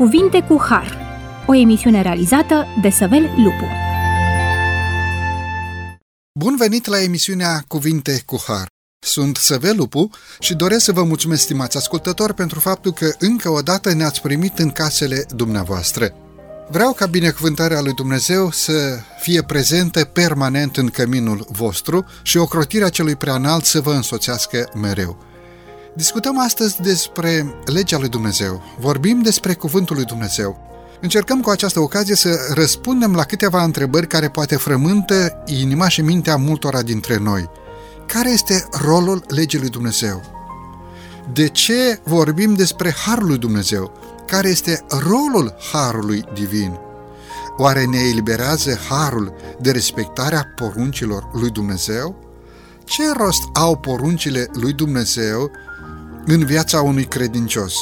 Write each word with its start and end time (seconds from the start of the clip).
Cuvinte 0.00 0.40
cu 0.48 0.60
Har, 0.68 0.98
o 1.46 1.54
emisiune 1.54 2.02
realizată 2.02 2.66
de 2.82 2.90
Săvel 2.90 3.22
Lupu. 3.36 3.64
Bun 6.38 6.56
venit 6.56 6.86
la 6.86 7.02
emisiunea 7.02 7.64
Cuvinte 7.68 8.22
cu 8.26 8.42
Har. 8.46 8.66
Sunt 9.06 9.36
Săvel 9.36 9.76
Lupu 9.76 10.10
și 10.38 10.54
doresc 10.54 10.84
să 10.84 10.92
vă 10.92 11.02
mulțumesc, 11.02 11.42
stimați 11.42 11.76
ascultători, 11.76 12.34
pentru 12.34 12.60
faptul 12.60 12.92
că 12.92 13.12
încă 13.18 13.48
o 13.48 13.60
dată 13.60 13.92
ne-ați 13.92 14.20
primit 14.20 14.58
în 14.58 14.70
casele 14.70 15.24
dumneavoastră. 15.34 16.14
Vreau 16.68 16.92
ca 16.92 17.06
binecuvântarea 17.06 17.80
lui 17.80 17.94
Dumnezeu 17.94 18.50
să 18.50 18.98
fie 19.18 19.42
prezentă 19.42 20.04
permanent 20.04 20.76
în 20.76 20.88
căminul 20.88 21.46
vostru 21.50 22.04
și 22.22 22.36
ocrotirea 22.36 22.88
celui 22.88 23.16
preanalt 23.16 23.64
să 23.64 23.80
vă 23.80 23.92
însoțească 23.92 24.70
mereu. 24.74 25.29
Discutăm 25.94 26.38
astăzi 26.38 26.80
despre 26.82 27.54
legea 27.64 27.98
lui 27.98 28.08
Dumnezeu. 28.08 28.62
Vorbim 28.78 29.22
despre 29.22 29.54
cuvântul 29.54 29.96
lui 29.96 30.04
Dumnezeu. 30.04 30.68
Încercăm 31.00 31.40
cu 31.40 31.50
această 31.50 31.80
ocazie 31.80 32.14
să 32.14 32.38
răspundem 32.54 33.14
la 33.14 33.24
câteva 33.24 33.62
întrebări 33.62 34.06
care 34.06 34.28
poate 34.28 34.56
frământă 34.56 35.42
inima 35.46 35.88
și 35.88 36.02
mintea 36.02 36.36
multora 36.36 36.82
dintre 36.82 37.18
noi. 37.18 37.50
Care 38.06 38.30
este 38.30 38.68
rolul 38.70 39.24
legii 39.28 39.58
lui 39.58 39.68
Dumnezeu? 39.68 40.22
De 41.32 41.48
ce 41.48 42.00
vorbim 42.04 42.54
despre 42.54 42.94
Harul 43.06 43.26
lui 43.26 43.38
Dumnezeu? 43.38 43.92
Care 44.26 44.48
este 44.48 44.84
rolul 44.88 45.54
Harului 45.72 46.24
Divin? 46.34 46.78
Oare 47.56 47.84
ne 47.84 47.98
eliberează 47.98 48.78
Harul 48.88 49.34
de 49.60 49.70
respectarea 49.70 50.46
poruncilor 50.56 51.30
lui 51.32 51.50
Dumnezeu? 51.50 52.28
Ce 52.84 53.12
rost 53.12 53.42
au 53.52 53.76
poruncile 53.76 54.48
lui 54.52 54.72
Dumnezeu 54.72 55.50
în 56.26 56.44
viața 56.44 56.80
unui 56.80 57.04
credincios? 57.04 57.74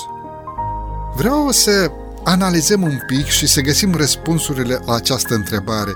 Vreau 1.16 1.50
să 1.50 1.90
analizăm 2.24 2.82
un 2.82 3.00
pic 3.06 3.26
și 3.26 3.46
să 3.46 3.60
găsim 3.60 3.94
răspunsurile 3.94 4.80
la 4.86 4.94
această 4.94 5.34
întrebare. 5.34 5.92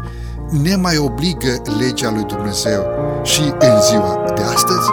Ne 0.63 0.77
mai 0.77 0.97
obligă 0.97 1.63
legea 1.79 2.11
lui 2.11 2.25
Dumnezeu 2.25 2.85
și 3.23 3.41
în 3.41 3.81
ziua 3.83 4.25
de 4.35 4.43
astăzi? 4.43 4.89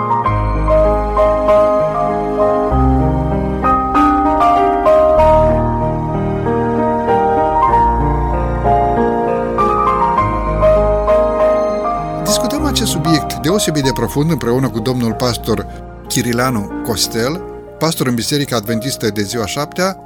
Discutăm 12.24 12.66
acest 12.66 12.92
subiect 12.92 13.34
deosebit 13.34 13.84
de 13.84 13.92
profund 13.94 14.32
împreună 14.32 14.70
cu 14.70 14.80
domnul 14.80 15.14
pastor 15.14 15.88
Chirilanu 16.10 16.82
Costel, 16.86 17.42
pastor 17.80 18.08
în 18.08 18.16
Biserica 18.16 18.56
Adventistă 18.56 19.10
de 19.10 19.22
ziua 19.22 19.46
șaptea. 19.46 19.98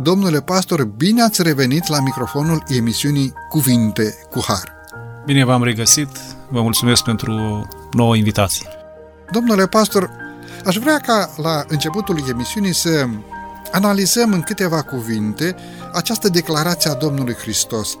Domnule 0.00 0.40
pastor, 0.40 0.84
bine 0.84 1.22
ați 1.22 1.42
revenit 1.42 1.86
la 1.86 2.00
microfonul 2.00 2.62
emisiunii 2.68 3.32
Cuvinte 3.48 4.14
cu 4.30 4.44
Har. 4.46 4.72
Bine 5.24 5.44
v-am 5.44 5.62
regăsit, 5.62 6.08
vă 6.50 6.62
mulțumesc 6.62 7.02
pentru 7.02 7.66
nouă 7.92 8.16
invitație. 8.16 8.66
Domnule 9.30 9.66
pastor, 9.66 10.10
aș 10.64 10.76
vrea 10.76 10.98
ca 10.98 11.30
la 11.36 11.64
începutul 11.68 12.24
emisiunii 12.28 12.74
să 12.74 13.06
analizăm 13.72 14.32
în 14.32 14.40
câteva 14.40 14.82
cuvinte 14.82 15.56
această 15.92 16.28
declarație 16.28 16.90
a 16.90 16.94
Domnului 16.94 17.34
Hristos. 17.34 17.96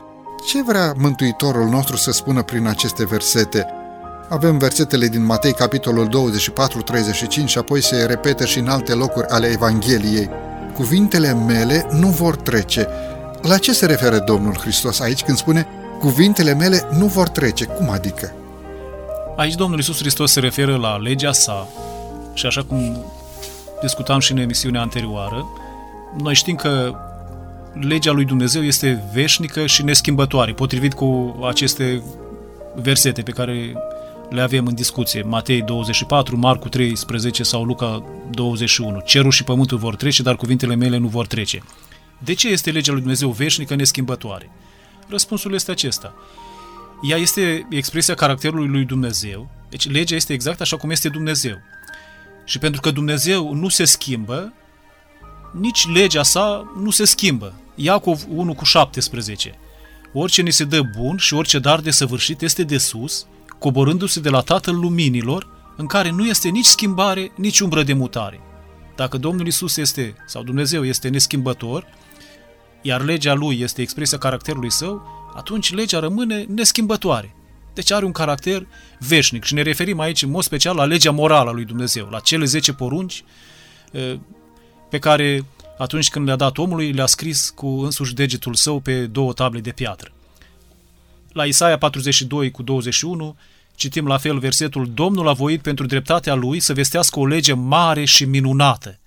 Ce 0.46 0.62
vrea 0.62 0.92
Mântuitorul 0.96 1.68
nostru 1.68 1.96
să 1.96 2.10
spună 2.10 2.42
prin 2.42 2.66
aceste 2.66 3.06
versete? 3.06 3.66
Avem 4.28 4.58
versetele 4.58 5.06
din 5.06 5.24
Matei, 5.24 5.52
capitolul 5.52 6.08
24-35 7.44 7.44
și 7.46 7.58
apoi 7.58 7.82
se 7.82 8.04
repetă 8.04 8.44
și 8.44 8.58
în 8.58 8.68
alte 8.68 8.94
locuri 8.94 9.26
ale 9.26 9.46
Evangheliei. 9.46 10.28
Cuvintele 10.74 11.34
mele 11.34 11.86
nu 11.92 12.08
vor 12.08 12.36
trece. 12.36 12.88
La 13.42 13.58
ce 13.58 13.72
se 13.72 13.86
referă 13.86 14.18
Domnul 14.18 14.56
Hristos 14.58 15.00
aici 15.00 15.22
când 15.22 15.36
spune 15.36 15.66
cuvintele 15.98 16.54
mele 16.54 16.88
nu 16.98 17.06
vor 17.06 17.28
trece? 17.28 17.64
Cum 17.64 17.90
adică? 17.90 18.32
Aici 19.36 19.54
Domnul 19.54 19.78
Iisus 19.78 19.98
Hristos 19.98 20.32
se 20.32 20.40
referă 20.40 20.76
la 20.76 20.96
legea 20.96 21.32
sa 21.32 21.68
și 22.34 22.46
așa 22.46 22.64
cum 22.64 23.04
discutam 23.80 24.18
și 24.18 24.32
în 24.32 24.38
emisiunea 24.38 24.80
anterioară, 24.80 25.46
noi 26.18 26.34
știm 26.34 26.54
că 26.54 26.94
legea 27.80 28.12
lui 28.12 28.24
Dumnezeu 28.24 28.62
este 28.62 29.04
veșnică 29.12 29.66
și 29.66 29.84
neschimbătoare, 29.84 30.52
potrivit 30.52 30.94
cu 30.94 31.36
aceste 31.48 32.02
versete 32.74 33.22
pe 33.22 33.30
care 33.30 33.74
le 34.30 34.40
avem 34.40 34.66
în 34.66 34.74
discuție. 34.74 35.22
Matei 35.22 35.62
24, 35.62 36.36
Marcu 36.36 36.68
13 36.68 37.42
sau 37.42 37.64
Luca 37.64 38.04
21. 38.30 39.00
Cerul 39.00 39.30
și 39.30 39.44
pământul 39.44 39.78
vor 39.78 39.96
trece, 39.96 40.22
dar 40.22 40.36
cuvintele 40.36 40.74
mele 40.74 40.96
nu 40.96 41.08
vor 41.08 41.26
trece. 41.26 41.62
De 42.18 42.34
ce 42.34 42.48
este 42.48 42.70
legea 42.70 42.92
lui 42.92 43.00
Dumnezeu 43.00 43.30
veșnică, 43.30 43.74
neschimbătoare? 43.74 44.50
Răspunsul 45.08 45.54
este 45.54 45.70
acesta. 45.70 46.14
Ea 47.02 47.16
este 47.16 47.66
expresia 47.70 48.14
caracterului 48.14 48.68
lui 48.68 48.84
Dumnezeu, 48.84 49.50
deci 49.68 49.90
legea 49.90 50.14
este 50.14 50.32
exact 50.32 50.60
așa 50.60 50.76
cum 50.76 50.90
este 50.90 51.08
Dumnezeu. 51.08 51.56
Și 52.44 52.58
pentru 52.58 52.80
că 52.80 52.90
Dumnezeu 52.90 53.54
nu 53.54 53.68
se 53.68 53.84
schimbă, 53.84 54.52
nici 55.52 55.86
legea 55.92 56.22
sa 56.22 56.72
nu 56.82 56.90
se 56.90 57.04
schimbă. 57.04 57.54
Iacov 57.74 58.24
1 58.28 58.54
cu 58.54 58.64
17. 58.64 59.58
Orice 60.12 60.42
ni 60.42 60.50
se 60.50 60.64
dă 60.64 60.80
bun 60.96 61.16
și 61.16 61.34
orice 61.34 61.58
dar 61.58 61.80
de 61.80 61.90
săvârșit 61.90 62.42
este 62.42 62.62
de 62.62 62.78
sus, 62.78 63.26
coborându-se 63.58 64.20
de 64.20 64.28
la 64.28 64.40
Tatăl 64.40 64.74
Luminilor, 64.74 65.48
în 65.76 65.86
care 65.86 66.10
nu 66.10 66.26
este 66.26 66.48
nici 66.48 66.64
schimbare, 66.64 67.32
nici 67.36 67.60
umbră 67.60 67.82
de 67.82 67.92
mutare. 67.92 68.40
Dacă 68.96 69.18
Domnul 69.18 69.46
Isus 69.46 69.76
este, 69.76 70.14
sau 70.26 70.42
Dumnezeu 70.42 70.84
este 70.84 71.08
neschimbător, 71.08 71.86
iar 72.82 73.04
legea 73.04 73.34
lui 73.34 73.60
este 73.60 73.82
expresia 73.82 74.18
caracterului 74.18 74.70
său, 74.70 75.02
atunci 75.34 75.74
legea 75.74 75.98
rămâne 75.98 76.46
neschimbătoare. 76.54 77.34
Deci 77.74 77.92
are 77.92 78.04
un 78.04 78.12
caracter 78.12 78.66
veșnic 78.98 79.44
și 79.44 79.54
ne 79.54 79.62
referim 79.62 80.00
aici 80.00 80.22
în 80.22 80.30
mod 80.30 80.42
special 80.42 80.76
la 80.76 80.84
legea 80.84 81.10
morală 81.10 81.50
a 81.50 81.52
lui 81.52 81.64
Dumnezeu, 81.64 82.08
la 82.10 82.20
cele 82.20 82.44
10 82.44 82.72
porunci 82.72 83.24
pe 84.90 84.98
care 84.98 85.44
atunci 85.78 86.10
când 86.10 86.26
le-a 86.26 86.36
dat 86.36 86.58
omului, 86.58 86.92
le-a 86.92 87.06
scris 87.06 87.50
cu 87.50 87.66
însuși 87.66 88.14
degetul 88.14 88.54
său 88.54 88.80
pe 88.80 89.06
două 89.06 89.32
table 89.32 89.60
de 89.60 89.70
piatră. 89.70 90.12
La 91.32 91.44
Isaia 91.44 91.78
42 91.78 92.50
cu 92.50 92.62
21 92.62 93.36
citim 93.74 94.06
la 94.06 94.18
fel 94.18 94.38
versetul 94.38 94.90
Domnul 94.94 95.28
a 95.28 95.32
voit 95.32 95.62
pentru 95.62 95.86
dreptatea 95.86 96.34
lui 96.34 96.60
să 96.60 96.72
vestească 96.72 97.18
o 97.18 97.26
lege 97.26 97.52
mare 97.52 98.04
și 98.04 98.24
minunată. 98.24 98.98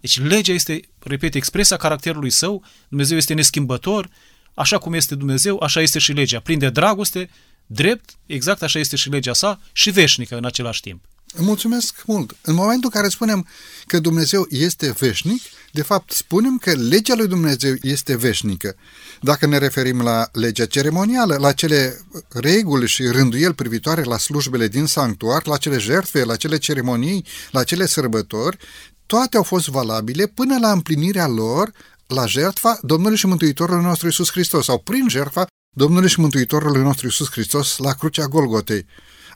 Deci 0.00 0.20
legea 0.20 0.52
este, 0.52 0.80
repet, 0.98 1.34
expresia 1.34 1.76
caracterului 1.76 2.30
său, 2.30 2.64
Dumnezeu 2.88 3.16
este 3.16 3.34
neschimbător, 3.34 4.08
așa 4.54 4.78
cum 4.78 4.94
este 4.94 5.14
Dumnezeu, 5.14 5.58
așa 5.58 5.80
este 5.80 5.98
și 5.98 6.12
legea, 6.12 6.40
plin 6.40 6.58
de 6.58 6.70
dragoste, 6.70 7.30
drept, 7.66 8.16
exact 8.26 8.62
așa 8.62 8.78
este 8.78 8.96
și 8.96 9.08
legea 9.08 9.32
sa 9.32 9.60
și 9.72 9.90
veșnică 9.90 10.36
în 10.36 10.44
același 10.44 10.80
timp. 10.80 11.04
Mulțumesc 11.38 12.02
mult! 12.06 12.36
În 12.42 12.54
momentul 12.54 12.90
în 12.92 13.00
care 13.00 13.08
spunem 13.08 13.46
că 13.86 13.98
Dumnezeu 13.98 14.46
este 14.50 14.94
veșnic, 14.98 15.42
de 15.72 15.82
fapt 15.82 16.10
spunem 16.10 16.58
că 16.58 16.72
legea 16.72 17.14
lui 17.14 17.26
Dumnezeu 17.26 17.74
este 17.82 18.16
veșnică. 18.16 18.76
Dacă 19.20 19.46
ne 19.46 19.58
referim 19.58 20.02
la 20.02 20.28
legea 20.32 20.66
ceremonială, 20.66 21.36
la 21.36 21.52
cele 21.52 22.00
reguli 22.28 22.88
și 22.88 23.06
rânduieli 23.06 23.54
privitoare 23.54 24.02
la 24.02 24.18
slujbele 24.18 24.68
din 24.68 24.86
sanctuar, 24.86 25.46
la 25.46 25.56
cele 25.56 25.78
jertfe, 25.78 26.24
la 26.24 26.36
cele 26.36 26.56
ceremonii, 26.56 27.24
la 27.50 27.64
cele 27.64 27.86
sărbători, 27.86 28.58
toate 29.06 29.36
au 29.36 29.42
fost 29.42 29.68
valabile 29.68 30.26
până 30.26 30.58
la 30.58 30.72
împlinirea 30.72 31.26
lor 31.26 31.72
la 32.06 32.26
jertfa 32.26 32.78
Domnului 32.82 33.16
și 33.16 33.26
Mântuitorului 33.26 33.84
nostru 33.84 34.08
Isus 34.08 34.30
Hristos 34.30 34.64
sau 34.64 34.78
prin 34.78 35.08
jertfa 35.08 35.46
Domnului 35.76 36.08
și 36.08 36.20
Mântuitorului 36.20 36.82
nostru 36.82 37.06
Isus 37.06 37.30
Hristos 37.30 37.76
la 37.76 37.92
crucea 37.92 38.26
Golgotei. 38.26 38.86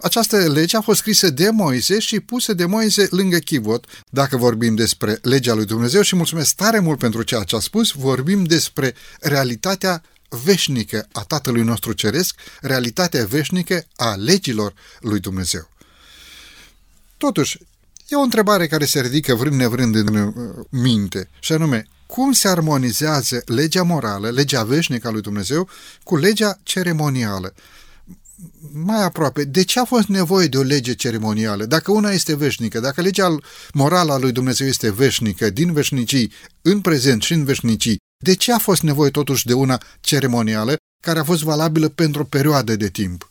Această 0.02 0.36
lege 0.36 0.76
a 0.76 0.80
fost 0.80 0.98
scrisă 0.98 1.30
de 1.30 1.50
Moise 1.50 1.98
și 1.98 2.20
pusă 2.20 2.54
de 2.54 2.64
Moise 2.64 3.06
lângă 3.10 3.38
chivot. 3.38 3.84
Dacă 4.10 4.36
vorbim 4.36 4.74
despre 4.74 5.18
legea 5.22 5.54
lui 5.54 5.64
Dumnezeu 5.64 6.02
și 6.02 6.16
mulțumesc 6.16 6.54
tare 6.54 6.78
mult 6.78 6.98
pentru 6.98 7.22
ceea 7.22 7.42
ce 7.42 7.56
a 7.56 7.58
spus, 7.58 7.90
vorbim 7.90 8.44
despre 8.44 8.94
realitatea 9.20 10.02
veșnică 10.28 11.08
a 11.12 11.22
Tatălui 11.22 11.62
nostru 11.62 11.92
Ceresc, 11.92 12.34
realitatea 12.60 13.26
veșnică 13.26 13.84
a 13.96 14.14
legilor 14.14 14.74
lui 15.00 15.20
Dumnezeu. 15.20 15.68
Totuși, 17.16 17.58
e 18.08 18.16
o 18.16 18.20
întrebare 18.20 18.66
care 18.66 18.84
se 18.84 19.00
ridică 19.00 19.34
vrând 19.34 19.56
nevrând 19.56 19.94
în 19.94 20.14
uh, 20.16 20.34
minte, 20.70 21.28
și 21.40 21.52
anume, 21.52 21.86
cum 22.06 22.32
se 22.32 22.48
armonizează 22.48 23.42
legea 23.46 23.82
morală, 23.82 24.30
legea 24.30 24.62
veșnică 24.62 25.08
a 25.08 25.10
lui 25.10 25.20
Dumnezeu, 25.20 25.68
cu 26.02 26.16
legea 26.16 26.58
ceremonială? 26.62 27.54
Mai 28.72 29.04
aproape, 29.04 29.44
de 29.44 29.64
ce 29.64 29.80
a 29.80 29.84
fost 29.84 30.08
nevoie 30.08 30.46
de 30.46 30.58
o 30.58 30.62
lege 30.62 30.94
ceremonială? 30.94 31.64
Dacă 31.64 31.92
una 31.92 32.10
este 32.10 32.36
veșnică, 32.36 32.80
dacă 32.80 33.00
legea 33.00 33.36
morală 33.72 34.12
a 34.12 34.18
lui 34.18 34.32
Dumnezeu 34.32 34.66
este 34.66 34.92
veșnică, 34.92 35.50
din 35.50 35.72
veșnicii, 35.72 36.32
în 36.62 36.80
prezent 36.80 37.22
și 37.22 37.32
în 37.32 37.44
veșnicii, 37.44 37.96
de 38.24 38.34
ce 38.34 38.52
a 38.52 38.58
fost 38.58 38.82
nevoie 38.82 39.10
totuși 39.10 39.46
de 39.46 39.52
una 39.52 39.80
ceremonială 40.00 40.76
care 41.02 41.18
a 41.18 41.24
fost 41.24 41.42
valabilă 41.42 41.88
pentru 41.88 42.20
o 42.20 42.24
perioadă 42.24 42.76
de 42.76 42.88
timp? 42.88 43.30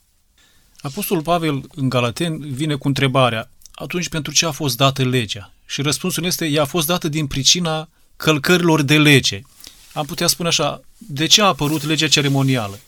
Apostolul 0.80 1.22
Pavel 1.22 1.62
în 1.74 1.88
Galaten 1.88 2.52
vine 2.52 2.74
cu 2.74 2.86
întrebarea, 2.86 3.50
atunci 3.72 4.08
pentru 4.08 4.32
ce 4.32 4.46
a 4.46 4.50
fost 4.50 4.76
dată 4.76 5.04
legea? 5.04 5.52
Și 5.66 5.82
răspunsul 5.82 6.24
este, 6.24 6.46
ea 6.46 6.62
a 6.62 6.64
fost 6.64 6.86
dată 6.86 7.08
din 7.08 7.26
pricina 7.26 7.88
călcărilor 8.16 8.82
de 8.82 8.98
lege. 8.98 9.40
am 9.92 10.06
putea 10.06 10.26
spune 10.26 10.48
așa, 10.48 10.80
de 10.96 11.26
ce 11.26 11.42
a 11.42 11.46
apărut 11.46 11.82
legea 11.82 12.08
ceremonială? 12.08 12.78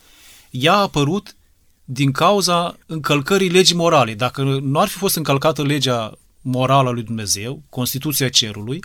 Ea 0.50 0.72
a 0.72 0.80
apărut 0.80 1.34
din 1.84 2.12
cauza 2.12 2.76
încălcării 2.86 3.50
legii 3.50 3.76
morale. 3.76 4.14
Dacă 4.14 4.42
nu 4.42 4.80
ar 4.80 4.88
fi 4.88 4.96
fost 4.96 5.16
încălcată 5.16 5.62
legea 5.62 6.18
morală 6.40 6.88
a 6.88 6.92
lui 6.92 7.02
Dumnezeu, 7.02 7.62
Constituția 7.68 8.28
Cerului, 8.28 8.80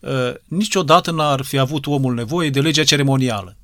uh, 0.00 0.34
niciodată 0.44 1.10
n-ar 1.10 1.42
fi 1.42 1.58
avut 1.58 1.86
omul 1.86 2.14
nevoie 2.14 2.50
de 2.50 2.60
legea 2.60 2.84
ceremonială. 2.84 3.56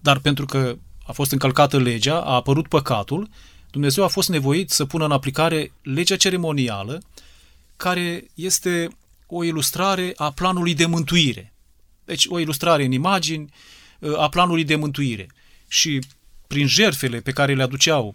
Dar 0.00 0.18
pentru 0.18 0.46
că 0.46 0.76
a 1.06 1.12
fost 1.12 1.32
încălcată 1.32 1.78
legea, 1.78 2.20
a 2.20 2.34
apărut 2.34 2.68
păcatul, 2.68 3.28
Dumnezeu 3.70 4.04
a 4.04 4.08
fost 4.08 4.28
nevoit 4.28 4.70
să 4.70 4.84
pună 4.84 5.04
în 5.04 5.12
aplicare 5.12 5.72
legea 5.82 6.16
ceremonială, 6.16 7.02
care 7.76 8.26
este 8.34 8.88
o 9.26 9.44
ilustrare 9.44 10.12
a 10.16 10.30
planului 10.30 10.74
de 10.74 10.86
mântuire. 10.86 11.52
Deci 12.04 12.26
o 12.28 12.38
ilustrare 12.38 12.84
în 12.84 12.92
imagini 12.92 13.52
uh, 13.98 14.18
a 14.18 14.28
planului 14.28 14.64
de 14.64 14.76
mântuire. 14.76 15.26
Și 15.68 16.00
prin 16.52 16.66
jerfele 16.66 17.20
pe 17.20 17.30
care 17.32 17.54
le 17.54 17.62
aduceau 17.62 18.14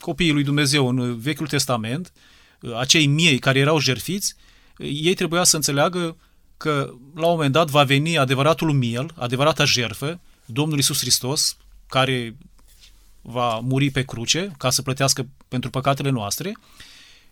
copiii 0.00 0.32
lui 0.32 0.42
Dumnezeu 0.42 0.88
în 0.88 1.18
Vechiul 1.18 1.46
Testament, 1.46 2.12
uh, 2.60 2.76
acei 2.76 3.06
miei 3.06 3.38
care 3.38 3.58
erau 3.58 3.78
jerfiți, 3.78 4.34
uh, 4.78 4.88
ei 4.92 5.14
trebuia 5.14 5.44
să 5.44 5.56
înțeleagă 5.56 6.16
că 6.56 6.94
la 7.14 7.26
un 7.26 7.32
moment 7.32 7.52
dat 7.52 7.70
va 7.70 7.82
veni 7.84 8.18
adevăratul 8.18 8.72
miel, 8.72 9.14
adevărata 9.18 9.64
jerfă, 9.64 10.20
Domnul 10.44 10.78
Isus 10.78 10.98
Hristos, 10.98 11.56
care 11.88 12.36
va 13.22 13.58
muri 13.58 13.90
pe 13.90 14.02
cruce 14.02 14.52
ca 14.58 14.70
să 14.70 14.82
plătească 14.82 15.26
pentru 15.48 15.70
păcatele 15.70 16.10
noastre. 16.10 16.56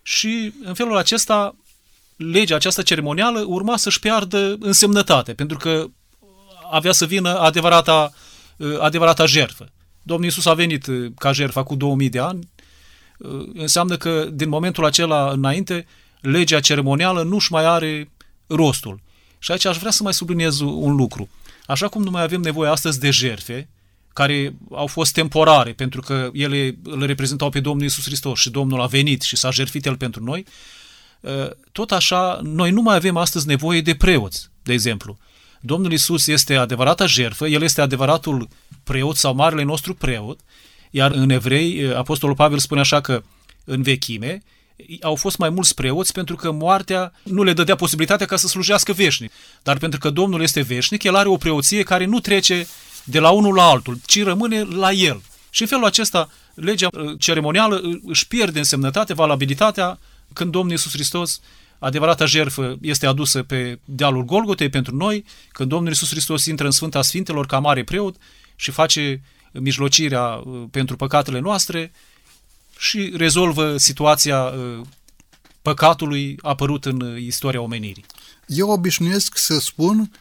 Și 0.01 0.53
în 0.63 0.73
felul 0.73 0.97
acesta 0.97 1.55
legea 2.15 2.55
aceasta 2.55 2.81
ceremonială 2.81 3.39
urma 3.47 3.77
să-și 3.77 3.99
piardă 3.99 4.55
însemnătate, 4.59 5.33
pentru 5.33 5.57
că 5.57 5.87
avea 6.71 6.91
să 6.91 7.05
vină 7.05 7.39
adevărata, 7.39 8.13
adevărata 8.79 9.25
jertfă. 9.25 9.71
Domnul 10.03 10.25
Iisus 10.25 10.45
a 10.45 10.53
venit 10.53 10.85
ca 11.17 11.31
jertfă 11.31 11.63
cu 11.63 11.75
2000 11.75 12.09
de 12.09 12.19
ani, 12.19 12.49
înseamnă 13.53 13.97
că 13.97 14.27
din 14.33 14.49
momentul 14.49 14.85
acela 14.85 15.31
înainte 15.31 15.85
legea 16.21 16.59
ceremonială 16.59 17.23
nu-și 17.23 17.51
mai 17.51 17.65
are 17.65 18.11
rostul. 18.47 19.01
Și 19.39 19.51
aici 19.51 19.65
aș 19.65 19.77
vrea 19.77 19.91
să 19.91 20.03
mai 20.03 20.13
subliniez 20.13 20.59
un 20.59 20.95
lucru. 20.95 21.29
Așa 21.65 21.87
cum 21.87 22.03
nu 22.03 22.09
mai 22.09 22.23
avem 22.23 22.41
nevoie 22.41 22.69
astăzi 22.69 22.99
de 22.99 23.09
jerfe, 23.09 23.69
care 24.13 24.55
au 24.71 24.87
fost 24.87 25.13
temporare, 25.13 25.73
pentru 25.73 26.01
că 26.01 26.29
ele 26.33 26.77
îl 26.83 27.05
reprezentau 27.05 27.49
pe 27.49 27.59
Domnul 27.59 27.85
Isus 27.85 28.03
Hristos 28.03 28.39
și 28.39 28.49
Domnul 28.49 28.81
a 28.81 28.85
venit 28.85 29.21
și 29.21 29.35
s-a 29.35 29.51
jertfit 29.51 29.85
El 29.85 29.97
pentru 29.97 30.23
noi, 30.23 30.45
ă, 31.23 31.57
tot 31.71 31.91
așa, 31.91 32.39
noi 32.43 32.71
nu 32.71 32.81
mai 32.81 32.95
avem 32.95 33.17
astăzi 33.17 33.47
nevoie 33.47 33.81
de 33.81 33.95
preoți, 33.95 34.49
de 34.63 34.73
exemplu. 34.73 35.17
Domnul 35.61 35.91
Isus 35.91 36.27
este 36.27 36.55
adevărata 36.55 37.05
jertfă, 37.05 37.47
El 37.47 37.61
este 37.61 37.81
adevăratul 37.81 38.47
preot 38.83 39.15
sau 39.15 39.35
marele 39.35 39.63
nostru 39.63 39.93
preot, 39.93 40.39
iar 40.89 41.11
în 41.11 41.29
evrei, 41.29 41.89
ă, 41.89 41.97
Apostolul 41.97 42.35
Pavel 42.35 42.59
spune 42.59 42.79
așa 42.79 43.01
că 43.01 43.23
în 43.65 43.81
vechime, 43.81 44.43
au 45.01 45.15
fost 45.15 45.37
mai 45.37 45.49
mulți 45.49 45.73
preoți 45.73 46.13
pentru 46.13 46.35
că 46.35 46.51
moartea 46.51 47.13
nu 47.23 47.43
le 47.43 47.53
dădea 47.53 47.75
posibilitatea 47.75 48.25
ca 48.25 48.35
să 48.35 48.47
slujească 48.47 48.93
veșnic. 48.93 49.31
Dar 49.63 49.77
pentru 49.77 49.99
că 49.99 50.09
Domnul 50.09 50.41
este 50.41 50.61
veșnic, 50.61 51.03
El 51.03 51.15
are 51.15 51.27
o 51.27 51.37
preoție 51.37 51.83
care 51.83 52.05
nu 52.05 52.19
trece 52.19 52.67
de 53.03 53.19
la 53.19 53.29
unul 53.29 53.55
la 53.55 53.63
altul, 53.63 53.97
ci 54.05 54.23
rămâne 54.23 54.63
la 54.63 54.91
El. 54.91 55.21
Și 55.49 55.61
în 55.61 55.67
felul 55.67 55.85
acesta, 55.85 56.29
legea 56.53 56.87
uh, 56.91 57.19
ceremonială 57.19 57.81
uh, 57.83 57.99
își 58.05 58.27
pierde 58.27 58.57
însemnătate, 58.57 59.13
valabilitatea, 59.13 59.99
când 60.33 60.51
Domnul 60.51 60.71
Iisus 60.71 60.91
Hristos, 60.91 61.41
adevărata 61.81 62.25
jertfă, 62.25 62.77
este 62.81 63.05
adusă 63.05 63.43
pe 63.43 63.79
dealul 63.85 64.23
Golgotei 64.23 64.69
pentru 64.69 64.95
noi, 64.95 65.25
când 65.51 65.69
Domnul 65.69 65.89
Iisus 65.89 66.09
Hristos 66.09 66.45
intră 66.45 66.65
în 66.65 66.71
Sfânta 66.71 67.01
Sfintelor 67.01 67.45
ca 67.45 67.59
mare 67.59 67.83
preot 67.83 68.15
și 68.55 68.71
face 68.71 69.21
mijlocirea 69.51 70.23
uh, 70.23 70.63
pentru 70.71 70.95
păcatele 70.95 71.39
noastre, 71.39 71.91
și 72.77 73.13
rezolvă 73.15 73.77
situația 73.77 74.43
uh, 74.43 74.81
păcatului 75.61 76.37
apărut 76.41 76.85
în 76.85 77.17
istoria 77.19 77.61
omenirii. 77.61 78.05
Eu 78.45 78.69
obișnuiesc 78.69 79.37
să 79.37 79.59
spun 79.59 80.11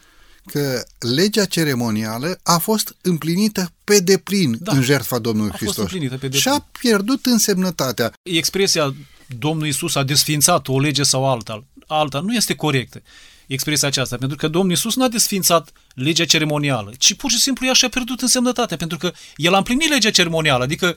că 0.46 0.82
legea 0.98 1.44
ceremonială 1.44 2.40
a 2.42 2.58
fost 2.58 2.96
împlinită 3.00 3.72
pe 3.84 3.98
deplin 4.00 4.56
da, 4.60 4.72
în 4.72 4.82
jertfa 4.82 5.18
Domnului 5.18 5.50
a 5.50 5.56
Hristos. 5.56 5.76
Fost 5.76 5.92
împlinită 5.92 6.14
pe 6.14 6.20
deplin. 6.20 6.40
Și 6.40 6.48
a 6.48 6.68
pierdut 6.80 7.26
însemnătatea. 7.26 8.12
Expresia 8.22 8.94
Domnul 9.38 9.67
Isus 9.67 9.94
a 9.94 10.03
desfințat 10.03 10.69
o 10.69 10.81
lege 10.81 11.03
sau 11.03 11.31
alta, 11.31 11.65
alta 11.87 12.21
nu 12.21 12.35
este 12.35 12.55
corectă 12.55 13.03
expresia 13.47 13.88
aceasta, 13.88 14.17
pentru 14.17 14.37
că 14.37 14.49
Domnul 14.49 14.73
Isus 14.73 14.97
n-a 14.97 15.09
desfințat 15.09 15.73
legea 15.94 16.25
ceremonială, 16.25 16.93
ci 16.99 17.15
pur 17.15 17.31
și 17.31 17.38
simplu 17.38 17.67
ea 17.67 17.73
și-a 17.73 17.88
pierdut 17.88 18.21
însemnătatea, 18.21 18.77
pentru 18.77 18.99
că 18.99 19.12
El 19.37 19.55
a 19.55 19.56
împlinit 19.56 19.88
legea 19.88 20.11
ceremonială, 20.11 20.62
adică 20.62 20.97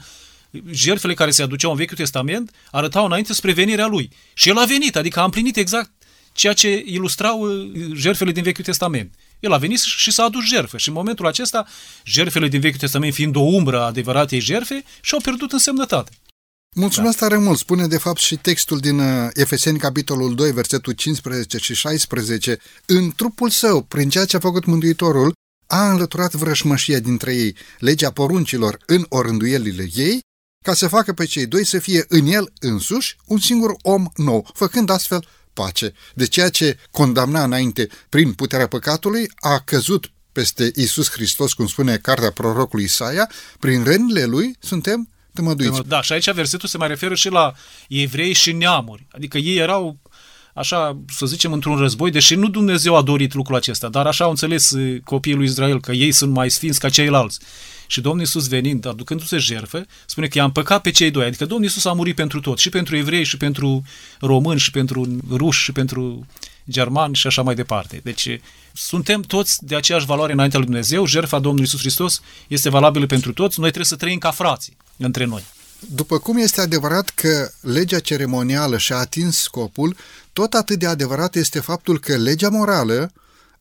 jertfele 0.71 1.13
care 1.13 1.31
se 1.31 1.41
aduceau 1.41 1.71
în 1.71 1.77
Vechiul 1.77 1.97
Testament 1.97 2.51
arătau 2.71 3.05
înainte 3.05 3.33
spre 3.33 3.51
venirea 3.51 3.87
lui. 3.87 4.09
Și 4.33 4.49
el 4.49 4.57
a 4.57 4.65
venit, 4.65 4.95
adică 4.95 5.19
a 5.19 5.23
împlinit 5.23 5.57
exact 5.57 5.91
ceea 6.33 6.53
ce 6.53 6.83
ilustrau 6.85 7.39
uh, 7.39 7.71
jertfele 7.95 8.31
din 8.31 8.43
Vechiul 8.43 8.63
Testament. 8.63 9.13
El 9.39 9.51
a 9.51 9.57
venit 9.57 9.79
și 9.79 10.11
s-a 10.11 10.23
adus 10.23 10.43
jertfe 10.45 10.77
și 10.77 10.87
în 10.87 10.93
momentul 10.93 11.27
acesta 11.27 11.65
jertfele 12.05 12.47
din 12.47 12.59
Vechiul 12.59 12.79
Testament 12.79 13.13
fiind 13.13 13.35
o 13.35 13.39
umbră 13.39 13.81
a 13.81 13.85
adevăratei 13.85 14.39
jertfe 14.39 14.83
și-au 15.01 15.19
pierdut 15.19 15.51
însemnătate. 15.51 16.11
Mulțumesc 16.73 17.19
da. 17.19 17.27
tare 17.27 17.41
mult. 17.41 17.57
Spune 17.57 17.87
de 17.87 17.97
fapt 17.97 18.19
și 18.19 18.35
textul 18.35 18.79
din 18.79 18.99
uh, 18.99 19.29
Efeseni, 19.33 19.77
capitolul 19.77 20.35
2, 20.35 20.51
versetul 20.51 20.93
15 20.93 21.57
și 21.57 21.73
16. 21.73 22.57
În 22.85 23.11
trupul 23.15 23.49
său, 23.49 23.81
prin 23.81 24.09
ceea 24.09 24.25
ce 24.25 24.35
a 24.35 24.39
făcut 24.39 24.65
Mântuitorul, 24.65 25.33
a 25.67 25.91
înlăturat 25.91 26.33
vrășmășia 26.33 26.99
dintre 26.99 27.35
ei, 27.35 27.55
legea 27.79 28.11
poruncilor 28.11 28.77
în 28.85 29.05
orânduielile 29.09 29.87
ei 29.93 30.19
ca 30.63 30.73
să 30.73 30.87
facă 30.87 31.13
pe 31.13 31.25
cei 31.25 31.45
doi 31.45 31.65
să 31.65 31.79
fie 31.79 32.05
în 32.07 32.25
el 32.25 32.53
însuși 32.59 33.17
un 33.25 33.39
singur 33.39 33.75
om 33.81 34.05
nou, 34.15 34.49
făcând 34.53 34.89
astfel 34.89 35.27
pace. 35.53 35.93
De 36.13 36.25
ceea 36.25 36.49
ce 36.49 36.77
condamna 36.91 37.43
înainte 37.43 37.87
prin 38.09 38.33
puterea 38.33 38.67
păcatului, 38.67 39.31
a 39.35 39.59
căzut 39.59 40.11
peste 40.31 40.71
Isus 40.75 41.09
Hristos, 41.09 41.53
cum 41.53 41.67
spune 41.67 41.97
cartea 41.97 42.31
prorocului 42.31 42.85
Isaia, 42.85 43.29
prin 43.59 43.83
rănile 43.83 44.25
lui 44.25 44.55
suntem 44.59 45.07
tămăduiți. 45.33 45.81
Da, 45.87 46.01
și 46.01 46.13
aici 46.13 46.31
versetul 46.31 46.69
se 46.69 46.77
mai 46.77 46.87
referă 46.87 47.15
și 47.15 47.29
la 47.29 47.53
evrei 47.87 48.33
și 48.33 48.51
neamuri. 48.51 49.05
Adică 49.11 49.37
ei 49.37 49.57
erau 49.57 49.97
așa, 50.53 50.97
să 51.07 51.25
zicem, 51.25 51.53
într-un 51.53 51.77
război, 51.77 52.11
deși 52.11 52.35
nu 52.35 52.47
Dumnezeu 52.49 52.95
a 52.95 53.01
dorit 53.01 53.33
lucrul 53.33 53.55
acesta, 53.55 53.89
dar 53.89 54.05
așa 54.07 54.23
au 54.23 54.29
înțeles 54.29 54.71
uh, 54.71 55.01
copiii 55.03 55.35
lui 55.35 55.45
Israel, 55.45 55.79
că 55.79 55.91
ei 55.91 56.11
sunt 56.11 56.33
mai 56.33 56.49
sfinți 56.49 56.79
ca 56.79 56.89
ceilalți. 56.89 57.39
Și 57.87 58.01
Domnul 58.01 58.21
Iisus 58.21 58.47
venind, 58.47 58.85
aducându-se 58.85 59.37
jertfă, 59.37 59.85
spune 60.05 60.27
că 60.27 60.37
i-a 60.37 60.43
împăcat 60.43 60.81
pe 60.81 60.91
cei 60.91 61.11
doi. 61.11 61.25
Adică 61.25 61.45
Domnul 61.45 61.65
Iisus 61.65 61.85
a 61.85 61.93
murit 61.93 62.15
pentru 62.15 62.39
tot, 62.39 62.59
și 62.59 62.69
pentru 62.69 62.97
evrei, 62.97 63.23
și 63.23 63.37
pentru 63.37 63.83
români, 64.19 64.59
și 64.59 64.71
pentru 64.71 65.07
ruși, 65.31 65.63
și 65.63 65.71
pentru 65.71 66.25
germani 66.69 67.15
și 67.15 67.27
așa 67.27 67.41
mai 67.41 67.55
departe. 67.55 67.99
Deci 68.03 68.39
suntem 68.73 69.21
toți 69.21 69.65
de 69.65 69.75
aceeași 69.75 70.05
valoare 70.05 70.33
înaintea 70.33 70.59
lui 70.59 70.67
Dumnezeu, 70.67 71.05
jertfa 71.05 71.39
Domnului 71.39 71.61
Iisus 71.61 71.79
Hristos 71.79 72.21
este 72.47 72.69
valabilă 72.69 73.05
pentru 73.05 73.33
toți, 73.33 73.59
noi 73.59 73.69
trebuie 73.69 73.89
să 73.89 73.95
trăim 73.95 74.17
ca 74.17 74.31
frații 74.31 74.77
între 74.97 75.25
noi. 75.25 75.43
După 75.89 76.17
cum 76.17 76.37
este 76.37 76.61
adevărat 76.61 77.09
că 77.09 77.51
legea 77.61 77.99
ceremonială 77.99 78.77
și-a 78.77 78.97
atins 78.97 79.37
scopul, 79.37 79.95
tot 80.33 80.53
atât 80.53 80.79
de 80.79 80.87
adevărat 80.87 81.35
este 81.35 81.59
faptul 81.59 81.99
că 81.99 82.15
legea 82.15 82.49
morală 82.49 83.11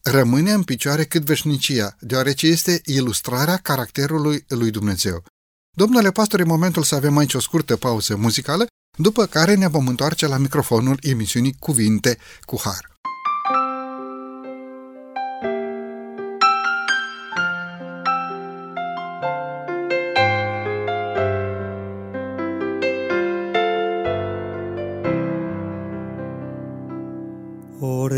rămâne 0.02 0.52
în 0.52 0.62
picioare 0.62 1.04
cât 1.04 1.22
veșnicia, 1.22 1.96
deoarece 2.00 2.46
este 2.46 2.80
ilustrarea 2.84 3.56
caracterului 3.56 4.44
lui 4.48 4.70
Dumnezeu. 4.70 5.24
Domnule 5.76 6.10
pastor, 6.10 6.40
e 6.40 6.44
momentul 6.44 6.82
să 6.82 6.94
avem 6.94 7.16
aici 7.16 7.34
o 7.34 7.40
scurtă 7.40 7.76
pauză 7.76 8.16
muzicală, 8.16 8.66
după 8.98 9.26
care 9.26 9.54
ne 9.54 9.68
vom 9.68 9.86
întoarce 9.86 10.26
la 10.26 10.36
microfonul 10.36 10.98
emisiunii 11.00 11.56
Cuvinte 11.58 12.18
cu 12.44 12.60
Har. 12.64 12.91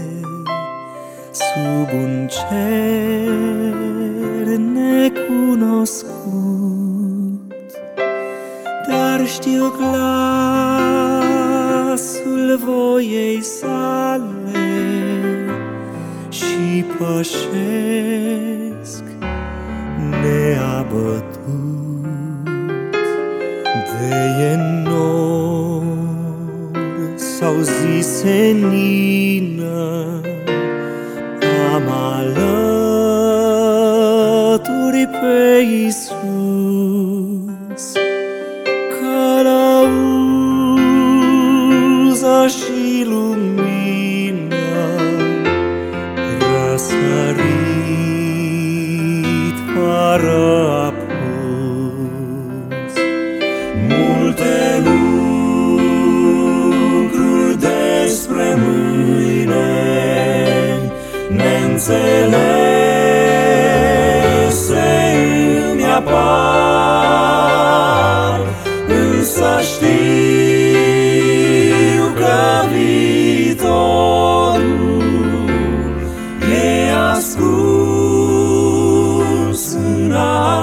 Sub 1.31 1.89
un 1.93 2.29
cer 2.29 3.67
necunoscut. 4.57 6.13
Dar 8.89 9.27
știu 9.27 9.73
glasul 9.77 11.27
voiei 12.65 13.43
sale 13.43 14.23
Și 16.29 16.85
pășesc 16.99 17.45
neabătut 20.23 21.28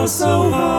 al 0.06 0.12
său 0.12 0.75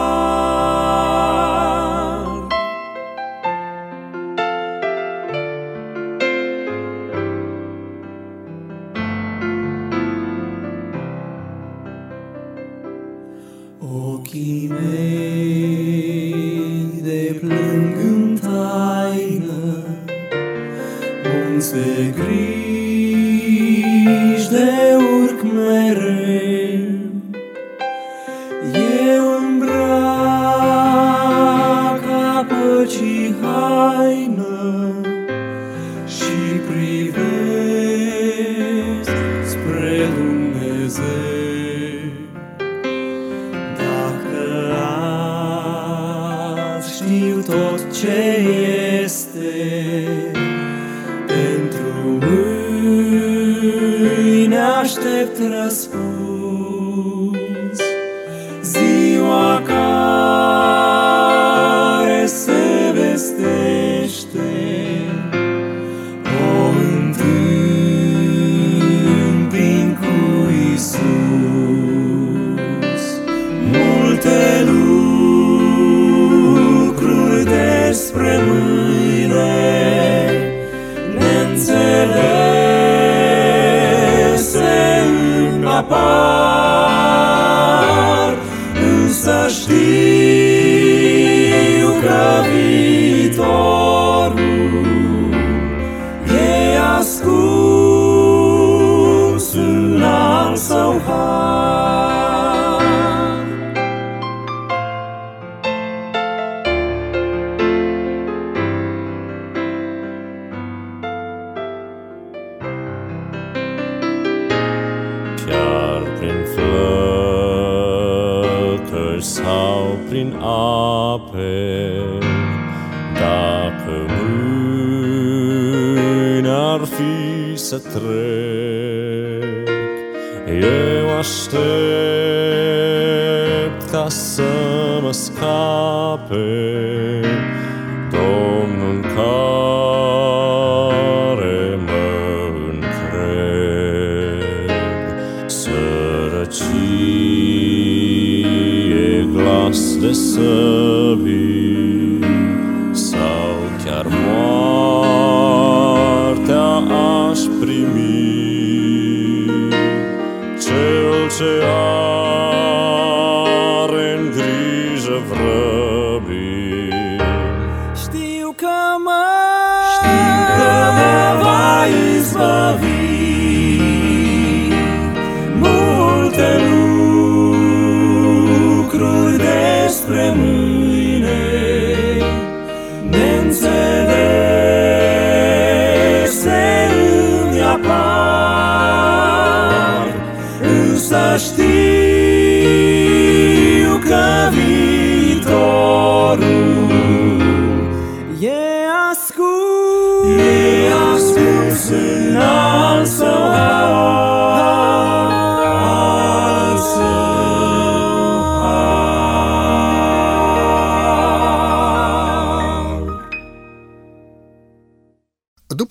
coração. 134.07 134.46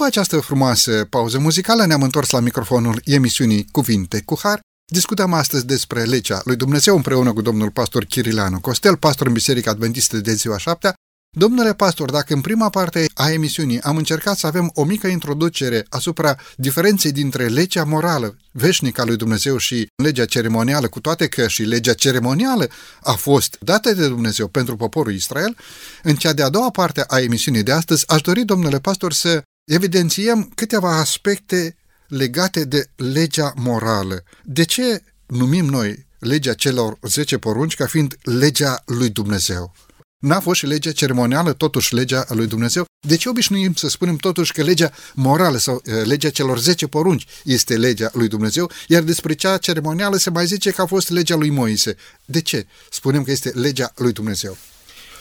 Această 0.06 0.40
frumoasă 0.40 1.06
pauză 1.10 1.38
muzicală 1.38 1.86
ne-am 1.86 2.02
întors 2.02 2.30
la 2.30 2.40
microfonul 2.40 3.00
emisiunii 3.04 3.66
Cuvinte 3.70 4.22
cu 4.25 4.38
Har. 4.42 4.60
Discutăm 4.92 5.32
astăzi 5.32 5.66
despre 5.66 6.02
legea 6.02 6.40
lui 6.44 6.56
Dumnezeu 6.56 6.96
împreună 6.96 7.32
cu 7.32 7.40
domnul 7.40 7.70
pastor 7.70 8.04
Chirileanu 8.04 8.60
Costel, 8.60 8.96
pastor 8.96 9.26
în 9.26 9.32
Biserica 9.32 9.70
Adventistă 9.70 10.16
de 10.16 10.32
ziua 10.32 10.58
șaptea. 10.58 10.94
Domnule 11.36 11.75
pastor, 11.75 12.10
dacă 12.10 12.34
în 12.34 12.40
prima 12.40 12.70
parte 12.70 13.06
a 13.14 13.30
emisiunii 13.30 13.80
am 13.80 13.96
încercat 13.96 14.36
să 14.36 14.46
avem 14.46 14.70
o 14.75 14.84
mică 14.84 15.06
introducere 15.06 15.86
asupra 15.88 16.36
diferenței 16.56 17.12
dintre 17.12 17.46
legea 17.46 17.84
morală 17.84 18.36
veșnică 18.52 19.00
a 19.00 19.04
lui 19.04 19.16
Dumnezeu 19.16 19.56
și 19.56 19.86
legea 20.02 20.25
ceremonială, 20.25 20.88
cu 20.88 21.00
toate 21.00 21.28
că 21.28 21.48
și 21.48 21.62
legea 21.62 21.94
ceremonială 21.94 22.68
a 23.00 23.12
fost 23.12 23.56
dată 23.60 23.92
de 23.92 24.08
Dumnezeu 24.08 24.48
pentru 24.48 24.76
poporul 24.76 25.14
Israel, 25.14 25.56
în 26.02 26.14
cea 26.14 26.32
de-a 26.32 26.48
doua 26.48 26.70
parte 26.70 27.04
a 27.06 27.20
emisiunii 27.20 27.62
de 27.62 27.72
astăzi 27.72 28.08
aș 28.08 28.20
dori, 28.20 28.44
domnule 28.44 28.78
pastor, 28.78 29.12
să 29.12 29.42
evidențiem 29.66 30.52
câteva 30.54 30.99
aspecte 30.99 31.76
legate 32.08 32.64
de 32.64 32.90
legea 32.96 33.52
morală. 33.56 34.23
De 34.44 34.64
ce 34.64 35.02
numim 35.26 35.66
noi 35.66 36.06
legea 36.18 36.54
celor 36.54 36.99
10 37.02 37.38
porunci 37.38 37.75
ca 37.75 37.87
fiind 37.87 38.16
legea 38.23 38.82
lui 38.87 39.11
Dumnezeu? 39.11 39.75
N-a 40.18 40.40
fost 40.40 40.58
și 40.58 40.66
legea 40.66 40.92
ceremonială, 40.92 41.52
totuși 41.52 41.94
legea 41.94 42.25
lui 42.28 42.46
Dumnezeu. 42.46 42.85
De 43.06 43.16
ce 43.16 43.28
obișnuim 43.28 43.75
să 43.75 43.88
spunem 43.88 44.16
totuși 44.16 44.52
că 44.52 44.62
legea 44.62 44.90
morală 45.14 45.56
sau 45.56 45.75
uh, 45.75 46.04
legea 46.04 46.30
celor 46.30 46.58
10 46.58 46.87
porunci 46.87 47.26
este 47.44 47.76
legea 47.76 48.11
lui 48.12 48.28
Dumnezeu, 48.28 48.70
iar 48.88 49.02
despre 49.02 49.35
cea 49.35 49.56
ceremonială 49.56 50.16
se 50.16 50.30
mai 50.30 50.46
zice 50.46 50.70
că 50.70 50.82
a 50.82 50.87
fost 50.87 51.11
legea 51.11 51.37
lui 51.37 51.50
Moise? 51.50 51.96
De 52.25 52.40
ce 52.40 52.66
spunem 52.90 53.23
că 53.23 53.30
este 53.30 53.49
legea 53.49 53.92
lui 53.96 54.12
Dumnezeu? 54.12 54.56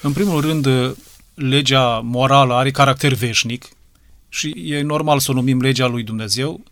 În 0.02 0.14
primul 0.14 0.42
rând, 0.42 0.68
legea 1.34 2.00
morală 2.04 2.54
are 2.54 2.72
caracter 2.72 3.14
veșnic 3.14 3.66
și 4.36 4.54
e 4.66 4.82
normal 4.82 5.20
să 5.20 5.32
o 5.32 5.34
numim 5.34 5.62
legea 5.62 5.88
lui 5.88 6.04
Dumnezeu. 6.04 6.64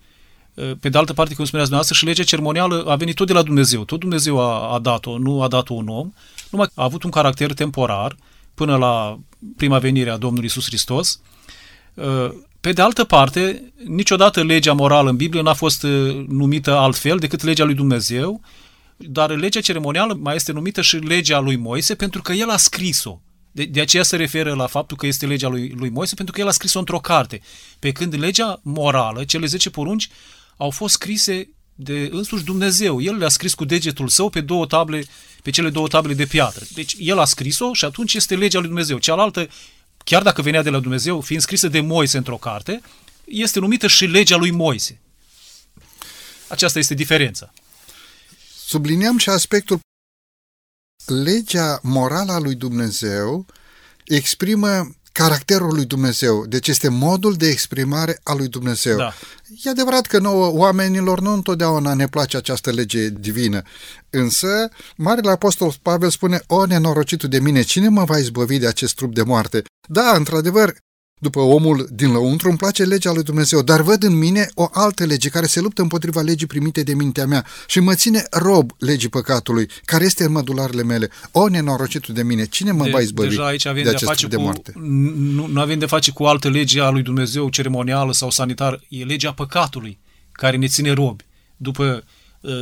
Pe 0.79 0.89
de 0.89 0.97
altă 0.97 1.13
parte, 1.13 1.33
cum 1.33 1.45
spuneați 1.45 1.69
dumneavoastră, 1.69 1.95
și 1.95 2.05
legea 2.05 2.23
ceremonială 2.23 2.83
a 2.87 2.95
venit 2.95 3.15
tot 3.15 3.27
de 3.27 3.33
la 3.33 3.41
Dumnezeu. 3.41 3.83
Tot 3.83 3.99
Dumnezeu 3.99 4.39
a, 4.39 4.73
a 4.73 4.79
dat-o, 4.79 5.17
nu 5.17 5.41
a 5.41 5.47
dat-o 5.47 5.73
un 5.73 5.87
om, 5.87 6.13
numai 6.49 6.67
a 6.73 6.83
avut 6.83 7.03
un 7.03 7.09
caracter 7.09 7.53
temporar 7.53 8.15
până 8.53 8.77
la 8.77 9.19
prima 9.57 9.79
venire 9.79 10.09
a 10.09 10.17
Domnului 10.17 10.45
Isus 10.45 10.65
Hristos. 10.65 11.21
Pe 12.61 12.71
de 12.71 12.81
altă 12.81 13.03
parte, 13.03 13.73
niciodată 13.85 14.43
legea 14.43 14.73
morală 14.73 15.09
în 15.09 15.15
Biblie 15.15 15.41
n-a 15.41 15.53
fost 15.53 15.83
numită 16.27 16.77
altfel 16.77 17.17
decât 17.17 17.43
legea 17.43 17.63
lui 17.63 17.73
Dumnezeu, 17.73 18.41
dar 18.97 19.35
legea 19.35 19.61
ceremonială 19.61 20.17
mai 20.21 20.35
este 20.35 20.51
numită 20.51 20.81
și 20.81 20.95
legea 20.95 21.39
lui 21.39 21.55
Moise 21.55 21.95
pentru 21.95 22.21
că 22.21 22.33
el 22.33 22.49
a 22.49 22.57
scris-o. 22.57 23.19
De, 23.55 23.65
de 23.65 23.81
aceea 23.81 24.03
se 24.03 24.15
referă 24.15 24.53
la 24.53 24.67
faptul 24.67 24.97
că 24.97 25.05
este 25.05 25.25
legea 25.25 25.47
lui, 25.47 25.73
lui 25.77 25.89
Moise, 25.89 26.15
pentru 26.15 26.33
că 26.33 26.41
el 26.41 26.47
a 26.47 26.51
scris-o 26.51 26.79
într-o 26.79 26.99
carte. 26.99 27.41
Pe 27.79 27.91
când 27.91 28.19
legea 28.19 28.59
morală, 28.63 29.23
cele 29.23 29.45
10 29.45 29.69
porunci, 29.69 30.09
au 30.57 30.69
fost 30.69 30.93
scrise 30.93 31.49
de 31.75 32.09
însuși 32.11 32.43
Dumnezeu. 32.43 33.01
El 33.01 33.15
le-a 33.17 33.29
scris 33.29 33.53
cu 33.53 33.65
degetul 33.65 34.07
său 34.07 34.29
pe 34.29 34.41
două 34.41 34.65
table, 34.65 35.05
pe 35.43 35.49
cele 35.49 35.69
două 35.69 35.87
table 35.87 36.13
de 36.13 36.25
piatră. 36.25 36.65
Deci 36.73 36.95
el 36.99 37.19
a 37.19 37.25
scris-o 37.25 37.73
și 37.73 37.85
atunci 37.85 38.13
este 38.13 38.35
legea 38.35 38.59
lui 38.59 38.67
Dumnezeu. 38.67 38.97
Cealaltă, 38.97 39.47
chiar 40.03 40.21
dacă 40.21 40.41
venea 40.41 40.61
de 40.61 40.69
la 40.69 40.79
Dumnezeu, 40.79 41.21
fiind 41.21 41.41
scrisă 41.41 41.67
de 41.67 41.79
Moise 41.79 42.17
într-o 42.17 42.37
carte, 42.37 42.81
este 43.25 43.59
numită 43.59 43.87
și 43.87 44.05
legea 44.05 44.35
lui 44.35 44.51
Moise. 44.51 45.01
Aceasta 46.47 46.79
este 46.79 46.93
diferența. 46.93 47.53
Subliniem 48.65 49.17
și 49.17 49.29
aspectul 49.29 49.79
legea 51.05 51.79
morală 51.81 52.31
a 52.31 52.39
lui 52.39 52.55
Dumnezeu 52.55 53.45
exprimă 54.05 54.95
caracterul 55.11 55.73
lui 55.73 55.85
Dumnezeu, 55.85 56.45
deci 56.45 56.67
este 56.67 56.89
modul 56.89 57.33
de 57.33 57.47
exprimare 57.47 58.19
a 58.23 58.33
lui 58.33 58.47
Dumnezeu. 58.47 58.97
Da. 58.97 59.13
E 59.63 59.69
adevărat 59.69 60.05
că 60.05 60.19
nouă 60.19 60.51
oamenilor 60.51 61.19
nu 61.19 61.33
întotdeauna 61.33 61.93
ne 61.93 62.07
place 62.07 62.37
această 62.37 62.71
lege 62.71 63.09
divină, 63.09 63.61
însă 64.09 64.69
Marele 64.95 65.31
Apostol 65.31 65.73
Pavel 65.81 66.09
spune, 66.09 66.41
o 66.47 66.65
nenorocitul 66.65 67.29
de 67.29 67.39
mine, 67.39 67.61
cine 67.61 67.87
mă 67.87 68.03
va 68.03 68.17
izbăvi 68.17 68.57
de 68.57 68.67
acest 68.67 68.95
trup 68.95 69.13
de 69.13 69.23
moarte? 69.23 69.61
Da, 69.87 70.13
într-adevăr, 70.15 70.75
după 71.23 71.39
omul 71.39 71.87
din 71.91 72.11
lăuntru, 72.11 72.47
îmi 72.49 72.57
place 72.57 72.83
legea 72.83 73.11
lui 73.11 73.23
Dumnezeu, 73.23 73.61
dar 73.61 73.81
văd 73.81 74.03
în 74.03 74.17
mine 74.17 74.49
o 74.53 74.67
altă 74.71 75.05
lege 75.05 75.29
care 75.29 75.45
se 75.45 75.59
luptă 75.59 75.81
împotriva 75.81 76.21
legii 76.21 76.47
primite 76.47 76.83
de 76.83 76.93
mintea 76.93 77.25
mea 77.25 77.45
și 77.67 77.79
mă 77.79 77.93
ține 77.93 78.23
rob 78.31 78.71
legii 78.77 79.09
păcatului, 79.09 79.69
care 79.85 80.03
este 80.03 80.23
în 80.23 80.31
mădularele 80.31 80.83
mele. 80.83 81.09
O, 81.31 81.47
nenorocitul 81.47 82.13
de 82.13 82.23
mine, 82.23 82.45
cine 82.45 82.71
mă 82.71 82.83
de, 82.83 82.89
va 82.89 82.99
izbăvi 82.99 83.27
deja 83.27 83.45
aici 83.45 83.65
avem 83.65 83.83
de 83.83 83.89
de, 83.89 83.95
acest 83.95 84.09
face 84.09 84.27
de 84.27 84.35
cu, 84.35 84.41
moarte? 84.41 84.73
Nu, 85.35 85.47
nu 85.47 85.59
avem 85.59 85.79
de 85.79 85.85
face 85.85 86.11
cu 86.11 86.23
altă 86.23 86.49
lege 86.49 86.81
a 86.81 86.89
lui 86.89 87.01
Dumnezeu, 87.01 87.49
ceremonială 87.49 88.13
sau 88.13 88.29
sanitară. 88.29 88.81
E 88.87 89.03
legea 89.03 89.31
păcatului 89.31 89.99
care 90.31 90.57
ne 90.57 90.67
ține 90.67 90.91
robi. 90.91 91.23
După 91.57 92.03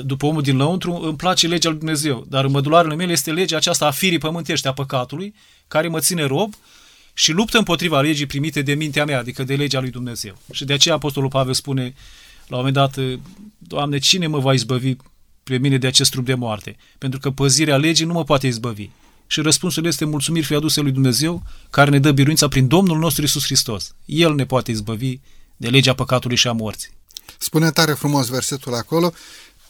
după 0.05 0.25
omul 0.25 0.41
din 0.41 0.57
lăuntru, 0.57 0.93
îmi 0.93 1.15
place 1.15 1.47
legea 1.47 1.69
lui 1.69 1.77
Dumnezeu, 1.77 2.25
dar 2.29 2.45
în 2.45 2.51
mădularele 2.51 2.95
mele 2.95 3.11
este 3.11 3.31
legea 3.31 3.57
aceasta 3.57 3.85
a 3.85 3.91
firii 3.91 4.17
pământești, 4.17 4.67
a 4.67 4.73
păcatului, 4.73 5.33
care 5.67 5.87
mă 5.87 5.99
ține 5.99 6.25
rob 6.25 6.53
și 7.13 7.31
luptă 7.31 7.57
împotriva 7.57 8.01
legii 8.01 8.25
primite 8.25 8.61
de 8.61 8.73
mintea 8.73 9.05
mea, 9.05 9.19
adică 9.19 9.43
de 9.43 9.55
legea 9.55 9.79
lui 9.79 9.89
Dumnezeu. 9.89 10.37
Și 10.51 10.65
de 10.65 10.73
aceea 10.73 10.95
Apostolul 10.95 11.29
Pavel 11.29 11.53
spune 11.53 11.93
la 12.47 12.57
un 12.57 12.63
moment 12.65 12.73
dat, 12.73 13.19
Doamne, 13.57 13.97
cine 13.97 14.27
mă 14.27 14.39
va 14.39 14.53
izbăvi 14.53 14.95
pe 15.43 15.57
mine 15.57 15.77
de 15.77 15.87
acest 15.87 16.11
trup 16.11 16.25
de 16.25 16.33
moarte? 16.33 16.75
Pentru 16.97 17.19
că 17.19 17.31
păzirea 17.31 17.77
legii 17.77 18.05
nu 18.05 18.13
mă 18.13 18.23
poate 18.23 18.47
izbăvi. 18.47 18.89
Și 19.27 19.41
răspunsul 19.41 19.85
este 19.85 20.05
mulțumiri 20.05 20.45
fi 20.45 20.53
aduse 20.53 20.81
lui 20.81 20.91
Dumnezeu, 20.91 21.43
care 21.69 21.89
ne 21.89 21.99
dă 21.99 22.11
biruința 22.11 22.47
prin 22.47 22.67
Domnul 22.67 22.97
nostru 22.97 23.23
Isus 23.23 23.43
Hristos. 23.43 23.95
El 24.05 24.35
ne 24.35 24.45
poate 24.45 24.71
izbăvi 24.71 25.19
de 25.57 25.69
legea 25.69 25.93
păcatului 25.93 26.37
și 26.37 26.47
a 26.47 26.51
morții. 26.51 26.89
Spune 27.37 27.71
tare 27.71 27.93
frumos 27.93 28.27
versetul 28.27 28.73
acolo, 28.73 29.13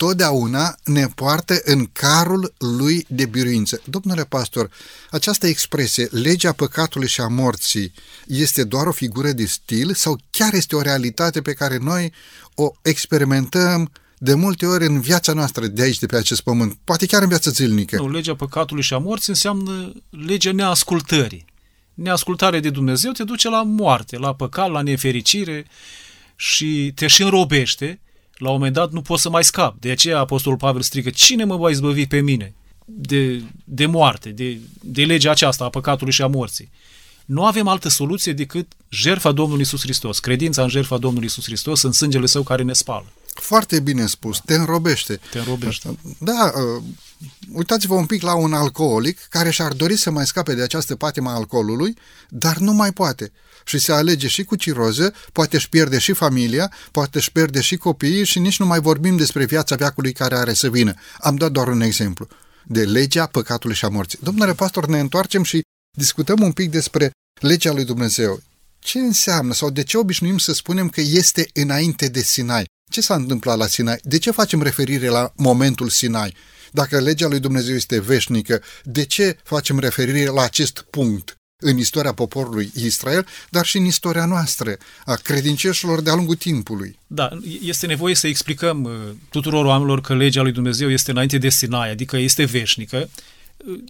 totdeauna 0.02 0.76
ne 0.84 1.06
poartă 1.16 1.62
în 1.64 1.86
carul 1.92 2.54
lui 2.58 3.06
de 3.08 3.26
biruință. 3.26 3.82
Domnule 3.86 4.24
pastor, 4.24 4.70
această 5.12 5.48
expresie, 5.48 6.08
legea 6.12 6.52
păcatului 6.52 7.08
și 7.08 7.22
a 7.22 7.28
morții, 7.28 7.94
este 8.28 8.64
doar 8.64 8.88
o 8.88 8.92
figură 8.92 9.32
de 9.32 9.46
stil 9.46 9.94
sau 9.94 10.20
chiar 10.30 10.54
este 10.54 10.76
o 10.76 10.82
realitate 10.82 11.42
pe 11.42 11.54
care 11.54 11.78
noi 11.78 12.14
o 12.56 12.72
experimentăm 12.82 13.92
de 14.18 14.34
multe 14.34 14.66
ori 14.66 14.86
în 14.86 15.02
viața 15.02 15.34
noastră 15.34 15.68
de 15.68 15.82
aici, 15.82 16.00
de 16.00 16.06
pe 16.06 16.16
acest 16.16 16.42
pământ, 16.42 16.78
poate 16.84 17.06
chiar 17.06 17.22
în 17.22 17.28
viața 17.28 17.52
zilnică? 17.52 17.96
Nu, 17.96 18.10
legea 18.10 18.36
păcatului 18.36 18.84
și 18.84 18.94
a 18.94 18.98
morții 18.98 19.32
înseamnă 19.32 19.94
legea 20.10 20.52
neascultării. 20.52 21.46
Neascultare 21.94 22.60
de 22.60 22.70
Dumnezeu 22.70 23.12
te 23.12 23.24
duce 23.24 23.50
la 23.50 23.64
moarte, 23.64 24.18
la 24.18 24.36
păcat, 24.36 24.70
la 24.72 24.82
nefericire 24.82 25.66
și 26.36 26.92
te 26.96 27.08
și 27.08 27.22
înrobește 27.22 28.00
la 28.42 28.50
un 28.50 28.56
moment 28.56 28.74
dat 28.74 28.92
nu 28.92 29.02
pot 29.02 29.20
să 29.20 29.30
mai 29.30 29.44
scap. 29.44 29.80
De 29.80 29.92
aceea 29.92 30.20
Apostolul 30.20 30.58
Pavel 30.58 30.82
strigă, 30.82 31.10
cine 31.10 31.44
mă 31.44 31.58
va 31.58 31.70
izbăvi 31.70 32.08
pe 32.08 32.22
mine 32.22 32.54
de, 32.86 33.42
de 33.64 33.86
moarte, 33.86 34.30
de, 34.30 34.60
de 34.82 35.06
legea 35.06 35.32
aceasta 35.32 35.64
a 35.64 35.70
păcatului 35.70 36.14
și 36.14 36.22
a 36.22 36.28
morții? 36.28 36.72
Nu 37.26 37.46
avem 37.46 37.68
altă 37.68 37.90
soluție 37.90 38.34
decât 38.34 38.72
jertfa 38.90 39.32
Domnului 39.32 39.62
Isus 39.62 39.82
Hristos, 39.82 40.20
credința 40.20 40.62
în 40.62 40.70
jertfa 40.70 40.98
Domnului 40.98 41.28
Isus 41.28 41.44
Hristos, 41.44 41.82
în 41.82 41.92
sângele 41.92 42.26
său 42.26 42.44
care 42.44 42.64
ne 42.64 42.74
spală. 42.74 43.06
Foarte 43.34 43.80
bine 43.80 44.06
spus, 44.06 44.40
te 44.46 44.54
înrobește. 44.54 45.20
Te 45.32 45.38
înrobește. 45.40 45.98
Da, 46.18 46.52
uh, 46.56 46.84
uitați-vă 47.54 47.94
un 47.94 48.06
pic 48.06 48.22
la 48.22 48.36
un 48.36 48.54
alcoolic 48.54 49.20
care 49.30 49.50
și-ar 49.50 49.74
dori 49.74 49.96
să 49.96 50.12
mai 50.12 50.26
scape 50.26 50.54
de 50.54 50.62
această 50.62 50.96
patimă 50.96 51.30
a 51.30 51.34
alcoolului, 51.34 51.98
dar 52.30 52.58
nu 52.58 52.74
mai 52.74 52.92
poate 52.92 53.32
și 53.66 53.80
se 53.80 53.92
alege 53.92 54.28
și 54.28 54.44
cu 54.44 54.56
ciroză, 54.56 55.14
poate 55.32 55.56
își 55.56 55.70
pierde 55.70 56.00
și 56.00 56.14
familia, 56.14 56.72
poate 56.92 57.18
își 57.18 57.32
pierde 57.32 57.62
și 57.62 57.76
copiii 57.76 58.26
și 58.26 58.40
nici 58.40 58.60
nu 58.60 58.66
mai 58.66 58.80
vorbim 58.80 59.18
despre 59.18 59.46
viața 59.46 59.76
veacului 59.76 60.14
care 60.14 60.36
are 60.36 60.54
să 60.54 60.70
vină. 60.70 60.94
Am 61.20 61.36
dat 61.36 61.52
doar 61.52 61.68
un 61.68 61.82
exemplu 61.82 62.28
de 62.64 62.84
legea 62.84 63.26
păcatului 63.26 63.76
și 63.76 63.86
a 63.86 63.88
morții. 63.88 64.20
Domnule 64.22 64.54
pastor, 64.54 64.88
ne 64.88 65.00
întoarcem 65.00 65.44
și 65.44 65.62
discutăm 65.98 66.42
un 66.42 66.52
pic 66.52 66.70
despre 66.70 67.12
legea 67.42 67.72
lui 67.72 67.86
Dumnezeu. 67.86 68.42
Ce 68.80 69.00
înseamnă 69.00 69.54
sau 69.54 69.70
de 69.70 69.84
ce 69.84 69.98
obișnuim 69.98 70.38
să 70.38 70.54
spunem 70.54 70.90
că 70.90 71.02
este 71.02 71.50
înainte 71.54 72.08
de 72.08 72.22
Sinai? 72.22 72.66
Ce 72.92 73.02
s-a 73.02 73.16
întâmplat 73.16 73.58
la 73.58 73.68
Sinai? 73.68 74.00
De 74.04 74.18
ce 74.18 74.32
facem 74.32 74.62
referire 74.62 75.08
la 75.08 75.34
momentul 75.36 75.90
Sinai? 75.90 76.36
Dacă 76.72 77.00
legea 77.00 77.28
lui 77.28 77.40
Dumnezeu 77.40 77.76
este 77.76 78.00
veșnică, 78.00 78.62
de 78.84 79.06
ce 79.06 79.38
facem 79.44 79.80
referire 79.80 80.30
la 80.30 80.42
acest 80.42 80.86
punct? 80.90 81.36
În 81.62 81.78
istoria 81.78 82.14
poporului 82.14 82.72
Israel, 82.76 83.28
dar 83.50 83.66
și 83.66 83.78
în 83.78 83.86
istoria 83.86 84.26
noastră, 84.26 84.78
a 85.06 85.16
credincioșilor 85.16 86.02
de-a 86.02 86.16
lungul 86.16 86.36
timpului. 86.36 87.00
Da, 87.08 87.30
este 87.62 87.86
nevoie 87.86 88.16
să 88.16 88.28
explicăm 88.28 88.84
uh, 88.84 88.92
tuturor 89.30 89.66
oamenilor 89.66 90.02
că 90.02 90.16
legea 90.16 90.42
lui 90.42 90.52
Dumnezeu 90.52 90.90
este 90.90 91.12
înainte 91.12 91.38
de 91.38 91.50
Sinai, 91.50 91.92
adică 91.92 92.18
este 92.18 92.44
veșnică. 92.44 93.10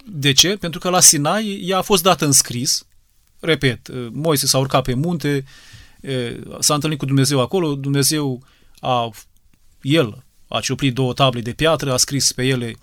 De 0.04 0.32
ce? 0.32 0.56
Pentru 0.56 0.80
că 0.80 0.88
la 0.88 1.00
Sinai 1.00 1.60
ea 1.64 1.78
a 1.78 1.82
fost 1.82 2.02
dată 2.02 2.24
în 2.24 2.32
scris, 2.32 2.86
repet, 3.40 3.88
uh, 3.88 4.08
Moise 4.12 4.46
s-a 4.46 4.58
urcat 4.58 4.82
pe 4.82 4.94
munte, 4.94 5.44
uh, 6.00 6.58
s-a 6.60 6.74
întâlnit 6.74 6.98
cu 6.98 7.04
Dumnezeu 7.04 7.40
acolo, 7.40 7.74
Dumnezeu 7.74 8.42
a, 8.80 9.10
el 9.82 10.24
a 10.48 10.60
cioplit 10.60 10.94
două 10.94 11.12
table 11.12 11.40
de 11.40 11.52
piatră, 11.52 11.92
a 11.92 11.96
scris 11.96 12.32
pe 12.32 12.42
ele 12.42 12.74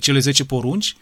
cele 0.00 0.18
10 0.18 0.44
porunci 0.44 0.96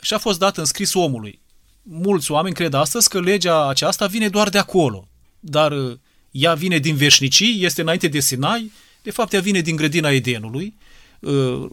și 0.00 0.14
a 0.14 0.18
fost 0.18 0.38
dată 0.38 0.60
în 0.60 0.66
scris 0.66 0.94
omului 0.94 1.41
mulți 1.82 2.30
oameni 2.30 2.54
cred 2.54 2.74
astăzi 2.74 3.08
că 3.08 3.20
legea 3.20 3.68
aceasta 3.68 4.06
vine 4.06 4.28
doar 4.28 4.48
de 4.48 4.58
acolo, 4.58 5.08
dar 5.40 5.72
uh, 5.72 5.98
ea 6.30 6.54
vine 6.54 6.78
din 6.78 6.96
veșnicii, 6.96 7.64
este 7.64 7.80
înainte 7.80 8.08
de 8.08 8.20
Sinai, 8.20 8.72
de 9.02 9.10
fapt 9.10 9.32
ea 9.32 9.40
vine 9.40 9.60
din 9.60 9.76
grădina 9.76 10.10
Edenului. 10.10 10.74
Uh, 11.20 11.70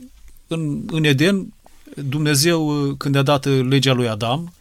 în, 0.48 0.84
în 0.88 1.04
Eden, 1.04 1.54
Dumnezeu, 1.96 2.88
uh, 2.88 2.96
când 2.98 3.16
a 3.16 3.22
dat 3.22 3.46
legea 3.46 3.94
lui 3.94 4.08
Adam, 4.08 4.54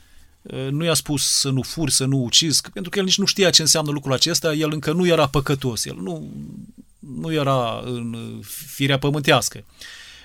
nu 0.71 0.85
i-a 0.85 0.95
spus 0.95 1.25
să 1.25 1.51
nu 1.51 1.63
furi, 1.63 1.93
să 1.93 2.05
nu 2.05 2.25
ucizi, 2.25 2.63
pentru 2.73 2.91
că 2.91 2.99
el 2.99 3.05
nici 3.05 3.19
nu 3.19 3.25
știa 3.25 3.51
ce 3.51 3.63
înseamnă 3.63 3.91
lucrul 3.91 4.13
acesta, 4.13 4.55
el 4.55 4.73
încă 4.73 4.93
nu 4.93 5.07
era 5.07 5.29
păcătos, 5.29 5.85
el 5.85 5.97
nu, 6.01 6.33
nu 6.99 7.33
era 7.33 7.83
în 7.85 8.17
firea 8.67 8.99
pământească 8.99 9.65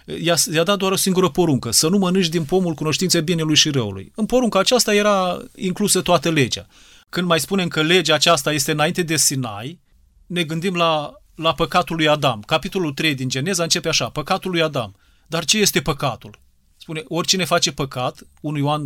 i-a, 0.05 0.35
i-a 0.53 0.63
dat 0.63 0.77
doar 0.77 0.91
o 0.91 0.95
singură 0.95 1.29
poruncă, 1.29 1.71
să 1.71 1.87
nu 1.87 1.97
mănânci 1.97 2.27
din 2.27 2.43
pomul 2.43 2.73
cunoștinței 2.73 3.21
binelui 3.21 3.55
și 3.55 3.69
răului. 3.69 4.11
În 4.15 4.25
porunca 4.25 4.59
aceasta 4.59 4.93
era 4.93 5.41
inclusă 5.55 6.01
toată 6.01 6.29
legea. 6.29 6.67
când 7.09 7.27
mai 7.27 7.39
spunem 7.39 7.67
că 7.67 7.81
legea 7.81 8.13
aceasta 8.13 8.53
este 8.53 8.71
înainte 8.71 9.01
de 9.01 9.17
Sinai, 9.17 9.79
ne 10.25 10.43
gândim 10.43 10.75
la, 10.75 11.13
la 11.35 11.53
păcatul 11.53 11.95
lui 11.95 12.07
Adam. 12.07 12.41
Capitolul 12.41 12.93
3 12.93 13.15
din 13.15 13.29
Geneza 13.29 13.63
începe 13.63 13.87
așa, 13.87 14.09
păcatul 14.09 14.51
lui 14.51 14.61
Adam. 14.61 14.95
Dar 15.27 15.45
ce 15.45 15.57
este 15.57 15.81
păcatul? 15.81 16.39
Spune, 16.77 17.03
oricine 17.07 17.45
face 17.45 17.71
păcat, 17.71 18.27
1 18.41 18.57
Ioan 18.57 18.85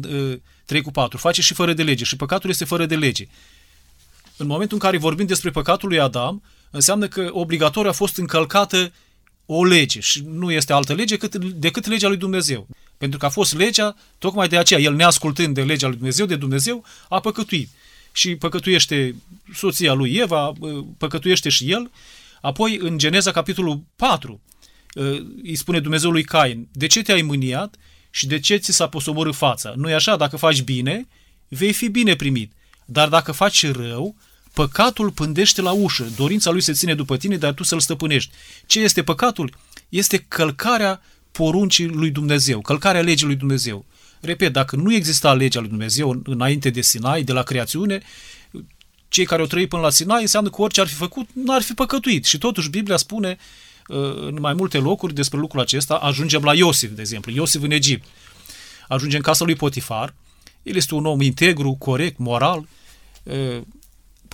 3 0.66 0.82
cu 0.82 0.92
4, 0.92 1.18
face 1.18 1.42
și 1.42 1.54
fără 1.54 1.74
de 1.74 1.84
lege 1.84 2.04
și 2.04 2.16
păcatul 2.16 2.50
este 2.50 2.66
fără 2.66 2.86
de 2.86 2.96
lege. 2.96 3.28
În 4.38 4.48
momentul 4.48 4.78
în 4.78 4.84
care 4.84 4.98
vorbim 4.98 5.26
despre 5.26 5.50
păcatul 5.50 5.90
lui 5.90 6.00
Adam, 6.00 6.44
înseamnă 6.72 7.08
că 7.08 7.30
obligatoriu 7.32 7.90
a 7.90 7.94
fost 7.94 8.18
încălcată 8.18 8.92
o 9.50 9.64
lege 9.64 10.00
și 10.00 10.24
nu 10.26 10.52
este 10.52 10.74
altă 10.74 10.94
lege 10.94 11.18
cât, 11.18 11.36
decât 11.36 11.88
legea 11.88 12.08
lui 12.08 12.18
Dumnezeu. 12.18 12.68
Pentru 12.98 13.20
că 13.20 13.26
a 13.26 13.30
fost 13.30 13.56
legea, 13.56 13.96
tocmai 14.18 14.48
de 14.48 14.58
aceea, 14.58 14.80
el 14.80 14.96
neascultând 14.96 15.54
de 15.54 15.64
legea 15.64 15.88
lui 15.88 15.96
Dumnezeu, 15.96 16.26
de 16.26 16.36
Dumnezeu, 16.36 16.84
a 17.10 17.20
păcătuit. 17.20 17.70
Și 18.12 18.36
păcătuiește 18.36 19.16
soția 19.54 19.94
lui 19.94 20.14
Eva, 20.14 20.54
păcătuiește 20.98 21.50
și 21.50 21.72
el. 21.72 21.92
Apoi, 22.42 22.78
în 22.78 22.98
Geneza, 22.98 23.32
capitolul 23.32 23.84
4, 23.96 24.42
îi 25.44 25.56
spune 25.56 25.80
Dumnezeu 25.80 26.12
lui 26.12 26.24
Cain, 26.24 26.68
de 26.72 26.88
ce 26.88 27.02
te-ai 27.02 27.22
mâniat 27.22 27.76
și 28.10 28.28
de 28.28 28.40
ce 28.40 28.56
ți 28.56 28.72
s-a 28.72 28.88
posomorât 28.88 29.36
fața? 29.36 29.74
Nu 29.76 29.90
e 29.90 29.94
așa? 29.94 30.16
Dacă 30.16 30.38
faci 30.38 30.62
bine, 30.62 31.08
vei 31.48 31.74
fi 31.74 31.90
bine 31.90 32.16
primit. 32.16 32.52
Dar 32.86 33.10
dacă 33.10 33.32
faci 33.32 33.72
rău, 33.72 34.16
păcatul 34.58 35.12
pândește 35.12 35.62
la 35.62 35.72
ușă. 35.72 36.08
Dorința 36.16 36.52
lui 36.52 36.62
se 36.62 36.74
ține 36.74 36.96
după 36.96 37.18
tine, 37.18 37.38
dar 37.38 37.54
tu 37.54 37.64
să-l 37.64 37.80
stăpânești. 37.80 38.32
Ce 38.66 38.80
este 38.80 39.04
păcatul? 39.04 39.54
Este 39.90 40.18
călcarea 40.28 41.02
poruncii 41.32 41.86
lui 41.86 42.10
Dumnezeu, 42.10 42.62
călcarea 42.62 43.02
legii 43.02 43.26
lui 43.26 43.36
Dumnezeu. 43.36 43.86
Repet, 44.22 44.54
dacă 44.54 44.76
nu 44.76 44.94
exista 44.94 45.34
legea 45.34 45.60
lui 45.60 45.70
Dumnezeu 45.70 46.22
înainte 46.24 46.70
de 46.70 46.82
Sinai, 46.82 47.24
de 47.24 47.32
la 47.32 47.44
creațiune, 47.44 48.02
cei 49.08 49.26
care 49.26 49.42
au 49.42 49.48
trăit 49.48 49.70
până 49.70 49.82
la 49.82 49.90
Sinai 49.90 50.22
înseamnă 50.22 50.50
că 50.50 50.62
orice 50.62 50.82
ar 50.82 50.88
fi 50.88 50.94
făcut, 50.94 51.28
n-ar 51.34 51.62
fi 51.62 51.74
păcătuit. 51.74 52.26
Și 52.26 52.38
totuși 52.38 52.70
Biblia 52.70 52.98
spune 52.98 53.38
uh, 53.88 53.98
în 54.16 54.38
mai 54.40 54.54
multe 54.54 54.78
locuri 54.78 55.14
despre 55.14 55.40
lucrul 55.40 55.62
acesta. 55.62 55.96
Ajungem 55.96 56.44
la 56.44 56.54
Iosif, 56.54 56.92
de 56.92 57.02
exemplu, 57.02 57.32
Iosif 57.32 57.62
în 57.62 57.72
Egipt. 57.72 58.08
Ajungem 58.88 59.18
în 59.18 59.24
casa 59.26 59.46
lui 59.46 59.56
Potifar. 59.56 60.14
El 60.64 60.76
este 60.76 60.96
un 60.96 61.06
om 61.06 61.22
integru, 61.22 61.76
corect, 61.80 62.18
moral. 62.18 62.68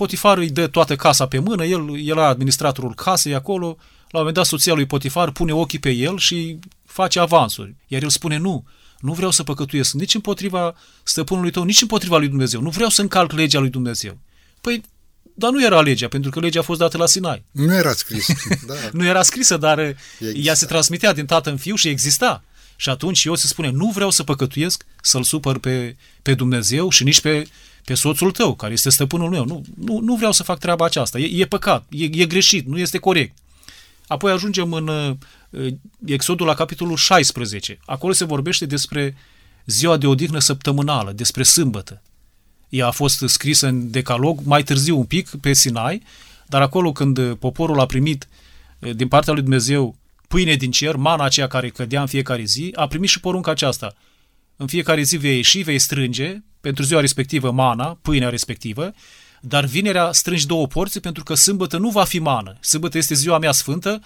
Uh, 0.03 0.09
Potifar 0.09 0.37
îi 0.37 0.49
dă 0.49 0.67
toată 0.67 0.95
casa 0.95 1.27
pe 1.27 1.39
mână, 1.39 1.65
el 1.65 2.07
era 2.07 2.27
administratorul 2.27 2.93
casei 2.95 3.33
acolo, 3.33 3.65
la 3.67 4.19
un 4.19 4.25
moment 4.25 4.35
dat 4.35 4.45
soția 4.45 4.73
lui 4.73 4.85
Potifar 4.85 5.31
pune 5.31 5.53
ochii 5.53 5.79
pe 5.79 5.89
el 5.89 6.17
și 6.17 6.59
face 6.85 7.19
avansuri. 7.19 7.75
Iar 7.87 8.03
el 8.03 8.09
spune 8.09 8.37
nu, 8.37 8.65
nu 8.99 9.13
vreau 9.13 9.31
să 9.31 9.43
păcătuiesc 9.43 9.93
nici 9.93 10.15
împotriva 10.15 10.75
stăpânului 11.03 11.51
tău, 11.51 11.63
nici 11.63 11.81
împotriva 11.81 12.17
lui 12.17 12.27
Dumnezeu. 12.27 12.61
Nu 12.61 12.69
vreau 12.69 12.89
să 12.89 13.01
încalc 13.01 13.31
legea 13.31 13.59
lui 13.59 13.69
Dumnezeu. 13.69 14.17
Păi, 14.61 14.83
dar 15.33 15.51
nu 15.51 15.63
era 15.63 15.81
legea, 15.81 16.07
pentru 16.07 16.31
că 16.31 16.39
legea 16.39 16.59
a 16.59 16.63
fost 16.63 16.79
dată 16.79 16.97
la 16.97 17.05
Sinai. 17.05 17.43
Nu 17.51 17.73
era 17.75 17.91
scris. 17.91 18.27
Da. 18.67 18.73
nu 18.91 19.05
era 19.05 19.21
scrisă, 19.21 19.57
dar 19.57 19.79
exista. 19.79 20.39
ea 20.43 20.53
se 20.53 20.65
transmitea 20.65 21.13
din 21.13 21.25
tată 21.25 21.49
în 21.49 21.57
fiu 21.57 21.75
și 21.75 21.87
exista. 21.87 22.43
Și 22.75 22.89
atunci 22.89 23.23
eu 23.23 23.35
se 23.35 23.47
spune, 23.47 23.69
nu 23.69 23.87
vreau 23.87 24.09
să 24.09 24.23
păcătuiesc, 24.23 24.85
să-l 25.01 25.23
supăr 25.23 25.57
pe, 25.57 25.95
pe 26.21 26.33
Dumnezeu 26.33 26.89
și 26.89 27.03
nici 27.03 27.21
pe, 27.21 27.47
pe 27.85 27.93
soțul 27.93 28.31
tău, 28.31 28.55
care 28.55 28.73
este 28.73 28.89
stăpânul 28.89 29.29
meu. 29.29 29.45
Nu, 29.45 29.63
nu, 29.75 29.99
nu 29.99 30.15
vreau 30.15 30.31
să 30.31 30.43
fac 30.43 30.59
treaba 30.59 30.85
aceasta. 30.85 31.19
E, 31.19 31.41
e 31.41 31.45
păcat, 31.45 31.85
e, 31.89 32.03
e 32.03 32.25
greșit, 32.25 32.67
nu 32.67 32.79
este 32.79 32.97
corect. 32.97 33.37
Apoi 34.07 34.31
ajungem 34.31 34.73
în 34.73 34.87
uh, 34.87 35.73
Exodul 36.05 36.45
la 36.45 36.53
capitolul 36.53 36.95
16. 36.95 37.79
Acolo 37.85 38.13
se 38.13 38.25
vorbește 38.25 38.65
despre 38.65 39.15
ziua 39.65 39.97
de 39.97 40.07
odihnă 40.07 40.39
săptămânală, 40.39 41.11
despre 41.11 41.43
sâmbătă. 41.43 42.01
Ea 42.69 42.87
a 42.87 42.91
fost 42.91 43.23
scrisă 43.25 43.67
în 43.67 43.91
decalog 43.91 44.39
mai 44.43 44.63
târziu 44.63 44.97
un 44.97 45.05
pic 45.05 45.29
pe 45.29 45.53
Sinai, 45.53 46.03
dar 46.47 46.61
acolo 46.61 46.91
când 46.91 47.33
poporul 47.33 47.79
a 47.79 47.85
primit 47.85 48.27
uh, 48.79 48.95
din 48.95 49.07
partea 49.07 49.33
lui 49.33 49.41
Dumnezeu 49.41 49.95
pâine 50.27 50.55
din 50.55 50.71
cer, 50.71 50.95
mana 50.95 51.23
aceea 51.23 51.47
care 51.47 51.69
cădea 51.69 52.01
în 52.01 52.07
fiecare 52.07 52.43
zi, 52.43 52.71
a 52.75 52.87
primit 52.87 53.09
și 53.09 53.19
porunca 53.19 53.51
aceasta. 53.51 53.95
În 54.55 54.67
fiecare 54.67 55.01
zi 55.01 55.17
vei 55.17 55.35
ieși, 55.35 55.61
vei 55.61 55.79
strânge 55.79 56.41
pentru 56.61 56.83
ziua 56.83 56.99
respectivă 56.99 57.51
mana, 57.51 57.97
pâinea 58.01 58.29
respectivă, 58.29 58.93
dar 59.41 59.65
vinerea 59.65 60.11
strângi 60.11 60.47
două 60.47 60.67
porții 60.67 60.99
pentru 60.99 61.23
că 61.23 61.35
sâmbătă 61.35 61.77
nu 61.77 61.89
va 61.89 62.03
fi 62.03 62.19
mană. 62.19 62.57
Sâmbătă 62.61 62.97
este 62.97 63.13
ziua 63.13 63.37
mea 63.37 63.51
sfântă, 63.51 64.01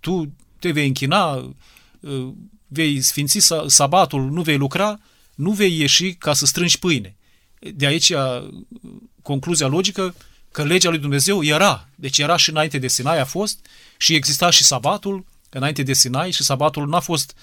tu 0.00 0.34
te 0.58 0.70
vei 0.70 0.86
închina, 0.86 1.34
uh, 2.00 2.32
vei 2.66 3.00
sfinți 3.00 3.52
sabatul, 3.66 4.30
nu 4.30 4.42
vei 4.42 4.56
lucra, 4.56 5.00
nu 5.34 5.50
vei 5.50 5.78
ieși 5.78 6.14
ca 6.14 6.32
să 6.32 6.46
strângi 6.46 6.78
pâine. 6.78 7.16
De 7.74 7.86
aici 7.86 8.08
uh, 8.08 8.48
concluzia 9.22 9.66
logică 9.66 10.14
că 10.50 10.64
legea 10.64 10.88
lui 10.88 10.98
Dumnezeu 10.98 11.44
era, 11.44 11.88
deci 11.94 12.18
era 12.18 12.36
și 12.36 12.50
înainte 12.50 12.78
de 12.78 12.88
Sinai 12.88 13.20
a 13.20 13.24
fost 13.24 13.66
și 13.96 14.14
exista 14.14 14.50
și 14.50 14.64
sabatul 14.64 15.24
înainte 15.48 15.82
de 15.82 15.92
Sinai 15.92 16.30
și 16.30 16.42
sabatul 16.42 16.88
n-a 16.88 17.00
fost 17.00 17.34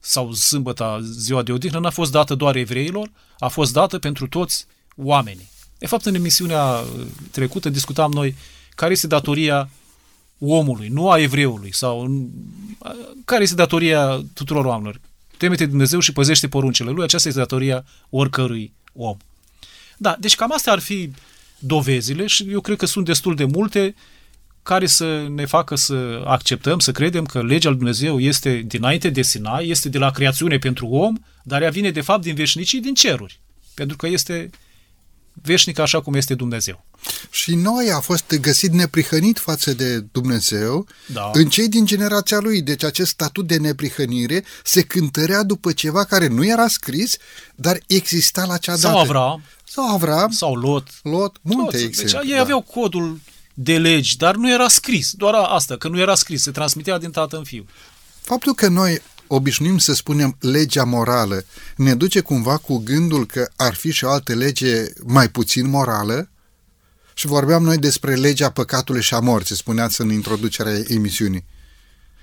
sau 0.00 0.32
sâmbăta, 0.32 1.00
ziua 1.02 1.42
de 1.42 1.52
odihnă, 1.52 1.78
n-a 1.78 1.90
fost 1.90 2.10
dată 2.10 2.34
doar 2.34 2.56
evreilor, 2.56 3.10
a 3.38 3.48
fost 3.48 3.72
dată 3.72 3.98
pentru 3.98 4.28
toți 4.28 4.66
oamenii. 4.96 5.50
De 5.78 5.86
fapt, 5.86 6.04
în 6.04 6.14
emisiunea 6.14 6.64
uh, 6.64 7.06
trecută 7.30 7.68
discutam 7.68 8.12
noi 8.12 8.36
care 8.74 8.92
este 8.92 9.06
datoria 9.06 9.70
omului, 10.38 10.88
nu 10.88 11.10
a 11.10 11.18
evreului, 11.18 11.74
sau 11.74 12.04
uh, 12.04 12.90
care 13.24 13.42
este 13.42 13.54
datoria 13.54 14.24
tuturor 14.34 14.64
oamenilor. 14.64 15.00
Temete 15.36 15.64
de 15.64 15.70
Dumnezeu 15.70 16.00
și 16.00 16.12
păzește 16.12 16.48
poruncile 16.48 16.90
lui, 16.90 17.04
aceasta 17.04 17.28
este 17.28 17.40
datoria 17.40 17.84
oricărui 18.10 18.72
om. 18.92 19.16
Da, 19.96 20.16
deci 20.20 20.34
cam 20.34 20.52
astea 20.52 20.72
ar 20.72 20.78
fi 20.78 21.10
dovezile 21.58 22.26
și 22.26 22.50
eu 22.50 22.60
cred 22.60 22.76
că 22.76 22.86
sunt 22.86 23.04
destul 23.04 23.34
de 23.34 23.44
multe 23.44 23.94
care 24.66 24.86
să 24.86 25.26
ne 25.34 25.44
facă 25.44 25.74
să 25.74 26.22
acceptăm, 26.26 26.78
să 26.78 26.92
credem 26.92 27.24
că 27.24 27.42
legea 27.42 27.68
lui 27.68 27.78
Dumnezeu 27.78 28.18
este 28.18 28.62
dinainte 28.66 29.08
de 29.08 29.22
Sinai, 29.22 29.68
este 29.68 29.88
de 29.88 29.98
la 29.98 30.10
creațiune 30.10 30.58
pentru 30.58 30.86
om, 30.86 31.16
dar 31.42 31.62
ea 31.62 31.70
vine 31.70 31.90
de 31.90 32.00
fapt 32.00 32.22
din 32.22 32.34
veșnicii, 32.34 32.80
din 32.80 32.94
ceruri. 32.94 33.40
Pentru 33.74 33.96
că 33.96 34.06
este 34.06 34.50
veșnică 35.42 35.82
așa 35.82 36.00
cum 36.00 36.14
este 36.14 36.34
Dumnezeu. 36.34 36.84
Și 37.30 37.54
noi 37.54 37.90
a 37.90 38.00
fost 38.00 38.36
găsit 38.40 38.72
neprihănit 38.72 39.38
față 39.38 39.72
de 39.72 40.00
Dumnezeu 40.00 40.86
da. 41.06 41.30
în 41.32 41.48
cei 41.48 41.68
din 41.68 41.86
generația 41.86 42.38
lui. 42.38 42.62
Deci 42.62 42.84
acest 42.84 43.10
statut 43.10 43.46
de 43.46 43.56
neprihănire 43.56 44.44
se 44.64 44.82
cântărea 44.82 45.42
după 45.42 45.72
ceva 45.72 46.04
care 46.04 46.26
nu 46.26 46.46
era 46.46 46.68
scris, 46.68 47.16
dar 47.54 47.78
exista 47.86 48.44
la 48.44 48.56
cea 48.56 48.76
sau 48.76 48.90
dată. 48.90 49.02
Avram, 49.02 49.42
sau 49.64 49.94
Avram. 49.94 50.30
Sau 50.30 50.54
Lot. 50.54 50.88
Lot, 51.02 51.36
multe 51.42 51.76
Deci 51.76 51.86
exemple. 51.86 52.28
ei 52.28 52.34
da. 52.34 52.40
aveau 52.40 52.60
codul 52.60 53.20
de 53.58 53.78
legi, 53.78 54.16
dar 54.16 54.34
nu 54.34 54.52
era 54.52 54.68
scris. 54.68 55.12
Doar 55.12 55.34
asta, 55.34 55.76
că 55.76 55.88
nu 55.88 55.98
era 55.98 56.14
scris, 56.14 56.42
se 56.42 56.50
transmitea 56.50 56.98
din 56.98 57.10
tată 57.10 57.36
în 57.36 57.44
fiu. 57.44 57.66
Faptul 58.20 58.54
că 58.54 58.68
noi 58.68 59.00
obișnuim 59.26 59.78
să 59.78 59.94
spunem 59.94 60.36
legea 60.40 60.84
morală 60.84 61.44
ne 61.76 61.94
duce 61.94 62.20
cumva 62.20 62.56
cu 62.56 62.76
gândul 62.78 63.26
că 63.26 63.48
ar 63.56 63.74
fi 63.74 63.90
și 63.92 64.04
o 64.04 64.10
altă 64.10 64.34
lege 64.34 64.84
mai 65.06 65.28
puțin 65.28 65.68
morală? 65.68 66.30
Și 67.14 67.26
vorbeam 67.26 67.62
noi 67.62 67.78
despre 67.78 68.14
legea 68.14 68.50
păcatului 68.50 69.02
și 69.02 69.14
a 69.14 69.18
morții, 69.18 69.56
spuneați 69.56 70.00
în 70.00 70.10
introducerea 70.12 70.82
emisiunii. 70.86 71.44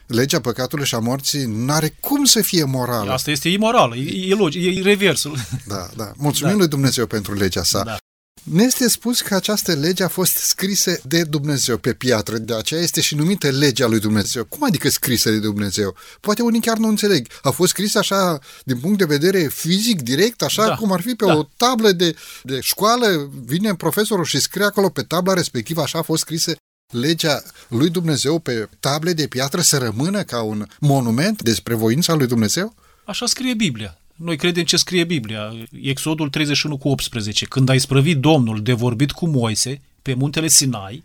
Legea 0.08 0.42
păcatului 0.42 0.86
și 0.86 0.96
a 0.96 1.00
morții 1.00 1.46
nu 1.46 1.74
are 1.74 1.98
cum 2.00 2.26
să 2.26 2.42
fie 2.42 2.64
morală. 2.64 3.12
Asta 3.12 3.32
este 3.32 3.50
imoral, 3.50 3.98
e, 3.98 4.28
e 4.30 4.34
logic, 4.36 4.78
e 4.78 4.82
reversul. 4.82 5.38
Da, 5.68 5.90
da. 5.96 6.12
Mulțumim 6.16 6.52
Da. 6.54 6.58
lui 6.58 6.68
Dumnezeu 6.68 7.06
pentru 7.06 7.34
legea 7.34 7.64
sa. 7.64 7.84
Da. 7.84 7.98
Ne 8.44 8.64
este 8.64 8.90
spus 8.90 9.22
că 9.22 9.36
această 9.36 9.74
lege 9.74 10.04
a 10.04 10.08
fost 10.08 10.36
scrisă 10.36 11.00
de 11.04 11.24
Dumnezeu 11.24 11.78
pe 11.78 11.94
piatră, 11.94 12.38
de 12.38 12.56
aceea 12.56 12.82
este 12.82 13.02
și 13.02 13.16
numită 13.16 13.50
legea 13.50 13.88
lui 13.88 14.00
Dumnezeu. 14.00 14.44
Cum 14.46 14.64
adică 14.64 14.90
scrisă 14.90 15.30
de 15.32 15.40
Dumnezeu? 15.40 15.96
Poate 16.20 16.42
unii 16.42 16.62
chiar 16.62 16.78
nu 16.78 16.88
înțeleg. 16.88 17.28
A 17.42 17.50
fost 17.50 17.70
scrisă 17.70 17.98
așa, 17.98 18.40
din 18.64 18.80
punct 18.80 18.98
de 18.98 19.06
vedere 19.06 19.48
fizic, 19.48 20.02
direct, 20.02 20.42
așa 20.42 20.68
Da. 20.68 20.76
cum 20.76 20.92
ar 20.92 21.02
fi 21.02 21.14
pe 21.16 21.26
Da. 21.26 21.36
o 21.36 21.48
tablă 21.58 21.92
de, 21.92 22.16
de 22.44 22.60
școală, 22.60 23.30
vine 23.46 23.76
profesorul 23.76 24.26
și 24.26 24.40
scrie 24.40 24.66
acolo 24.66 24.90
pe 24.90 25.02
tabla 25.02 25.34
respectivă, 25.34 25.82
așa 25.82 26.00
a 26.00 26.02
fost 26.02 26.22
scrisă 26.22 26.56
legea 26.92 27.44
lui 27.68 27.90
Dumnezeu 27.90 28.40
pe 28.40 28.70
table 28.80 29.14
de 29.14 29.28
piatră 29.28 29.62
să 29.62 29.78
rămână 29.78 30.24
ca 30.24 30.42
un 30.42 30.68
monument 30.80 31.42
despre 31.42 31.74
voința 31.74 32.14
lui 32.14 32.28
Dumnezeu? 32.28 32.76
Așa 33.06 33.26
scrie 33.26 33.54
Biblia. 33.54 33.98
Noi 34.16 34.38
credem 34.38 34.64
ce 34.64 34.78
scrie 34.78 35.04
Biblia. 35.04 35.54
Exodul 35.82 36.30
31 36.30 36.78
cu 36.78 36.90
18. 36.90 37.46
Când 37.46 37.70
a 37.70 37.74
isprăvit 37.74 38.18
Domnul 38.18 38.62
de 38.62 38.74
vorbit 38.74 39.12
cu 39.12 39.28
Moise 39.28 39.82
pe 40.02 40.14
muntele 40.14 40.48
Sinai, 40.48 41.04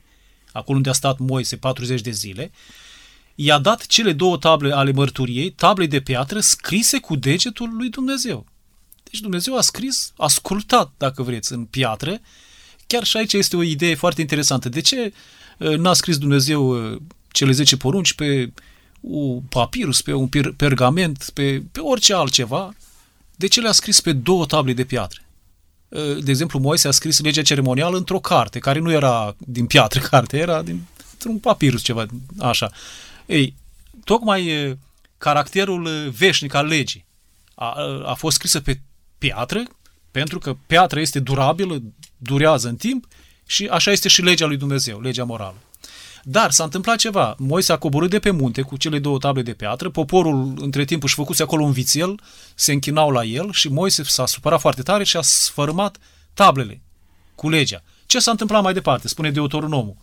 acolo 0.53 0.77
unde 0.77 0.88
a 0.88 0.92
stat 0.92 1.18
Moise 1.18 1.57
40 1.57 2.01
de 2.01 2.11
zile, 2.11 2.51
i-a 3.35 3.59
dat 3.59 3.87
cele 3.87 4.12
două 4.12 4.37
table 4.37 4.73
ale 4.73 4.92
mărturiei, 4.92 5.51
table 5.51 5.87
de 5.87 6.01
piatră 6.01 6.40
scrise 6.40 6.99
cu 6.99 7.16
degetul 7.16 7.77
lui 7.77 7.88
Dumnezeu. 7.88 8.47
Deci 9.03 9.21
Dumnezeu 9.21 9.57
a 9.57 9.61
scris, 9.61 10.12
ascultat, 10.16 10.92
dacă 10.97 11.23
vreți, 11.23 11.53
în 11.53 11.64
piatră. 11.64 12.21
Chiar 12.87 13.05
și 13.05 13.16
aici 13.16 13.33
este 13.33 13.57
o 13.57 13.62
idee 13.62 13.94
foarte 13.94 14.21
interesantă. 14.21 14.68
De 14.68 14.81
ce 14.81 15.12
uh, 15.59 15.77
n-a 15.77 15.92
scris 15.92 16.18
Dumnezeu 16.18 16.92
uh, 16.92 17.01
cele 17.33 17.53
10 17.53 17.77
porunci 17.77 18.12
pe 18.12 18.53
un 19.01 19.40
papirus, 19.40 20.03
pe 20.03 20.12
un 20.12 20.29
per- 20.29 20.53
pergament, 20.57 21.31
pe, 21.35 21.62
pe 21.73 21.81
orice 21.81 22.14
altceva? 22.14 22.75
De 23.38 23.46
ce 23.46 23.61
le-a 23.61 23.72
scris 23.72 24.01
pe 24.01 24.12
două 24.12 24.46
table 24.46 24.72
de 24.72 24.85
piatră? 24.85 25.20
de 26.20 26.31
exemplu, 26.31 26.59
Moise 26.59 26.88
a 26.88 26.90
scris 26.90 27.20
legea 27.20 27.42
ceremonială 27.42 27.96
într-o 27.96 28.20
carte, 28.20 28.59
care 28.59 28.79
nu 28.79 28.90
era 28.90 29.37
din 29.38 29.66
piatră 29.66 30.01
carte, 30.11 30.38
era 30.38 30.62
din, 30.62 30.87
un 31.27 31.38
papirus 31.38 31.83
ceva, 31.83 32.07
așa. 32.38 32.70
Ei, 33.27 33.55
tocmai 34.05 34.77
caracterul 35.18 36.11
veșnic 36.16 36.55
al 36.55 36.66
legii 36.66 37.05
a, 37.55 37.74
a 38.05 38.14
fost 38.14 38.37
scrisă 38.37 38.61
pe 38.61 38.81
piatră, 39.18 39.62
pentru 40.11 40.38
că 40.38 40.57
piatra 40.66 41.01
este 41.01 41.20
durabilă, 41.20 41.83
durează 42.16 42.68
în 42.68 42.77
timp 42.77 43.07
și 43.46 43.66
așa 43.66 43.90
este 43.90 44.09
și 44.09 44.22
legea 44.22 44.46
lui 44.46 44.57
Dumnezeu, 44.57 45.01
legea 45.01 45.24
morală. 45.24 45.57
Dar 46.22 46.50
s-a 46.50 46.64
întâmplat 46.64 46.96
ceva. 46.96 47.35
Moise 47.38 47.72
a 47.72 47.76
coborât 47.76 48.11
de 48.11 48.18
pe 48.18 48.31
munte 48.31 48.62
cu 48.62 48.76
cele 48.76 48.98
două 48.98 49.18
table 49.18 49.42
de 49.42 49.52
piatră, 49.52 49.90
poporul 49.90 50.54
între 50.57 50.85
timp 50.85 51.02
își 51.02 51.14
făcuse 51.14 51.42
acolo 51.42 51.64
un 51.64 51.72
vițel, 51.72 52.20
se 52.54 52.72
închinau 52.72 53.11
la 53.11 53.24
el 53.24 53.52
și 53.52 53.68
Moise 53.68 54.02
s-a 54.02 54.26
supărat 54.26 54.61
foarte 54.61 54.83
tare 54.83 55.04
și 55.04 55.16
a 55.16 55.20
sfărâmat 55.20 55.98
tablele 56.35 56.83
cu 57.35 57.48
legea. 57.48 57.83
Ce 58.07 58.18
s-a 58.18 58.31
întâmplat 58.31 58.62
mai 58.62 58.72
departe? 58.72 59.09
Spune 59.09 59.31
Deuteronomul. 59.31 59.96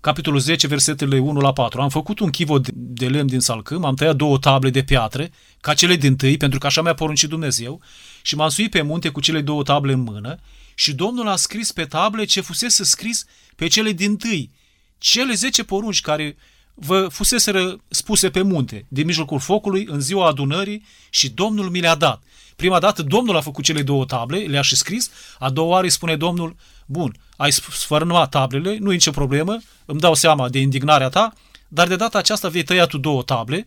Capitolul 0.00 0.40
10, 0.40 0.66
versetele 0.66 1.18
1 1.18 1.40
la 1.40 1.52
4. 1.52 1.80
Am 1.80 1.88
făcut 1.88 2.18
un 2.18 2.30
chivot 2.30 2.68
de 2.70 3.08
lemn 3.08 3.26
din 3.26 3.40
salcâm, 3.40 3.84
am 3.84 3.94
tăiat 3.94 4.16
două 4.16 4.38
table 4.38 4.70
de 4.70 4.82
piatră, 4.82 5.28
ca 5.60 5.74
cele 5.74 5.96
din 5.96 6.16
tâi, 6.16 6.36
pentru 6.36 6.58
că 6.58 6.66
așa 6.66 6.82
mi-a 6.82 6.94
poruncit 6.94 7.28
Dumnezeu, 7.28 7.80
și 8.22 8.36
m-am 8.36 8.48
suit 8.48 8.70
pe 8.70 8.82
munte 8.82 9.08
cu 9.08 9.20
cele 9.20 9.40
două 9.40 9.62
table 9.62 9.92
în 9.92 10.00
mână 10.00 10.38
și 10.74 10.94
Domnul 10.94 11.28
a 11.28 11.36
scris 11.36 11.72
pe 11.72 11.84
table 11.84 12.24
ce 12.24 12.40
fusese 12.40 12.84
scris 12.84 13.24
pe 13.56 13.66
cele 13.66 13.92
din 13.92 14.16
tâi, 14.16 14.50
cele 14.98 15.34
10 15.34 15.64
porunci 15.64 16.00
care 16.00 16.36
vă 16.74 17.08
fuseseră 17.08 17.78
spuse 17.88 18.30
pe 18.30 18.42
munte, 18.42 18.86
din 18.88 19.06
mijlocul 19.06 19.40
focului, 19.40 19.86
în 19.90 20.00
ziua 20.00 20.26
adunării 20.26 20.84
și 21.10 21.30
Domnul 21.30 21.70
mi 21.70 21.80
le-a 21.80 21.94
dat. 21.94 22.22
Prima 22.56 22.78
dată 22.78 23.02
Domnul 23.02 23.36
a 23.36 23.40
făcut 23.40 23.64
cele 23.64 23.82
două 23.82 24.04
table, 24.04 24.38
le-a 24.38 24.62
și 24.62 24.76
scris, 24.76 25.10
a 25.38 25.50
doua 25.50 25.68
oară 25.68 25.84
îi 25.84 25.90
spune 25.90 26.16
Domnul, 26.16 26.56
bun, 26.86 27.16
ai 27.36 27.52
sfărâmat 27.52 28.30
tablele, 28.30 28.76
nu 28.80 28.90
e 28.90 28.94
nicio 28.94 29.10
problemă, 29.10 29.58
îmi 29.84 30.00
dau 30.00 30.14
seama 30.14 30.48
de 30.48 30.58
indignarea 30.58 31.08
ta, 31.08 31.32
dar 31.68 31.88
de 31.88 31.96
data 31.96 32.18
aceasta 32.18 32.48
vei 32.48 32.62
tăia 32.62 32.86
tu 32.86 32.98
două 32.98 33.22
table, 33.22 33.66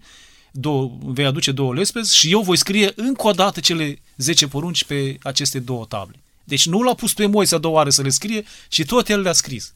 două, 0.51 0.97
vei 1.03 1.25
aduce 1.25 1.51
două 1.51 1.73
lespezi 1.73 2.17
și 2.17 2.31
eu 2.31 2.41
voi 2.41 2.57
scrie 2.57 2.91
încă 2.95 3.27
o 3.27 3.31
dată 3.31 3.59
cele 3.59 4.01
10 4.17 4.47
porunci 4.47 4.83
pe 4.83 5.17
aceste 5.23 5.59
două 5.59 5.85
table. 5.85 6.19
Deci 6.43 6.65
nu 6.65 6.81
l-a 6.81 6.93
pus 6.93 7.13
pe 7.13 7.25
Moise 7.25 7.55
a 7.55 7.57
doua 7.57 7.73
oară 7.73 7.89
să 7.89 8.01
le 8.01 8.09
scrie, 8.09 8.43
ci 8.67 8.85
tot 8.85 9.09
el 9.09 9.21
le-a 9.21 9.33
scris. 9.33 9.73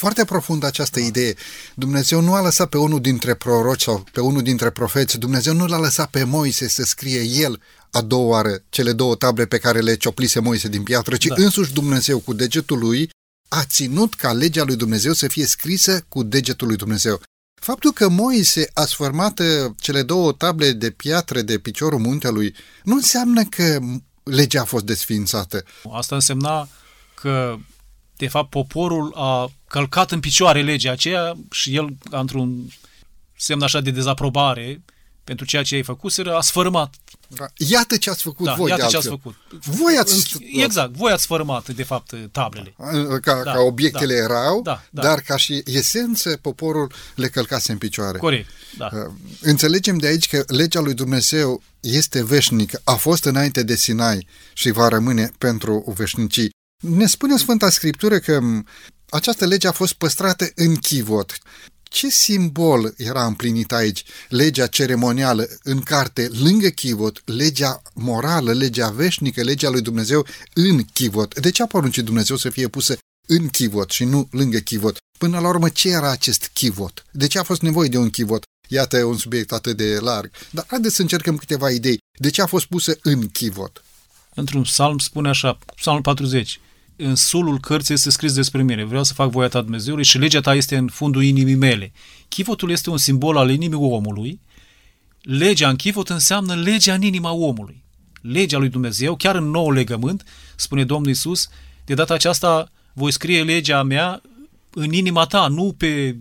Foarte 0.00 0.24
profund 0.24 0.64
această 0.64 1.00
idee. 1.00 1.34
Dumnezeu 1.74 2.20
nu 2.20 2.34
a 2.34 2.42
lăsat 2.42 2.68
pe 2.68 2.78
unul 2.78 3.00
dintre 3.00 3.34
proroci 3.34 3.82
sau 3.82 4.04
pe 4.12 4.20
unul 4.20 4.42
dintre 4.42 4.70
profeți, 4.70 5.18
Dumnezeu 5.18 5.54
nu 5.54 5.66
l-a 5.66 5.78
lăsat 5.78 6.10
pe 6.10 6.24
Moise 6.24 6.68
să 6.68 6.82
scrie 6.82 7.20
el 7.20 7.60
a 7.90 8.00
doua 8.00 8.26
oară 8.26 8.62
cele 8.68 8.92
două 8.92 9.14
table 9.14 9.46
pe 9.46 9.58
care 9.58 9.80
le 9.80 9.96
cioplise 9.96 10.40
Moise 10.40 10.68
din 10.68 10.82
piatră, 10.82 11.16
ci 11.16 11.26
da. 11.26 11.34
însuși 11.36 11.72
Dumnezeu 11.72 12.18
cu 12.18 12.32
degetul 12.32 12.78
lui 12.78 13.10
a 13.48 13.64
ținut 13.64 14.14
ca 14.14 14.32
legea 14.32 14.64
lui 14.64 14.76
Dumnezeu 14.76 15.12
să 15.12 15.28
fie 15.28 15.46
scrisă 15.46 16.04
cu 16.08 16.22
degetul 16.22 16.66
lui 16.66 16.76
Dumnezeu. 16.76 17.20
Faptul 17.54 17.92
că 17.92 18.08
Moise 18.08 18.70
a 18.74 18.84
sfărmat 18.84 19.38
uh, 19.38 19.46
cele 19.80 20.02
două 20.02 20.32
table 20.32 20.72
de 20.72 20.90
piatră 20.90 21.40
de 21.40 21.58
piciorul 21.58 21.98
muntelui 21.98 22.54
nu 22.82 22.94
înseamnă 22.94 23.44
că 23.44 23.78
legea 24.22 24.60
a 24.60 24.64
fost 24.64 24.84
desfințată. 24.84 25.64
Asta 25.92 26.14
însemna 26.14 26.68
că, 27.14 27.56
de 28.20 28.28
fapt, 28.28 28.50
poporul 28.50 29.12
a 29.14 29.50
călcat 29.68 30.10
în 30.10 30.20
picioare 30.20 30.62
legea 30.62 30.92
aceea 30.92 31.36
și 31.50 31.76
el, 31.76 31.96
într-un 32.10 32.66
semn 33.36 33.62
așa 33.62 33.80
de 33.80 33.90
dezaprobare 33.90 34.82
pentru 35.24 35.44
ceea 35.44 35.62
ce 35.62 35.74
ai 35.74 35.82
făcut, 35.82 36.12
a 36.26 36.40
sfărâmat 36.40 36.94
da. 37.36 37.46
Iată 37.56 37.96
ce 37.96 38.10
ați 38.10 38.22
făcut 38.22 38.46
da, 38.46 38.54
voi 38.54 38.70
iată 38.70 38.86
ce 38.86 38.96
ați 38.96 39.08
făcut. 39.08 39.34
Voi 39.64 39.96
ați... 39.96 40.36
Exact, 40.52 40.92
voi 40.92 41.12
ați 41.12 41.26
fărâmat, 41.26 41.68
de 41.68 41.82
fapt, 41.82 42.14
tablele. 42.32 42.74
Ca, 43.22 43.42
da, 43.44 43.52
ca 43.52 43.60
obiectele 43.60 44.14
da, 44.14 44.22
erau, 44.22 44.62
da, 44.62 44.82
da. 44.90 45.02
dar 45.02 45.20
ca 45.20 45.36
și 45.36 45.62
esență, 45.64 46.36
poporul 46.36 46.92
le 47.14 47.28
călcase 47.28 47.72
în 47.72 47.78
picioare. 47.78 48.18
Corect, 48.18 48.48
da. 48.78 48.88
Uh, 48.92 49.12
înțelegem 49.40 49.98
de 49.98 50.06
aici 50.06 50.28
că 50.28 50.44
legea 50.46 50.80
lui 50.80 50.94
Dumnezeu 50.94 51.62
este 51.80 52.24
veșnică, 52.24 52.80
a 52.84 52.94
fost 52.94 53.24
înainte 53.24 53.62
de 53.62 53.76
Sinai 53.76 54.26
și 54.52 54.70
va 54.70 54.88
rămâne 54.88 55.30
pentru 55.38 55.92
veșnicii. 55.96 56.50
Ne 56.80 57.06
spune 57.06 57.36
Sfânta 57.36 57.70
Scriptură 57.70 58.18
că 58.18 58.40
această 59.10 59.46
lege 59.46 59.68
a 59.68 59.72
fost 59.72 59.92
păstrată 59.92 60.50
în 60.54 60.76
chivot. 60.76 61.38
Ce 61.82 62.08
simbol 62.08 62.94
era 62.96 63.24
împlinit 63.24 63.72
aici? 63.72 64.04
Legea 64.28 64.66
ceremonială 64.66 65.48
în 65.62 65.80
carte, 65.80 66.30
lângă 66.42 66.68
chivot, 66.68 67.22
legea 67.24 67.82
morală, 67.94 68.52
legea 68.52 68.88
veșnică, 68.88 69.42
legea 69.42 69.68
lui 69.68 69.80
Dumnezeu 69.80 70.26
în 70.54 70.84
chivot. 70.84 71.40
De 71.40 71.50
ce 71.50 71.62
a 71.62 71.66
poruncit 71.66 72.04
Dumnezeu 72.04 72.36
să 72.36 72.50
fie 72.50 72.68
pusă 72.68 72.98
în 73.28 73.48
chivot 73.48 73.90
și 73.90 74.04
nu 74.04 74.28
lângă 74.30 74.58
chivot? 74.58 74.96
Până 75.18 75.38
la 75.38 75.48
urmă, 75.48 75.68
ce 75.68 75.88
era 75.88 76.10
acest 76.10 76.50
chivot? 76.52 77.04
De 77.12 77.26
ce 77.26 77.38
a 77.38 77.42
fost 77.42 77.62
nevoie 77.62 77.88
de 77.88 77.98
un 77.98 78.10
chivot? 78.10 78.42
Iată 78.68 79.04
un 79.04 79.16
subiect 79.16 79.52
atât 79.52 79.76
de 79.76 79.98
larg. 79.98 80.30
Dar 80.50 80.64
haideți 80.66 80.94
să 80.94 81.02
încercăm 81.02 81.36
câteva 81.36 81.70
idei. 81.70 81.98
De 82.18 82.30
ce 82.30 82.42
a 82.42 82.46
fost 82.46 82.66
pusă 82.66 82.98
în 83.02 83.28
chivot? 83.28 83.84
Într-un 84.34 84.62
psalm 84.62 84.98
spune 84.98 85.28
așa, 85.28 85.58
psalmul 85.76 86.02
40, 86.02 86.60
în 87.02 87.14
sulul 87.14 87.60
cărții 87.60 87.94
este 87.94 88.10
scris 88.10 88.32
despre 88.32 88.62
mine. 88.62 88.84
Vreau 88.84 89.04
să 89.04 89.14
fac 89.14 89.30
voia 89.30 89.48
ta 89.48 89.60
Dumnezeului 89.60 90.04
și 90.04 90.18
legea 90.18 90.40
ta 90.40 90.54
este 90.54 90.76
în 90.76 90.88
fundul 90.88 91.22
inimii 91.22 91.54
mele. 91.54 91.92
Chivotul 92.28 92.70
este 92.70 92.90
un 92.90 92.98
simbol 92.98 93.36
al 93.36 93.50
inimii 93.50 93.78
omului. 93.78 94.40
Legea 95.20 95.68
în 95.68 95.76
chivot 95.76 96.08
înseamnă 96.08 96.54
legea 96.54 96.94
în 96.94 97.02
inima 97.02 97.32
omului. 97.32 97.84
Legea 98.20 98.58
lui 98.58 98.68
Dumnezeu, 98.68 99.16
chiar 99.16 99.34
în 99.34 99.50
nou 99.50 99.70
legământ, 99.70 100.24
spune 100.56 100.84
Domnul 100.84 101.10
Isus, 101.10 101.48
de 101.84 101.94
data 101.94 102.14
aceasta 102.14 102.68
voi 102.92 103.12
scrie 103.12 103.42
legea 103.42 103.82
mea 103.82 104.22
în 104.70 104.92
inima 104.92 105.24
ta, 105.24 105.48
nu 105.48 105.74
pe 105.78 106.16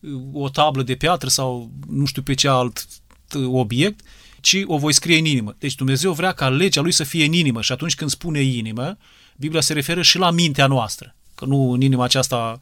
uh, 0.00 0.20
o 0.32 0.48
tablă 0.48 0.82
de 0.82 0.94
piatră 0.94 1.28
sau 1.28 1.70
nu 1.88 2.04
știu 2.04 2.22
pe 2.22 2.34
ce 2.34 2.48
alt 2.48 2.86
uh, 3.34 3.46
obiect, 3.46 4.00
ci 4.40 4.62
o 4.64 4.78
voi 4.78 4.92
scrie 4.92 5.18
în 5.18 5.24
inimă. 5.24 5.56
Deci 5.58 5.74
Dumnezeu 5.74 6.12
vrea 6.12 6.32
ca 6.32 6.48
legea 6.48 6.80
lui 6.80 6.92
să 6.92 7.04
fie 7.04 7.24
în 7.24 7.32
inimă 7.32 7.60
și 7.60 7.72
atunci 7.72 7.94
când 7.94 8.10
spune 8.10 8.40
inimă, 8.40 8.96
Biblia 9.36 9.60
se 9.60 9.72
referă 9.72 10.02
și 10.02 10.18
la 10.18 10.30
mintea 10.30 10.66
noastră, 10.66 11.14
că 11.34 11.44
nu 11.44 11.70
în 11.70 11.80
inima 11.80 12.04
aceasta, 12.04 12.60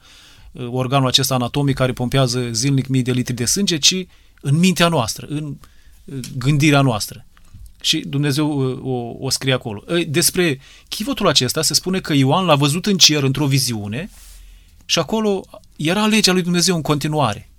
uh, 0.53 0.67
organul 0.71 1.09
acesta 1.09 1.35
anatomic 1.35 1.75
care 1.75 1.93
pompează 1.93 2.49
zilnic 2.53 2.87
mii 2.87 3.03
de 3.03 3.13
litri 3.13 3.35
de 3.35 3.45
sânge, 3.45 3.79
ci 3.79 4.07
în 4.41 4.59
mintea 4.59 4.89
noastră, 4.89 5.27
în 5.29 5.57
uh, 6.05 6.19
gândirea 6.39 6.81
noastră. 6.81 7.27
Și 7.81 7.99
Dumnezeu 7.99 8.71
uh, 8.71 8.79
o, 8.83 9.27
o 9.27 9.31
scrie 9.31 9.53
acolo. 9.53 9.85
Despre 10.09 10.61
chivotul 10.89 11.29
acesta 11.29 11.63
se 11.63 11.75
spune 11.75 12.01
că 12.01 12.13
Ioan 12.13 12.45
l-a 12.45 12.55
văzut 12.55 12.87
în 12.87 12.97
cer 12.97 13.23
într-o 13.23 13.47
viziune 13.47 14.11
și 14.85 14.99
acolo 14.99 15.45
era 15.77 16.07
legea 16.07 16.33
lui 16.33 16.43
Dumnezeu 16.43 16.75
în 16.75 16.83
continuare. 16.83 17.51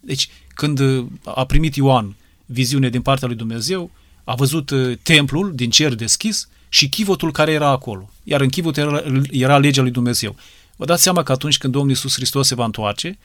Deci, 0.00 0.28
când 0.48 0.80
a 1.24 1.44
primit 1.44 1.74
Ioan 1.74 2.16
viziune 2.46 2.88
din 2.88 3.02
partea 3.02 3.28
lui 3.28 3.36
Dumnezeu, 3.36 3.90
a 4.24 4.34
văzut 4.34 4.72
templul 5.02 5.54
din 5.54 5.70
cer 5.70 5.94
deschis 5.94 6.48
și 6.72 6.88
chivotul 6.88 7.32
care 7.32 7.52
era 7.52 7.68
acolo. 7.68 8.10
Iar 8.24 8.40
în 8.40 8.48
chivot 8.48 8.76
era, 8.76 9.02
era 9.30 9.58
legea 9.58 9.82
lui 9.82 9.90
Dumnezeu. 9.90 10.36
Vă 10.76 10.84
dați 10.84 11.02
seama 11.02 11.22
că 11.22 11.32
atunci 11.32 11.58
când 11.58 11.72
Domnul 11.72 11.90
Iisus 11.90 12.14
Hristos 12.14 12.46
se 12.46 12.54
va 12.54 12.64
întoarce, 12.64 13.18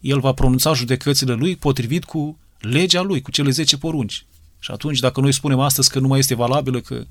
El 0.00 0.20
va 0.20 0.32
pronunța 0.32 0.72
judecățile 0.72 1.32
Lui 1.32 1.56
potrivit 1.56 2.04
cu 2.04 2.38
legea 2.58 3.02
Lui, 3.02 3.20
cu 3.20 3.30
cele 3.30 3.50
10 3.50 3.76
porunci. 3.76 4.24
Și 4.58 4.70
atunci, 4.70 4.98
dacă 4.98 5.20
noi 5.20 5.32
spunem 5.32 5.58
astăzi 5.58 5.90
că 5.90 5.98
nu 5.98 6.08
mai 6.08 6.18
este 6.18 6.34
valabilă, 6.34 6.80
că 6.80 7.04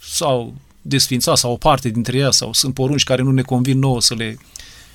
sau 0.00 0.54
desfințat 0.82 1.36
sau 1.36 1.52
o 1.52 1.56
parte 1.56 1.88
dintre 1.88 2.18
ea 2.18 2.30
sau 2.30 2.52
sunt 2.52 2.74
porunci 2.74 3.04
care 3.04 3.22
nu 3.22 3.30
ne 3.30 3.42
convin 3.42 3.78
nouă 3.78 4.00
să 4.00 4.14
le 4.14 4.38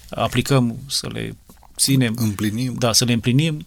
aplicăm, 0.09 0.77
să 0.87 1.09
le 1.11 1.37
ținem, 1.77 2.13
împlinim. 2.17 2.73
Da, 2.73 2.93
să 2.93 3.05
le 3.05 3.13
împlinim. 3.13 3.65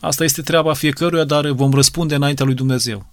Asta 0.00 0.24
este 0.24 0.42
treaba 0.42 0.72
fiecăruia, 0.72 1.24
dar 1.24 1.50
vom 1.50 1.72
răspunde 1.72 2.14
înaintea 2.14 2.44
lui 2.44 2.54
Dumnezeu. 2.54 3.06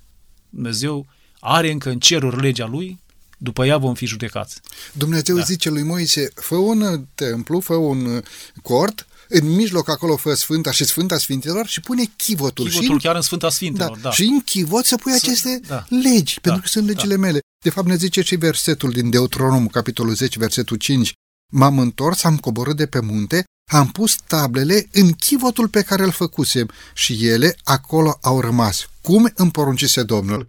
Dumnezeu 0.49 1.05
are 1.39 1.71
încă 1.71 1.89
în 1.89 1.99
ceruri 1.99 2.41
legea 2.41 2.65
lui, 2.65 2.99
după 3.37 3.65
ea 3.65 3.77
vom 3.77 3.93
fi 3.93 4.05
judecați. 4.05 4.59
Dumnezeu 4.93 5.35
da. 5.35 5.43
zice 5.43 5.69
lui 5.69 5.83
Moise, 5.83 6.31
fă 6.35 6.55
un 6.55 7.05
templu, 7.15 7.59
fă 7.59 7.73
un 7.73 8.21
cort, 8.61 9.07
în 9.27 9.55
mijloc 9.55 9.89
acolo 9.89 10.15
fă 10.15 10.33
Sfânta 10.33 10.71
și 10.71 10.83
Sfânta 10.83 11.17
Sfintelor 11.17 11.67
și 11.67 11.81
pune 11.81 12.03
chivotul. 12.15 12.67
Chivotul 12.67 12.99
și 12.99 13.05
chiar 13.05 13.15
în 13.15 13.21
Sfânta 13.21 13.49
Sfintelor, 13.49 13.97
da. 13.97 14.01
da. 14.01 14.11
Și 14.11 14.23
în 14.23 14.39
chivot 14.41 14.85
să 14.85 14.95
pui 14.95 15.13
aceste 15.13 15.59
da. 15.67 15.85
legi, 15.89 16.33
da. 16.33 16.41
pentru 16.41 16.61
că 16.61 16.67
sunt 16.67 16.87
legile 16.87 17.15
da. 17.15 17.19
mele. 17.19 17.39
De 17.63 17.69
fapt 17.69 17.87
ne 17.87 17.95
zice 17.95 18.21
și 18.21 18.35
versetul 18.35 18.91
din 18.91 19.09
Deuteronom, 19.09 19.67
capitolul 19.67 20.13
10, 20.13 20.39
versetul 20.39 20.77
5. 20.77 21.13
M-am 21.51 21.79
întors, 21.79 22.23
am 22.23 22.37
coborât 22.37 22.75
de 22.75 22.85
pe 22.85 22.99
munte, 22.99 23.43
am 23.71 23.87
pus 23.87 24.15
tablele 24.27 24.87
în 24.91 25.11
chivotul 25.11 25.67
pe 25.67 25.81
care 25.81 26.03
îl 26.03 26.11
făcusem 26.11 26.69
și 26.93 27.27
ele 27.27 27.55
acolo 27.63 28.17
au 28.21 28.41
rămas, 28.41 28.89
cum 29.01 29.31
îmi 29.35 29.51
poruncise 29.51 30.03
Domnul. 30.03 30.45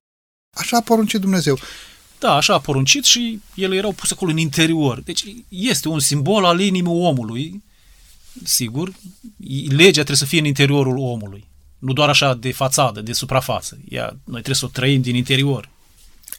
Așa 0.51 0.77
a 0.77 0.81
poruncit 0.81 1.21
Dumnezeu. 1.21 1.59
Da, 2.19 2.35
așa 2.35 2.55
a 2.55 2.61
poruncit 2.61 3.05
și 3.05 3.41
ele 3.55 3.77
erau 3.77 3.93
puse 3.93 4.15
acolo 4.15 4.31
în 4.31 4.37
interior. 4.37 5.01
Deci 5.01 5.25
este 5.49 5.89
un 5.89 5.99
simbol 5.99 6.45
al 6.45 6.61
inimii 6.61 6.93
omului, 6.93 7.63
sigur. 8.45 8.93
Legea 9.69 9.93
trebuie 9.93 10.17
să 10.17 10.25
fie 10.25 10.39
în 10.39 10.45
interiorul 10.45 10.99
omului. 10.99 11.49
Nu 11.79 11.93
doar 11.93 12.09
așa 12.09 12.35
de 12.35 12.53
fațadă, 12.53 13.01
de 13.01 13.13
suprafață. 13.13 13.79
Ea, 13.89 14.07
noi 14.07 14.43
trebuie 14.43 14.55
să 14.55 14.65
o 14.65 14.69
trăim 14.69 15.01
din 15.01 15.15
interior. 15.15 15.69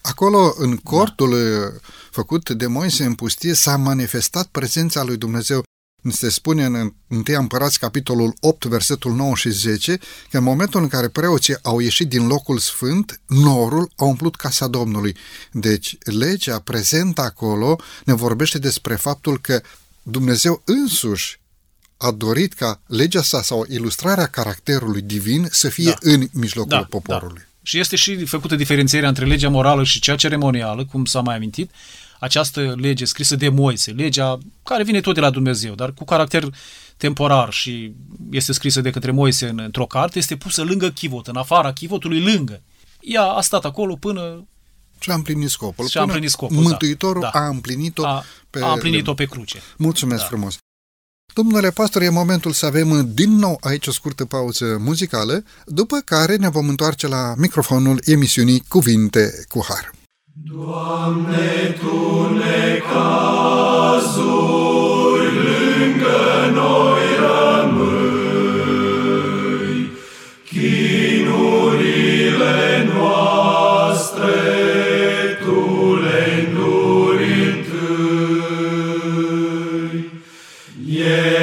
Acolo, 0.02 0.54
în 0.58 0.78
cortul 0.78 1.30
da. 1.30 1.80
făcut 2.12 2.50
de 2.50 2.68
Moise 2.68 3.06
în 3.06 3.14
pustie, 3.14 3.54
s-a 3.54 3.78
manifestat 3.78 4.48
prezența 4.48 5.04
lui 5.04 5.18
Dumnezeu. 5.18 5.64
Se 6.10 6.30
spune 6.30 6.66
în 6.66 6.94
1 7.08 7.24
Împărați, 7.26 7.80
capitolul 7.80 8.34
8, 8.40 8.66
versetul 8.66 9.14
9 9.14 9.36
și 9.36 9.50
10, 9.50 9.98
că 10.30 10.38
în 10.38 10.44
momentul 10.44 10.82
în 10.82 10.88
care 10.88 11.08
preoții 11.08 11.58
au 11.62 11.80
ieșit 11.80 12.08
din 12.08 12.28
locul 12.28 12.58
sfânt, 12.58 13.22
norul 13.28 13.92
a 13.96 14.04
umplut 14.04 14.36
casa 14.36 14.68
Domnului. 14.68 15.16
Deci, 15.52 15.98
legea 16.04 16.60
prezentă 16.60 17.22
acolo 17.22 17.76
ne 18.06 18.14
vorbește 18.14 18.60
despre 18.60 18.96
faptul 18.96 19.40
că 19.40 19.62
Dumnezeu 20.04 20.62
însuși 20.66 21.40
a 21.98 22.12
dorit 22.12 22.54
ca 22.54 22.82
legea 22.88 23.22
sa 23.22 23.42
sau 23.42 23.66
ilustrarea 23.70 24.26
caracterului 24.26 25.02
divin 25.02 25.48
să 25.52 25.70
fie 25.70 25.90
da. 25.90 25.98
în 26.00 26.28
mijlocul 26.32 26.70
da, 26.70 26.84
poporului. 26.90 27.38
Da. 27.38 27.46
Și 27.64 27.80
este 27.80 27.96
și 27.96 28.26
făcută 28.26 28.56
diferențierea 28.56 29.10
între 29.10 29.26
legea 29.26 29.50
morală 29.50 29.84
și 29.84 30.00
cea 30.00 30.16
ceremonială, 30.16 30.86
cum 30.86 31.06
s-a 31.06 31.22
mai 31.22 31.36
amintit. 31.36 31.72
Această 32.22 32.76
lege 32.78 33.06
scrisă 33.06 33.36
de 33.36 33.50
Moise, 33.50 33.92
legea 33.92 34.38
care 34.64 34.84
vine 34.84 35.02
tot 35.02 35.14
de 35.14 35.20
la 35.20 35.30
Dumnezeu, 35.30 35.76
dar 35.76 35.94
cu 35.94 36.04
caracter 36.04 36.44
temporar 36.98 37.52
și 37.52 37.94
este 38.32 38.54
scrisă 38.54 38.82
de 38.82 38.90
către 38.90 39.12
Moise 39.12 39.48
în, 39.48 39.60
într-o 39.60 39.86
carte, 39.86 40.18
este 40.18 40.36
pusă 40.36 40.64
lângă 40.64 40.90
chivot, 40.90 41.28
în 41.28 41.36
afara 41.36 41.74
chivotului, 41.74 42.24
lângă. 42.34 42.62
Ea 43.00 43.24
a 43.24 43.42
stat 43.42 43.66
acolo 43.66 43.96
până 43.96 44.48
și 45.00 45.12
a 45.12 45.14
împlinit 45.14 45.50
scopul. 45.50 45.88
Și 45.88 45.98
a 45.98 46.02
împlinit 46.02 46.30
scopul, 46.30 46.56
da. 46.56 46.62
Mântuitorul 46.62 47.22
da. 47.22 47.30
a 47.30 47.48
împlinit-o 47.48 48.06
a, 48.06 48.24
pe... 48.50 48.60
A 48.62 48.72
împlinit-o 48.72 49.14
pe 49.14 49.26
cruce. 49.26 49.62
Mulțumesc 49.78 50.22
da. 50.22 50.28
frumos! 50.28 50.58
Domnule 51.34 51.70
pastor, 51.70 52.02
e 52.02 52.10
momentul 52.10 52.52
să 52.52 52.66
avem 52.66 53.14
din 53.14 53.36
nou 53.36 53.58
aici 53.62 53.88
o 53.88 53.92
scurtă 53.92 54.26
pauză 54.26 54.78
muzicală, 54.80 55.44
după 55.66 55.98
care 56.06 56.36
ne 56.36 56.50
vom 56.50 56.68
întoarce 56.68 57.08
la 57.08 57.34
microfonul 57.38 58.02
emisiunii 58.06 58.64
Cuvinte 58.68 59.46
cu 59.50 59.66
Har. 59.68 59.92
Doamne, 60.44 61.76
Tu 61.80 62.34
ne 62.34 62.82
cazuri 62.90 64.02
lângă 65.46 66.50
noi 66.54 67.06
rămâi, 67.20 68.20
chinurile 70.50 71.70
noastre 72.94 74.52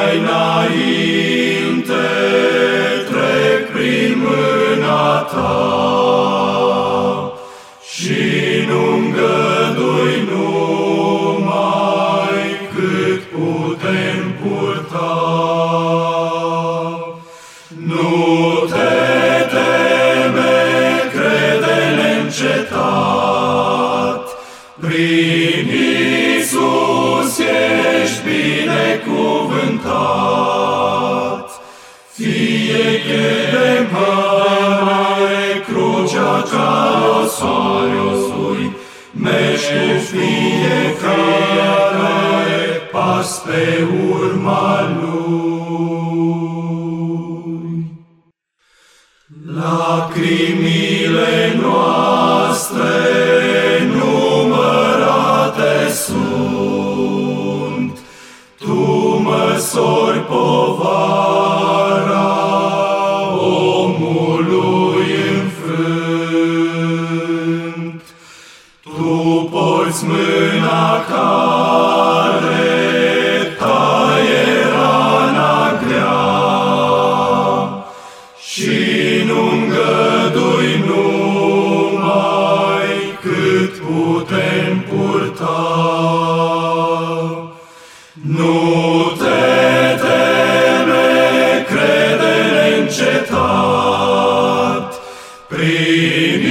prin 95.50 96.42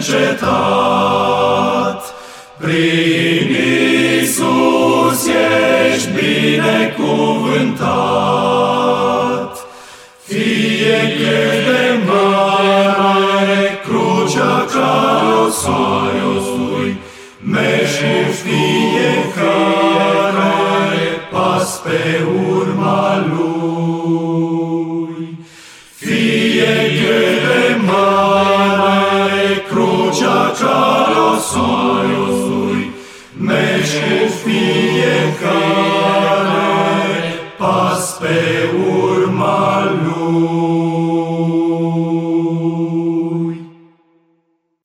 înceta. 0.00 0.79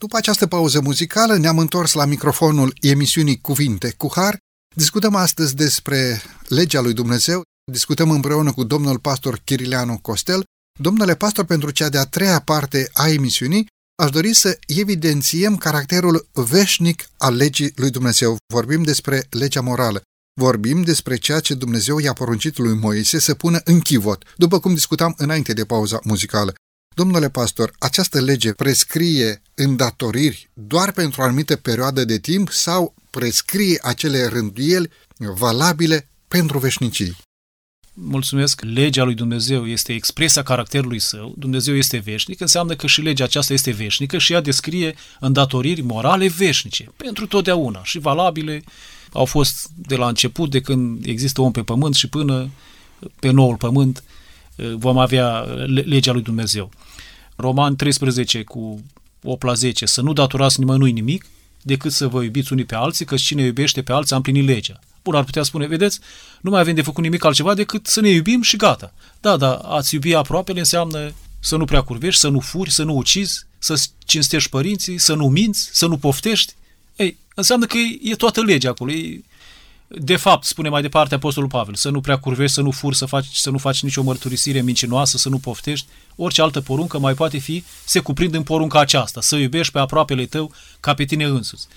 După 0.05 0.17
această 0.17 0.47
pauză 0.47 0.81
muzicală 0.81 1.37
ne-am 1.37 1.59
întors 1.59 1.93
la 1.93 2.05
microfonul 2.05 2.73
emisiunii 2.81 3.41
Cuvinte 3.41 3.93
cu 3.97 4.11
Har. 4.15 4.37
Discutăm 4.75 5.15
astăzi 5.15 5.55
despre 5.55 6.21
legea 6.47 6.81
lui 6.81 6.93
Dumnezeu, 6.93 7.41
discutăm 7.71 8.09
împreună 8.11 8.51
cu 8.51 8.63
domnul 8.63 8.99
pastor 8.99 9.41
Chirileanu 9.43 9.99
Costel 9.99 10.43
Domnule 10.79 11.15
pastor, 11.15 11.45
pentru 11.45 11.71
cea 11.71 11.89
de-a 11.89 12.05
treia 12.05 12.39
parte 12.39 12.89
a 12.93 13.09
emisiunii, 13.09 13.67
aș 14.03 14.09
dori 14.09 14.33
să 14.33 14.59
evidențiem 14.67 15.57
caracterul 15.57 16.27
veșnic 16.33 17.09
al 17.17 17.35
legii 17.35 17.71
lui 17.75 17.89
Dumnezeu. 17.89 18.37
Vorbim 18.53 18.83
despre 18.83 19.27
legea 19.29 19.61
morală. 19.61 20.01
Vorbim 20.41 20.83
despre 20.83 21.15
ceea 21.15 21.39
ce 21.39 21.53
Dumnezeu 21.53 21.97
i-a 21.99 22.13
poruncit 22.13 22.57
lui 22.57 22.75
Moise 22.75 23.19
să 23.19 23.33
pună 23.33 23.61
în 23.63 23.79
chivot, 23.79 24.23
după 24.37 24.59
cum 24.59 24.73
discutam 24.73 25.13
înainte 25.17 25.53
de 25.53 25.65
pauza 25.65 25.99
muzicală. 26.03 26.53
Domnule 26.95 27.29
pastor, 27.29 27.73
această 27.79 28.21
lege 28.21 28.51
prescrie 28.51 29.41
îndatoriri 29.55 30.49
doar 30.53 30.91
pentru 30.91 31.21
o 31.21 31.23
anumită 31.23 31.55
perioadă 31.55 32.05
de 32.05 32.19
timp 32.19 32.49
sau 32.49 32.93
prescrie 33.09 33.79
acele 33.81 34.25
rânduieli 34.25 34.89
valabile 35.17 36.07
pentru 36.27 36.59
veșnicii? 36.59 37.15
mulțumesc, 37.95 38.61
legea 38.61 39.03
lui 39.03 39.13
Dumnezeu 39.13 39.67
este 39.67 39.93
expresia 39.93 40.43
caracterului 40.43 40.99
său, 40.99 41.33
Dumnezeu 41.37 41.75
este 41.75 41.97
veșnic, 41.97 42.39
înseamnă 42.39 42.75
că 42.75 42.87
și 42.87 43.01
legea 43.01 43.23
aceasta 43.23 43.53
este 43.53 43.71
veșnică 43.71 44.17
și 44.17 44.33
ea 44.33 44.41
descrie 44.41 44.95
îndatoriri 45.19 45.81
morale 45.81 46.27
veșnice, 46.27 46.91
pentru 46.97 47.27
totdeauna 47.27 47.83
și 47.83 47.99
valabile, 47.99 48.63
au 49.11 49.25
fost 49.25 49.69
de 49.75 49.95
la 49.95 50.07
început, 50.07 50.49
de 50.49 50.61
când 50.61 51.05
există 51.05 51.41
om 51.41 51.51
pe 51.51 51.63
pământ 51.63 51.95
și 51.95 52.09
până 52.09 52.49
pe 53.19 53.29
noul 53.29 53.55
pământ 53.55 54.03
vom 54.75 54.97
avea 54.97 55.39
legea 55.65 56.11
lui 56.11 56.21
Dumnezeu. 56.21 56.71
Roman 57.35 57.75
13 57.75 58.43
cu 58.43 58.83
8 59.25 59.43
la 59.43 59.53
10, 59.53 59.85
să 59.85 60.01
nu 60.01 60.13
daturați 60.13 60.59
nimănui 60.59 60.91
nimic, 60.91 61.25
decât 61.61 61.91
să 61.91 62.07
vă 62.07 62.23
iubiți 62.23 62.51
unii 62.51 62.65
pe 62.65 62.75
alții, 62.75 63.05
că 63.05 63.15
cine 63.15 63.43
iubește 63.43 63.81
pe 63.81 63.91
alții 63.91 64.13
a 64.13 64.15
împlinit 64.15 64.45
legea. 64.45 64.79
Bun, 65.03 65.15
ar 65.15 65.23
putea 65.23 65.43
spune, 65.43 65.67
vedeți, 65.67 65.99
nu 66.41 66.49
mai 66.49 66.59
avem 66.59 66.75
de 66.75 66.81
făcut 66.81 67.03
nimic 67.03 67.23
altceva 67.23 67.53
decât 67.53 67.87
să 67.87 68.01
ne 68.01 68.09
iubim 68.09 68.41
și 68.41 68.57
gata. 68.57 68.93
Da, 69.21 69.37
da, 69.37 69.53
ați 69.53 69.93
iubi 69.93 70.13
aproapele 70.13 70.59
înseamnă 70.59 71.13
să 71.39 71.55
nu 71.55 71.65
prea 71.65 71.81
curvești, 71.81 72.19
să 72.19 72.27
nu 72.27 72.39
furi, 72.39 72.71
să 72.71 72.83
nu 72.83 72.95
ucizi, 72.95 73.45
să 73.59 73.83
cinstești 74.05 74.49
părinții, 74.49 74.97
să 74.97 75.13
nu 75.13 75.27
minți, 75.27 75.69
să 75.71 75.87
nu 75.87 75.97
poftești. 75.97 76.53
Ei, 76.95 77.17
înseamnă 77.35 77.65
că 77.65 77.77
e, 77.77 77.99
e 78.11 78.15
toată 78.15 78.41
legea 78.41 78.69
acolo. 78.69 78.91
E, 78.91 79.23
de 79.99 80.15
fapt, 80.15 80.43
spune 80.43 80.69
mai 80.69 80.81
departe 80.81 81.15
Apostolul 81.15 81.49
Pavel, 81.49 81.75
să 81.75 81.89
nu 81.89 82.01
prea 82.01 82.17
curvești, 82.17 82.53
să 82.53 82.61
nu 82.61 82.71
furi, 82.71 82.95
să, 82.95 83.05
faci, 83.05 83.25
să 83.31 83.49
nu 83.49 83.57
faci 83.57 83.81
nicio 83.81 84.03
mărturisire 84.03 84.61
mincinoasă, 84.61 85.17
să 85.17 85.29
nu 85.29 85.37
poftești. 85.37 85.87
Orice 86.15 86.41
altă 86.41 86.61
poruncă 86.61 86.99
mai 86.99 87.13
poate 87.13 87.37
fi, 87.37 87.63
se 87.85 87.99
cuprinde 87.99 88.37
în 88.37 88.43
porunca 88.43 88.79
aceasta, 88.79 89.21
să 89.21 89.35
iubești 89.35 89.71
pe 89.71 89.79
aproapele 89.79 90.25
tău 90.25 90.51
ca 90.79 90.93
pe 90.93 91.03
tine 91.05 91.23
însuți 91.23 91.67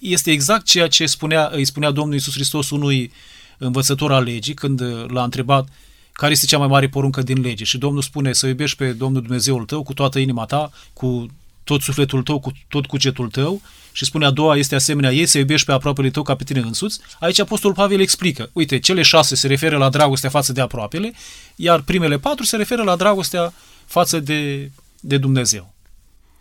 este 0.00 0.30
exact 0.30 0.64
ceea 0.64 0.88
ce 0.88 1.06
spunea, 1.06 1.50
îi 1.52 1.64
spunea 1.64 1.90
Domnul 1.90 2.14
Iisus 2.14 2.32
Hristos 2.32 2.70
unui 2.70 3.12
învățător 3.58 4.12
al 4.12 4.22
legii 4.22 4.54
când 4.54 4.82
l-a 5.08 5.22
întrebat 5.22 5.68
care 6.12 6.32
este 6.32 6.46
cea 6.46 6.58
mai 6.58 6.66
mare 6.66 6.88
poruncă 6.88 7.22
din 7.22 7.40
lege. 7.40 7.64
Și 7.64 7.78
Domnul 7.78 8.02
spune 8.02 8.32
să 8.32 8.46
iubești 8.46 8.76
pe 8.76 8.92
Domnul 8.92 9.22
Dumnezeul 9.22 9.64
tău 9.64 9.82
cu 9.82 9.94
toată 9.94 10.18
inima 10.18 10.44
ta, 10.44 10.70
cu 10.92 11.26
tot 11.64 11.80
sufletul 11.80 12.22
tău, 12.22 12.40
cu 12.40 12.52
tot 12.68 12.86
cugetul 12.86 13.28
tău 13.28 13.62
și 13.92 14.04
spune 14.04 14.26
a 14.26 14.30
doua 14.30 14.56
este 14.56 14.74
asemenea 14.74 15.12
ei, 15.12 15.26
să 15.26 15.38
iubești 15.38 15.66
pe 15.66 15.72
aproapele 15.72 16.10
tău 16.10 16.22
ca 16.22 16.34
pe 16.34 16.44
tine 16.44 16.60
însuți. 16.60 17.00
Aici 17.20 17.38
Apostolul 17.38 17.76
Pavel 17.76 18.00
explică, 18.00 18.50
uite, 18.52 18.78
cele 18.78 19.02
șase 19.02 19.34
se 19.34 19.46
referă 19.46 19.76
la 19.76 19.88
dragostea 19.88 20.30
față 20.30 20.52
de 20.52 20.60
aproapele, 20.60 21.12
iar 21.56 21.80
primele 21.80 22.18
patru 22.18 22.44
se 22.44 22.56
referă 22.56 22.82
la 22.82 22.96
dragostea 22.96 23.52
față 23.86 24.20
de, 24.20 24.70
de 25.00 25.18
Dumnezeu. 25.18 25.74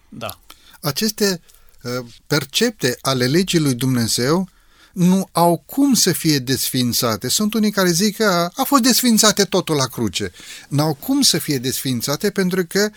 Da. 0.10 0.40
Aceste 0.82 1.42
Uh, 1.84 2.06
percepte 2.28 2.98
ale 3.02 3.26
legii 3.26 3.60
lui 3.60 3.74
Dumnezeu 3.74 4.50
nu 4.94 5.30
au 5.32 5.64
cum 5.66 5.94
să 5.94 6.12
fie 6.12 6.40
desfințate. 6.40 7.28
Sunt 7.28 7.54
unii 7.54 7.72
care 7.72 7.92
zic 7.92 8.16
că 8.16 8.50
a 8.54 8.64
fost 8.64 8.82
desfințate 8.82 9.44
totul 9.44 9.76
la 9.76 9.86
cruce. 9.86 10.32
N-au 10.68 10.94
cum 10.94 11.22
să 11.22 11.38
fie 11.38 11.58
desfințate 11.58 12.32
pentru 12.32 12.66
că 12.66 12.90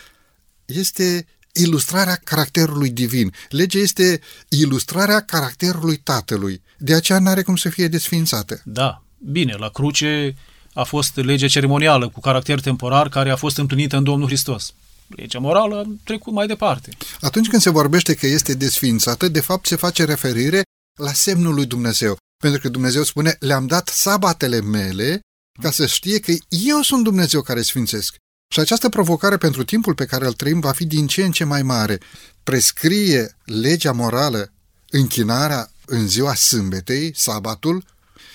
este 0.65 1.27
ilustrarea 1.57 2.21
caracterului 2.25 2.91
divin. 2.91 3.33
Legea 3.49 3.79
este 3.79 4.21
ilustrarea 4.49 5.21
caracterului 5.21 5.97
Tatălui. 5.97 6.63
De 6.79 6.95
aceea 6.95 7.19
nu 7.19 7.29
are 7.29 7.43
cum 7.43 7.57
să 7.57 7.69
fie 7.69 7.89
desfințată. 7.89 8.61
Da, 8.65 9.03
bine, 9.19 9.55
la 9.59 9.69
cruce 9.69 10.35
a 10.73 10.83
fost 10.83 11.17
legea 11.17 11.47
ceremonială 11.47 12.09
cu 12.09 12.21
caracter 12.21 12.61
temporar 12.61 13.09
care 13.09 13.31
a 13.31 13.37
fost 13.37 13.59
împlinită 13.59 13.97
în 13.97 14.05
Domnul 14.05 14.27
Hristos 14.27 14.75
legea 15.09 15.39
morală 15.39 15.77
a 15.77 15.99
trecut 16.05 16.33
mai 16.33 16.47
departe. 16.47 16.97
Atunci 17.21 17.49
când 17.49 17.63
se 17.63 17.71
vorbește 17.71 18.15
că 18.15 18.27
este 18.27 18.55
desfințată, 18.55 19.29
de 19.29 19.41
fapt 19.41 19.67
se 19.67 19.77
face 19.77 20.05
referire 20.05 20.63
la 20.99 21.13
semnul 21.13 21.55
lui 21.55 21.67
Dumnezeu. 21.67 22.17
Pentru 22.43 22.61
că 22.61 22.69
Dumnezeu 22.69 23.03
spune, 23.03 23.37
le-am 23.41 23.67
dat 23.67 23.89
sabatele 23.89 24.61
mele 24.61 25.21
ca 25.63 25.71
să 25.71 25.87
știe 25.87 26.19
că 26.19 26.33
eu 26.49 26.81
sunt 26.83 27.05
Dumnezeu 27.05 27.43
care 27.43 27.63
sfințesc. 27.63 28.17
Și 28.49 28.61
această 28.61 28.89
provocare 28.89 29.37
pentru 29.37 29.65
timpul 29.65 29.95
pe 29.95 30.05
care 30.05 30.27
îl 30.27 30.33
trăim 30.33 30.61
va 30.61 30.73
fi 30.73 30.85
din 30.85 31.07
ce 31.07 31.25
în 31.25 31.31
ce 31.31 31.45
mai 31.45 31.63
mare. 31.63 31.99
Prescrie 32.43 33.37
legea 33.45 33.93
morală 33.93 34.53
închinarea 34.91 35.71
în 35.87 36.09
ziua 36.09 36.35
sâmbetei, 36.35 37.13
sabatul, 37.15 37.85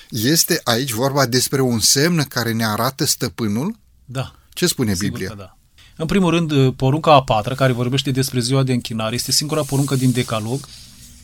este 0.09 0.61
aici 0.63 0.91
vorba 0.91 1.25
despre 1.25 1.61
un 1.61 1.79
semn 1.79 2.23
care 2.23 2.51
ne 2.51 2.65
arată 2.65 3.05
stăpânul? 3.05 3.75
Da. 4.05 4.35
Ce 4.53 4.67
spune 4.67 4.93
Biblia? 4.97 5.33
da. 5.33 5.57
În 5.95 6.05
primul 6.05 6.29
rând, 6.29 6.51
uh, 6.51 6.73
porunca 6.75 7.13
a 7.13 7.23
patra, 7.23 7.55
care 7.55 7.71
vorbește 7.71 8.11
despre 8.11 8.39
ziua 8.39 8.63
de 8.63 8.73
închinare, 8.73 9.15
este 9.15 9.31
singura 9.31 9.63
poruncă 9.63 9.95
din 9.95 10.11
Decalog 10.11 10.67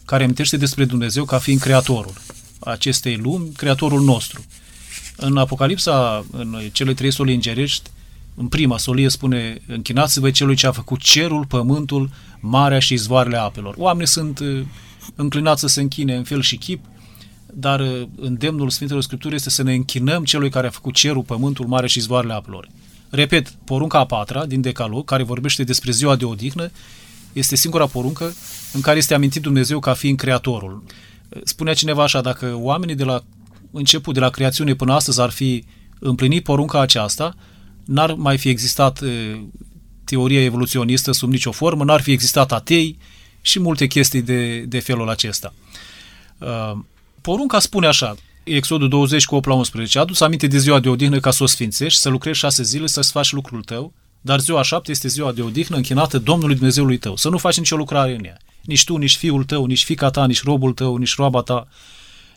care 0.05 0.23
amintește 0.23 0.57
despre 0.57 0.85
Dumnezeu 0.85 1.25
ca 1.25 1.37
fiind 1.39 1.59
creatorul 1.59 2.13
acestei 2.59 3.15
lumi, 3.15 3.51
creatorul 3.51 4.01
nostru. 4.01 4.45
În 5.15 5.37
Apocalipsa, 5.37 6.25
în 6.31 6.69
cele 6.71 6.93
trei 6.93 7.11
soli 7.11 7.33
îngerești, 7.33 7.89
în 8.39 8.47
prima 8.47 8.77
solie 8.77 9.09
spune, 9.09 9.61
închinați-vă 9.67 10.31
celui 10.31 10.55
ce 10.55 10.67
a 10.67 10.71
făcut 10.71 10.99
cerul, 10.99 11.45
pământul, 11.45 12.09
marea 12.39 12.79
și 12.79 12.93
izvoarele 12.93 13.37
apelor. 13.37 13.75
Oamenii 13.77 14.07
sunt 14.07 14.39
uh, 14.39 14.61
înclinați 15.15 15.61
să 15.61 15.67
se 15.67 15.81
închine 15.81 16.15
în 16.15 16.23
fel 16.23 16.41
și 16.41 16.57
chip, 16.57 16.85
dar 17.53 17.79
uh, 17.79 18.07
îndemnul 18.15 18.69
Sfintelor 18.69 19.01
Scripturii 19.01 19.35
este 19.35 19.49
să 19.49 19.63
ne 19.63 19.73
închinăm 19.73 20.23
celui 20.23 20.49
care 20.49 20.67
a 20.67 20.69
făcut 20.69 20.93
cerul, 20.93 21.23
pământul, 21.23 21.65
marea 21.65 21.87
și 21.87 21.97
izvoarele 21.97 22.33
apelor. 22.33 22.67
Repet, 23.09 23.49
porunca 23.49 23.99
a 23.99 24.05
patra 24.05 24.45
din 24.45 24.61
Decalog, 24.61 25.05
care 25.05 25.23
vorbește 25.23 25.63
despre 25.63 25.91
ziua 25.91 26.15
de 26.15 26.25
odihnă, 26.25 26.71
este 27.33 27.55
singura 27.55 27.85
poruncă 27.85 28.33
în 28.73 28.81
care 28.81 28.97
este 28.97 29.13
amintit 29.13 29.41
Dumnezeu 29.41 29.79
ca 29.79 29.93
fiind 29.93 30.17
creatorul. 30.17 30.83
Spunea 31.43 31.73
cineva 31.73 32.03
așa, 32.03 32.21
dacă 32.21 32.57
oamenii 32.61 32.95
de 32.95 33.03
la 33.03 33.23
început, 33.71 34.13
de 34.13 34.19
la 34.19 34.29
creațiune 34.29 34.73
până 34.73 34.93
astăzi 34.93 35.21
ar 35.21 35.29
fi 35.29 35.65
împlinit 35.99 36.43
porunca 36.43 36.81
aceasta, 36.81 37.35
n-ar 37.87 38.13
mai 38.13 38.37
fi 38.37 38.49
existat 38.49 39.03
teoria 40.03 40.43
evoluționistă 40.43 41.11
sub 41.11 41.29
nicio 41.31 41.51
formă, 41.51 41.83
n-ar 41.83 42.01
fi 42.01 42.11
existat 42.11 42.51
atei 42.51 42.97
și 43.41 43.59
multe 43.59 43.87
chestii 43.87 44.21
de, 44.21 44.59
de 44.59 44.79
felul 44.79 45.09
acesta. 45.09 45.53
Porunca 47.21 47.59
spune 47.59 47.87
așa, 47.87 48.15
Exodul 48.47 48.89
20 48.89 49.25
cu 49.25 49.35
8 49.35 49.47
la 49.47 49.53
11. 49.53 49.99
Adu-ți 49.99 50.23
aminte 50.23 50.47
de 50.47 50.57
ziua 50.57 50.79
de 50.79 50.89
odihnă 50.89 51.19
ca 51.19 51.31
să 51.31 51.43
o 51.43 51.45
sfințești, 51.45 51.99
să 51.99 52.09
lucrezi 52.09 52.37
șase 52.37 52.63
zile, 52.63 52.87
să-ți 52.87 53.11
faci 53.11 53.31
lucrul 53.31 53.63
tău, 53.63 53.93
dar 54.21 54.39
ziua 54.39 54.61
șapte 54.61 54.91
este 54.91 55.07
ziua 55.07 55.31
de 55.31 55.41
odihnă 55.41 55.75
închinată 55.75 56.17
Domnului 56.19 56.55
Dumnezeului 56.55 56.97
tău. 56.97 57.15
Să 57.15 57.29
nu 57.29 57.37
faci 57.37 57.57
nicio 57.57 57.75
lucrare 57.75 58.15
în 58.15 58.25
ea. 58.25 58.37
Nici 58.61 58.83
tu, 58.83 58.95
nici 58.97 59.17
fiul 59.17 59.43
tău, 59.43 59.65
nici 59.65 59.83
fica 59.83 60.09
ta, 60.09 60.25
nici 60.25 60.43
robul 60.43 60.73
tău, 60.73 60.95
nici 60.95 61.15
roaba 61.15 61.41
ta, 61.41 61.67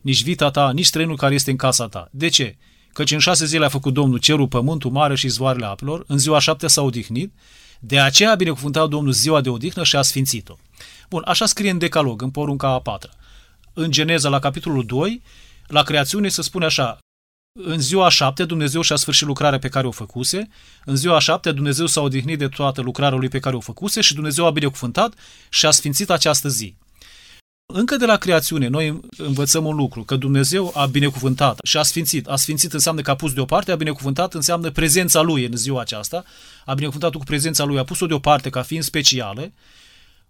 nici 0.02 0.22
vita 0.22 0.50
ta, 0.50 0.70
nici 0.72 0.84
străinul 0.84 1.16
care 1.16 1.34
este 1.34 1.50
în 1.50 1.56
casa 1.56 1.88
ta. 1.88 2.08
De 2.10 2.28
ce? 2.28 2.56
Căci 2.92 3.10
în 3.10 3.18
șase 3.18 3.46
zile 3.46 3.64
a 3.64 3.68
făcut 3.68 3.92
Domnul 3.92 4.18
cerul, 4.18 4.48
pământul, 4.48 4.90
mare 4.90 5.14
și 5.14 5.28
zvoarele 5.28 5.66
apelor, 5.66 6.04
în 6.06 6.18
ziua 6.18 6.38
șapte 6.38 6.66
s-a 6.66 6.82
odihnit, 6.82 7.32
de 7.80 8.00
aceea 8.00 8.30
a 8.30 8.34
binecuvântat 8.34 8.88
Domnul 8.88 9.12
ziua 9.12 9.40
de 9.40 9.48
odihnă 9.48 9.84
și 9.84 9.96
a 9.96 10.02
sfințit-o. 10.02 10.56
Bun, 11.08 11.22
așa 11.26 11.46
scrie 11.46 11.70
în 11.70 11.78
Decalog, 11.78 12.22
în 12.22 12.30
porunca 12.30 12.68
a 12.68 12.80
patra. 12.80 13.10
În 13.72 13.90
Geneza, 13.90 14.28
la 14.28 14.38
capitolul 14.38 14.84
2, 14.84 15.22
la 15.66 15.82
creațiune 15.82 16.28
se 16.28 16.42
spune 16.42 16.64
așa, 16.64 16.98
în 17.52 17.78
ziua 17.78 18.06
a 18.06 18.08
șapte 18.08 18.44
Dumnezeu 18.44 18.80
și-a 18.80 18.96
sfârșit 18.96 19.26
lucrarea 19.26 19.58
pe 19.58 19.68
care 19.68 19.86
o 19.86 19.90
făcuse, 19.90 20.48
în 20.84 20.96
ziua 20.96 21.16
a 21.16 21.18
șapte 21.18 21.52
Dumnezeu 21.52 21.86
s-a 21.86 22.00
odihnit 22.00 22.38
de 22.38 22.48
toată 22.48 22.80
lucrarea 22.80 23.18
lui 23.18 23.28
pe 23.28 23.38
care 23.38 23.56
o 23.56 23.60
făcuse 23.60 24.00
și 24.00 24.14
Dumnezeu 24.14 24.46
a 24.46 24.50
binecuvântat 24.50 25.14
și 25.48 25.66
a 25.66 25.70
sfințit 25.70 26.10
această 26.10 26.48
zi. 26.48 26.74
Încă 27.72 27.96
de 27.96 28.06
la 28.06 28.16
creațiune 28.16 28.68
noi 28.68 29.00
învățăm 29.16 29.64
un 29.64 29.76
lucru, 29.76 30.02
că 30.02 30.16
Dumnezeu 30.16 30.72
a 30.74 30.86
binecuvântat 30.86 31.58
și 31.62 31.76
a 31.76 31.82
sfințit. 31.82 32.28
A 32.28 32.36
sfințit 32.36 32.72
înseamnă 32.72 33.00
că 33.00 33.10
a 33.10 33.14
pus 33.14 33.32
deoparte, 33.32 33.72
a 33.72 33.76
binecuvântat 33.76 34.34
înseamnă 34.34 34.70
prezența 34.70 35.20
Lui 35.20 35.44
în 35.44 35.56
ziua 35.56 35.80
aceasta. 35.80 36.24
A 36.64 36.74
binecuvântat 36.74 37.14
cu 37.14 37.24
prezența 37.24 37.64
Lui, 37.64 37.78
a 37.78 37.84
pus-o 37.84 38.06
deoparte 38.06 38.50
ca 38.50 38.62
fiind 38.62 38.84
specială. 38.84 39.52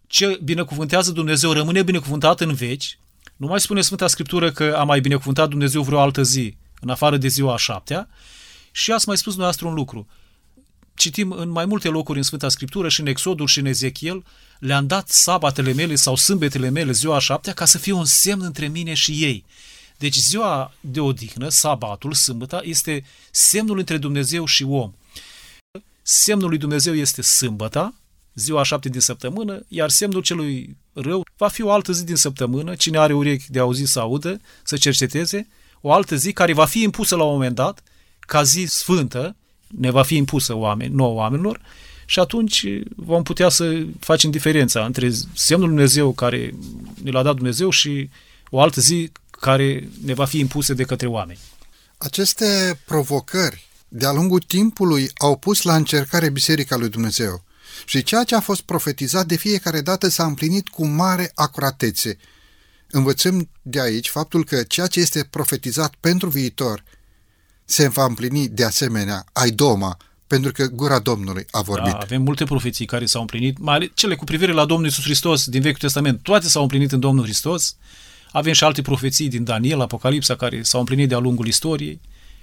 Ce 0.06 0.40
binecuvântează 0.44 1.12
Dumnezeu 1.12 1.52
rămâne 1.52 1.82
binecuvântat 1.82 2.40
în 2.40 2.54
veci, 2.54 2.98
nu 3.36 3.46
mai 3.46 3.60
spune 3.60 3.80
Sfânta 3.80 4.06
Scriptură 4.06 4.50
că 4.50 4.74
a 4.78 4.84
mai 4.84 5.00
binecuvântat 5.00 5.48
Dumnezeu 5.48 5.82
vreo 5.82 6.00
altă 6.00 6.22
zi, 6.22 6.56
în 6.80 6.88
afară 6.88 7.16
de 7.16 7.28
ziua 7.28 7.52
a 7.52 7.56
șaptea, 7.56 8.08
și 8.72 8.92
ați 8.92 9.08
mai 9.08 9.16
spus 9.16 9.32
dumneavoastră 9.32 9.66
un 9.66 9.74
lucru. 9.74 10.08
Citim 11.00 11.30
în 11.30 11.48
mai 11.48 11.64
multe 11.64 11.88
locuri 11.88 12.18
în 12.18 12.24
Sfânta 12.24 12.48
Scriptură 12.48 12.88
și 12.88 13.00
în 13.00 13.06
Exodul 13.06 13.46
și 13.46 13.58
în 13.58 13.66
Ezechiel, 13.66 14.24
le-am 14.58 14.86
dat 14.86 15.08
sabatele 15.08 15.72
mele 15.72 15.94
sau 15.94 16.16
sâmbetele 16.16 16.68
mele 16.68 16.92
ziua 16.92 17.16
a 17.16 17.18
șaptea 17.18 17.52
ca 17.52 17.64
să 17.64 17.78
fie 17.78 17.92
un 17.92 18.04
semn 18.04 18.42
între 18.42 18.68
mine 18.68 18.94
și 18.94 19.12
ei. 19.12 19.44
Deci 19.98 20.16
ziua 20.16 20.72
de 20.80 21.00
odihnă, 21.00 21.48
sabatul, 21.48 22.12
sâmbăta, 22.12 22.60
este 22.64 23.04
semnul 23.30 23.78
între 23.78 23.96
Dumnezeu 23.96 24.44
și 24.44 24.62
om. 24.62 24.92
semnul 26.02 26.48
lui 26.48 26.58
Dumnezeu 26.58 26.94
este 26.94 27.22
sâmbăta, 27.22 27.94
ziua 28.34 28.62
șapte 28.62 28.88
din 28.88 29.00
săptămână, 29.00 29.64
iar 29.68 29.90
semnul 29.90 30.22
celui 30.22 30.76
rău 30.92 31.24
va 31.36 31.48
fi 31.48 31.62
o 31.62 31.70
altă 31.70 31.92
zi 31.92 32.04
din 32.04 32.16
săptămână, 32.16 32.74
cine 32.74 32.98
are 32.98 33.12
urechi 33.12 33.50
de 33.50 33.58
auzit 33.58 33.86
să 33.86 34.00
audă, 34.00 34.40
să 34.62 34.76
cerceteze, 34.76 35.48
o 35.80 35.92
altă 35.92 36.16
zi 36.16 36.32
care 36.32 36.52
va 36.52 36.64
fi 36.64 36.82
impusă 36.82 37.16
la 37.16 37.24
un 37.24 37.32
moment 37.32 37.54
dat, 37.54 37.82
ca 38.18 38.42
zi 38.42 38.64
sfântă, 38.68 39.36
ne 39.78 39.90
va 39.90 40.02
fi 40.02 40.16
impusă 40.16 40.54
oameni, 40.56 40.94
nouă 40.94 41.14
oamenilor, 41.14 41.60
și 42.06 42.18
atunci 42.18 42.66
vom 42.96 43.22
putea 43.22 43.48
să 43.48 43.86
facem 43.98 44.30
diferența 44.30 44.84
între 44.84 45.10
semnul 45.34 45.68
Dumnezeu 45.68 46.12
care 46.12 46.54
ne 47.02 47.10
l-a 47.10 47.22
dat 47.22 47.34
Dumnezeu 47.34 47.70
și 47.70 48.10
o 48.50 48.60
altă 48.60 48.80
zi 48.80 49.12
care 49.30 49.88
ne 50.04 50.14
va 50.14 50.24
fi 50.24 50.38
impusă 50.38 50.74
de 50.74 50.82
către 50.82 51.06
oameni. 51.06 51.38
Aceste 51.98 52.80
provocări 52.84 53.68
de-a 53.88 54.12
lungul 54.12 54.40
timpului 54.40 55.10
au 55.18 55.36
pus 55.36 55.62
la 55.62 55.76
încercare 55.76 56.30
Biserica 56.30 56.76
lui 56.76 56.88
Dumnezeu 56.88 57.44
și 57.86 58.02
ceea 58.02 58.24
ce 58.24 58.34
a 58.34 58.40
fost 58.40 58.60
profetizat 58.60 59.26
de 59.26 59.36
fiecare 59.36 59.80
dată 59.80 60.08
s-a 60.08 60.24
împlinit 60.24 60.68
cu 60.68 60.86
mare 60.86 61.32
acuratețe. 61.34 62.16
Învățăm 62.90 63.48
de 63.62 63.80
aici 63.80 64.08
faptul 64.08 64.44
că 64.44 64.62
ceea 64.62 64.86
ce 64.86 65.00
este 65.00 65.24
profetizat 65.30 65.94
pentru 66.00 66.28
viitor 66.28 66.84
se 67.70 67.88
va 67.88 68.04
împlini 68.04 68.48
de 68.48 68.64
asemenea, 68.64 69.24
ai 69.32 69.50
doma, 69.50 69.96
pentru 70.26 70.52
că 70.52 70.66
gura 70.66 70.98
Domnului 70.98 71.46
a 71.50 71.60
vorbit. 71.60 71.92
Da, 71.92 71.98
avem 71.98 72.22
multe 72.22 72.44
profeții 72.44 72.86
care 72.86 73.06
s-au 73.06 73.20
împlinit, 73.20 73.58
mai 73.58 73.74
ales 73.74 73.88
cele 73.94 74.14
cu 74.14 74.24
privire 74.24 74.52
la 74.52 74.64
Domnul 74.64 74.88
Isus 74.88 75.04
Hristos 75.04 75.44
din 75.44 75.60
Vechiul 75.60 75.78
Testament, 75.78 76.22
toate 76.22 76.48
s-au 76.48 76.62
împlinit 76.62 76.92
în 76.92 77.00
Domnul 77.00 77.24
Hristos. 77.24 77.76
Avem 78.32 78.52
și 78.52 78.64
alte 78.64 78.82
profeții 78.82 79.28
din 79.28 79.44
Daniel, 79.44 79.80
Apocalipsa, 79.80 80.36
care 80.36 80.62
s-au 80.62 80.80
împlinit 80.80 81.08
de-a 81.08 81.18
lungul 81.18 81.46
istoriei. 81.46 82.00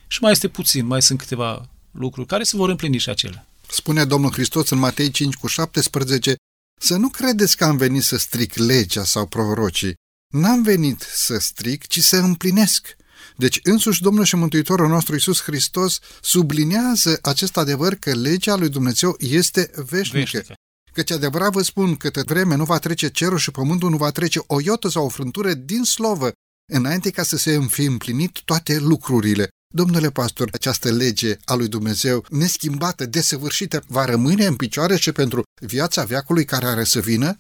Și 0.08 0.22
mai 0.22 0.32
este 0.32 0.48
puțin, 0.48 0.86
mai 0.86 1.02
sunt 1.02 1.20
câteva 1.20 1.70
lucruri 1.92 2.28
care 2.28 2.44
se 2.44 2.58
vor 2.58 2.70
împlini 2.70 2.98
și 2.98 3.10
acelea. 3.10 3.48
Spune 3.70 4.06
Domnul 4.06 4.32
Hristos 4.32 4.70
în 4.70 4.78
Matei 4.78 5.12
5 5.12 5.36
cu 5.36 5.48
17, 5.48 6.36
să 6.82 6.96
nu 6.96 7.10
credeți 7.10 7.58
că 7.58 7.66
am 7.66 7.78
venit 7.78 8.04
să 8.04 8.18
stric 8.18 8.56
legea 8.56 9.04
sau 9.04 9.26
prorocii. 9.26 9.94
N-am 10.34 10.64
venit 10.64 11.02
să 11.14 11.38
stric, 11.40 11.88
ci 11.88 12.00
să 12.00 12.18
împlinesc. 12.18 12.97
Deci 13.38 13.60
însuși 13.64 14.02
Domnul 14.02 14.24
și 14.24 14.36
Mântuitorul 14.36 14.88
nostru 14.88 15.14
Iisus 15.14 15.42
Hristos 15.42 16.00
sublinează 16.22 17.20
acest 17.22 17.58
adevăr 17.58 17.96
că 17.96 18.14
legea 18.14 18.56
lui 18.56 18.70
Dumnezeu 18.70 19.16
este 19.20 19.72
veșnică. 19.76 20.18
veșnică. 20.18 20.54
Căci 20.94 21.12
adevărat 21.12 21.52
vă 21.52 21.62
spun 21.62 21.96
că 21.96 22.10
vreme 22.26 22.56
nu 22.56 22.64
va 22.64 22.78
trece 22.78 23.10
cerul 23.10 23.38
și 23.38 23.52
pământul 23.52 23.90
nu 23.90 23.98
va 23.98 24.12
trece 24.12 24.40
o 24.48 24.62
iotă 24.62 24.88
sau 24.88 25.06
o 25.06 25.10
frântură 25.10 25.54
din 25.54 25.84
slovă, 25.84 26.32
înainte 26.74 27.10
ca 27.10 27.24
să 27.24 27.38
se 27.38 27.60
fi 27.70 27.84
împlinit 27.84 28.42
toate 28.46 28.80
lucrurile. 28.80 29.50
Domnule 29.74 30.10
pastor, 30.10 30.50
această 30.52 30.92
lege 30.92 31.36
a 31.46 31.54
lui 31.54 31.68
Dumnezeu 31.68 32.26
neschimbată, 32.30 33.06
desăvârșită, 33.06 33.84
va 33.88 34.06
rămâne 34.06 34.46
în 34.46 34.56
picioare 34.56 34.98
și 34.98 35.12
pentru 35.12 35.44
viața 35.62 36.04
veacului 36.04 36.46
care 36.46 36.66
are 36.66 36.84
să 36.84 37.00
vină? 37.00 37.40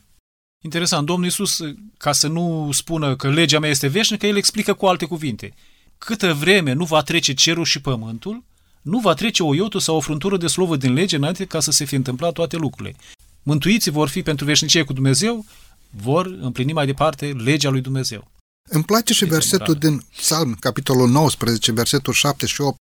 Interesant. 0.64 1.06
Domnul 1.06 1.26
Iisus, 1.26 1.60
ca 1.98 2.12
să 2.12 2.28
nu 2.28 2.70
spună 2.74 3.16
că 3.16 3.30
legea 3.30 3.60
mea 3.60 3.70
este 3.70 3.88
veșnică, 3.88 4.26
el 4.26 4.38
explică 4.38 4.74
cu 4.74 4.86
alte 4.86 5.06
cuvinte. 5.06 5.54
Câtă 5.98 6.34
vreme 6.34 6.74
nu 6.74 6.86
va 6.86 7.02
trece 7.02 7.34
cerul 7.34 7.66
și 7.66 7.82
pământul, 7.82 8.44
nu 8.82 9.00
va 9.00 9.14
trece 9.14 9.44
o 9.44 9.54
iotă 9.54 9.78
sau 9.78 9.96
o 9.96 10.00
frântură 10.00 10.38
de 10.38 10.48
slovă 10.48 10.76
din 10.76 10.94
lege 10.94 11.16
înainte 11.16 11.46
ca 11.46 11.60
să 11.60 11.72
se 11.72 11.86
fi 11.86 11.96
întâmplat 11.96 12.34
toate 12.34 12.58
lucrurile. 12.58 12.96
Mântuiții 13.44 13.92
vor 13.92 14.10
fi 14.10 14.24
pentru 14.24 14.46
veșnicie 14.46 14.84
cu 14.84 14.94
Dumnezeu, 14.94 15.46
vor 15.90 16.26
împlini 16.26 16.74
mai 16.74 16.86
departe 16.86 17.26
legea 17.26 17.70
lui 17.70 17.82
Dumnezeu. 17.82 18.32
Îmi 18.70 18.84
place 18.84 19.14
și 19.14 19.26
versetul 19.26 19.74
din 19.74 20.02
Psalm, 20.16 20.54
capitolul 20.60 21.10
19, 21.10 21.72
versetul 21.72 22.14
7 22.14 22.46
și 22.46 22.62
8. 22.62 22.78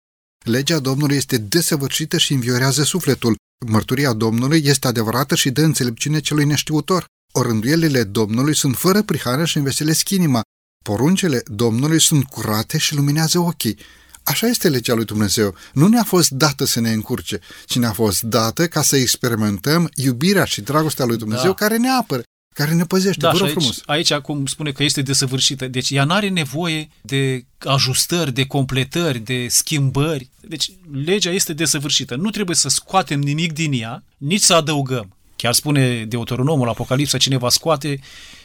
Legea 0.46 0.80
Domnului 0.80 1.16
este 1.16 1.38
desăvârșită 1.38 2.18
și 2.18 2.34
înviorează 2.34 2.84
sufletul. 2.84 3.36
Mărturia 3.68 4.14
Domnului 4.14 4.62
este 4.66 4.88
adevărată 4.88 5.36
și 5.36 5.50
dă 5.50 5.62
înțelepciune 5.62 6.20
celui 6.20 6.46
neștiutor. 6.46 7.06
Orânduielile 7.32 8.04
Domnului 8.04 8.56
sunt 8.56 8.76
fără 8.76 9.02
prihană 9.02 9.46
și 9.46 9.58
înveselesc 9.58 10.10
inima. 10.10 10.42
Poruncele 10.84 11.42
Domnului 11.46 12.02
sunt 12.02 12.24
curate 12.24 12.78
și 12.78 12.96
luminează 12.96 13.40
ochii. 13.40 13.78
Așa 14.24 14.48
este 14.48 14.70
legea 14.70 14.94
lui 14.94 15.06
Dumnezeu. 15.06 15.56
Nu 15.74 15.88
ne-a 15.88 16.04
fost 16.04 16.30
dată 16.30 16.66
să 16.66 16.80
ne 16.80 16.92
încurce, 16.92 17.40
ci 17.66 17.76
ne-a 17.76 17.92
fost 17.92 18.22
dată 18.22 18.68
ca 18.68 18.82
să 18.82 18.96
experimentăm 18.96 19.90
iubirea 19.96 20.46
și 20.46 20.62
dragostea 20.62 21.06
lui 21.06 21.18
Dumnezeu 21.18 21.50
da. 21.50 21.54
care 21.54 21.78
ne 21.78 21.90
apără, 21.90 22.24
care 22.56 22.74
ne 22.74 22.84
păzește. 22.84 23.20
Da, 23.20 23.32
Vă 23.32 23.38
rog 23.38 23.46
aici, 23.46 23.56
frumos. 23.56 23.82
Aici 23.86 24.12
acum 24.12 24.46
spune 24.46 24.72
că 24.72 24.84
este 24.84 25.02
desăvârșită. 25.02 25.68
Deci 25.68 25.90
ea 25.90 26.04
nu 26.04 26.14
are 26.14 26.30
nevoie 26.30 26.90
de 27.02 27.46
ajustări, 27.58 28.34
de 28.34 28.46
completări, 28.46 29.20
de 29.20 29.48
schimbări. 29.50 30.30
Deci 30.42 30.72
legea 31.04 31.30
este 31.30 31.54
desăvârșită. 31.54 32.16
Nu 32.16 32.30
trebuie 32.30 32.56
să 32.56 32.70
scoatem 32.70 33.20
nimic 33.20 33.54
din 33.54 33.74
ea, 33.74 34.04
nici 34.18 34.42
să 34.42 34.54
adăugăm. 34.54 35.16
Chiar 35.36 35.54
spune 35.54 36.06
Deuteronomul, 36.06 36.70
Apocalipsa, 36.70 37.18
cine 37.18 37.38
va 37.38 37.50
scoate 37.50 38.00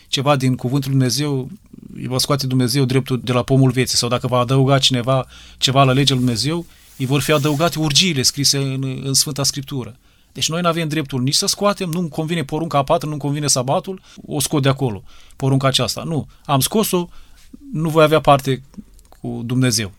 ceva 0.08 0.36
din 0.36 0.56
cuvântul 0.56 0.90
Lui 0.90 0.98
Dumnezeu, 0.98 1.50
îi 1.94 2.06
va 2.06 2.18
scoate 2.18 2.46
Dumnezeu 2.46 2.84
dreptul 2.84 3.20
de 3.24 3.32
la 3.32 3.42
pomul 3.42 3.70
vieții. 3.70 3.96
Sau 3.96 4.08
dacă 4.08 4.26
va 4.26 4.38
adăuga 4.38 4.78
cineva 4.78 5.26
ceva 5.58 5.84
la 5.84 5.92
legea 5.92 6.14
Lui 6.14 6.24
Dumnezeu, 6.24 6.66
îi 6.96 7.06
vor 7.06 7.20
fi 7.20 7.32
adăugate 7.32 7.78
urgiile 7.78 8.22
scrise 8.22 8.58
în, 8.58 9.00
în 9.04 9.14
Sfânta 9.14 9.42
Scriptură. 9.42 9.96
Deci 10.32 10.48
noi 10.48 10.60
nu 10.60 10.68
avem 10.68 10.88
dreptul 10.88 11.22
nici 11.22 11.34
să 11.34 11.46
scoatem, 11.46 11.90
nu-mi 11.90 12.08
convine 12.08 12.44
porunca 12.44 12.78
a 12.78 12.82
patra, 12.82 13.08
nu-mi 13.08 13.20
convine 13.20 13.46
sabatul, 13.46 14.00
o 14.26 14.40
scot 14.40 14.62
de 14.62 14.68
acolo, 14.68 15.02
porunca 15.36 15.66
aceasta. 15.66 16.02
Nu, 16.02 16.26
am 16.44 16.60
scos-o, 16.60 17.08
nu 17.72 17.88
voi 17.88 18.02
avea 18.02 18.20
parte 18.20 18.62
cu 19.08 19.42
Dumnezeu. 19.44 19.92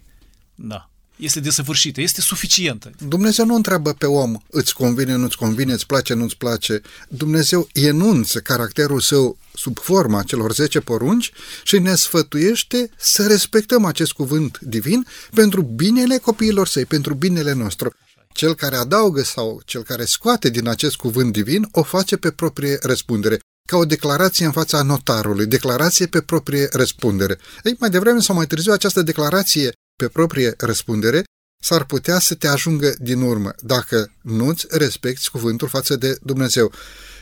Da. 0.55 0.88
Este 1.20 1.39
desăvârșită, 1.39 2.01
este 2.01 2.22
suficientă. 2.22 2.91
Dumnezeu 3.07 3.45
nu 3.45 3.55
întreabă 3.55 3.93
pe 3.93 4.05
om, 4.05 4.38
îți 4.49 4.74
convine, 4.74 5.15
nu-ți 5.15 5.38
convine, 5.38 5.74
îți 5.74 5.86
place, 5.86 6.13
nu-ți 6.13 6.38
place. 6.38 6.82
Dumnezeu 7.09 7.70
enunță 7.74 8.39
caracterul 8.39 8.99
său 8.99 9.38
sub 9.53 9.80
forma 9.80 10.24
celor 10.24 10.53
10 10.53 10.80
porunci 10.80 11.32
și 11.63 11.80
ne 11.80 11.95
sfătuiește 11.95 12.89
să 12.97 13.28
respectăm 13.28 13.86
acest 13.86 14.11
cuvânt 14.11 14.59
divin 14.59 15.05
pentru 15.34 15.61
binele 15.61 16.17
copiilor 16.17 16.67
săi, 16.67 16.86
pentru 16.86 17.13
binele 17.13 17.53
nostru. 17.53 17.93
Cel 18.34 18.55
care 18.55 18.76
adaugă 18.76 19.24
sau 19.24 19.61
cel 19.65 19.84
care 19.84 20.05
scoate 20.05 20.49
din 20.49 20.67
acest 20.67 20.95
cuvânt 20.95 21.32
divin 21.32 21.67
o 21.72 21.84
face 21.84 22.17
pe 22.17 22.32
proprie 22.32 22.78
răspundere, 22.82 23.39
ca 23.70 23.78
o 23.78 23.86
declarație 23.86 24.45
în 24.45 24.51
fața 24.51 24.82
notarului, 24.82 25.45
declarație 25.45 26.05
pe 26.05 26.22
proprie 26.22 26.67
răspundere. 26.72 27.39
Ei, 27.63 27.76
mai 27.80 27.89
devreme 27.89 28.20
sau 28.20 28.36
mai 28.36 28.47
târziu 28.47 28.72
această 28.72 29.01
declarație 29.01 29.72
pe 29.99 30.07
proprie 30.07 30.53
răspundere 30.57 31.23
s-ar 31.61 31.83
putea 31.83 32.19
să 32.19 32.35
te 32.35 32.47
ajungă 32.47 32.95
din 32.99 33.21
urmă, 33.21 33.53
dacă 33.61 34.11
nu-ți 34.21 34.67
respecti 34.69 35.29
cuvântul 35.29 35.67
față 35.67 35.95
de 35.95 36.17
Dumnezeu. 36.23 36.71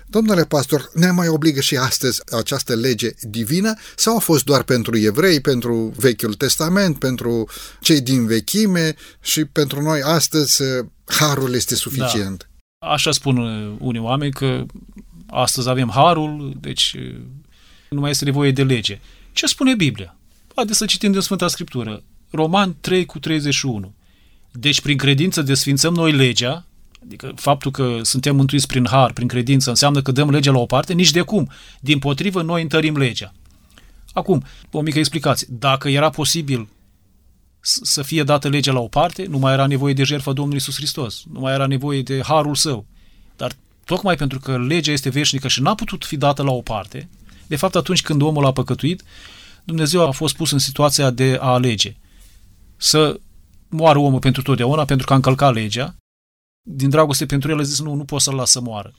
Domnule 0.06 0.44
pastor, 0.44 0.90
ne 0.94 1.12
mai 1.12 1.28
obligă 1.28 1.62
și 1.62 1.78
astăzi 1.78 2.22
această 2.36 2.76
lege 2.76 3.10
divină 3.22 3.74
sau 3.96 4.16
a 4.16 4.20
fost 4.20 4.44
doar 4.44 4.64
pentru 4.64 4.98
evrei, 4.98 5.42
pentru 5.42 5.94
Vechiul 5.96 6.34
Testament, 6.34 7.00
pentru 7.00 7.50
cei 7.82 8.02
din 8.02 8.26
vechime 8.26 8.96
și 9.22 9.46
pentru 9.46 9.82
noi 9.82 10.02
astăzi 10.02 10.64
harul 11.06 11.54
este 11.54 11.76
suficient? 11.76 12.50
Da. 12.80 12.88
Așa 12.88 13.12
spun 13.12 13.38
unii 13.80 14.02
oameni 14.02 14.32
că 14.32 14.66
astăzi 15.28 15.70
avem 15.70 15.90
harul, 15.94 16.58
deci 16.60 16.96
nu 17.90 18.00
mai 18.00 18.10
este 18.10 18.26
nevoie 18.26 18.52
de 18.52 18.64
lege. 18.64 19.00
Ce 19.32 19.46
spune 19.46 19.76
Biblia? 19.76 20.18
Haideți 20.56 20.78
să 20.78 20.86
citim 20.86 21.12
din 21.12 21.22
Sfânta 21.22 21.48
Scriptură. 21.48 22.04
Roman 22.30 22.78
3 22.80 23.06
cu 23.06 23.20
31. 23.20 23.94
Deci 24.52 24.82
prin 24.82 24.98
credință 24.98 25.42
desfințăm 25.42 25.94
noi 25.94 26.12
legea, 26.12 26.68
Adică 27.08 27.32
faptul 27.36 27.72
că 27.72 28.00
suntem 28.02 28.36
mântuiți 28.36 28.68
prin 28.68 28.88
har, 28.88 29.14
prin 29.14 29.28
credință, 29.28 29.70
înseamnă 29.70 30.02
că 30.02 30.12
dăm 30.12 30.30
legea 30.30 30.52
la 30.52 30.58
o 30.58 30.66
parte? 30.66 30.94
Nici 30.94 31.12
de 31.12 31.22
cum. 31.22 31.50
Din 31.80 32.00
potrivă, 32.00 32.42
noi 32.42 32.62
întărim 32.62 32.98
legea. 32.98 33.34
Acum, 34.14 34.44
o 34.72 34.82
mică 34.82 35.00
explicație. 35.00 35.48
Dacă 35.50 35.90
era 35.90 36.10
posibil 36.10 36.68
să 37.62 38.02
fie 38.02 38.24
dată 38.24 38.50
legea 38.50 38.72
la 38.72 38.80
o 38.80 38.88
parte, 38.88 39.26
nu 39.30 39.38
mai 39.38 39.54
era 39.54 39.68
nevoie 39.68 39.94
de 39.94 40.04
jertfa 40.04 40.34
Domnului 40.34 40.58
Isus 40.58 40.76
Hristos, 40.76 41.24
nu 41.34 41.40
mai 41.40 41.54
era 41.54 41.66
nevoie 41.66 42.02
de 42.02 42.22
harul 42.24 42.56
său. 42.56 42.86
Dar 43.36 43.52
tocmai 43.86 44.16
pentru 44.16 44.40
că 44.40 44.58
legea 44.58 44.92
este 44.92 45.10
veșnică 45.10 45.48
și 45.48 45.62
n-a 45.62 45.76
putut 45.76 46.06
fi 46.06 46.18
dată 46.18 46.44
la 46.44 46.52
o 46.52 46.62
parte, 46.62 47.10
de 47.48 47.56
fapt 47.56 47.76
atunci 47.76 48.02
când 48.02 48.22
omul 48.22 48.46
a 48.46 48.52
păcătuit, 48.52 49.04
Dumnezeu 49.64 50.08
a 50.08 50.12
fost 50.12 50.36
pus 50.36 50.52
în 50.52 50.60
situația 50.60 51.10
de 51.10 51.38
a 51.42 51.48
alege. 51.48 51.96
Să 52.78 53.20
moară 53.70 54.00
omul 54.00 54.20
pentru 54.20 54.42
totdeauna, 54.42 54.86
pentru 54.86 55.06
că 55.06 55.14
a 55.14 55.16
încălcat 55.16 55.54
legea, 55.54 55.96
din 56.62 56.90
dragoste 56.90 57.26
pentru 57.26 57.52
el 57.52 57.60
a 57.60 57.64
zis 57.64 57.82
nu, 57.82 57.94
nu 57.94 58.04
pot 58.04 58.22
să-l 58.22 58.36
las 58.36 58.52
să 58.52 58.62
moară. 58.62 58.94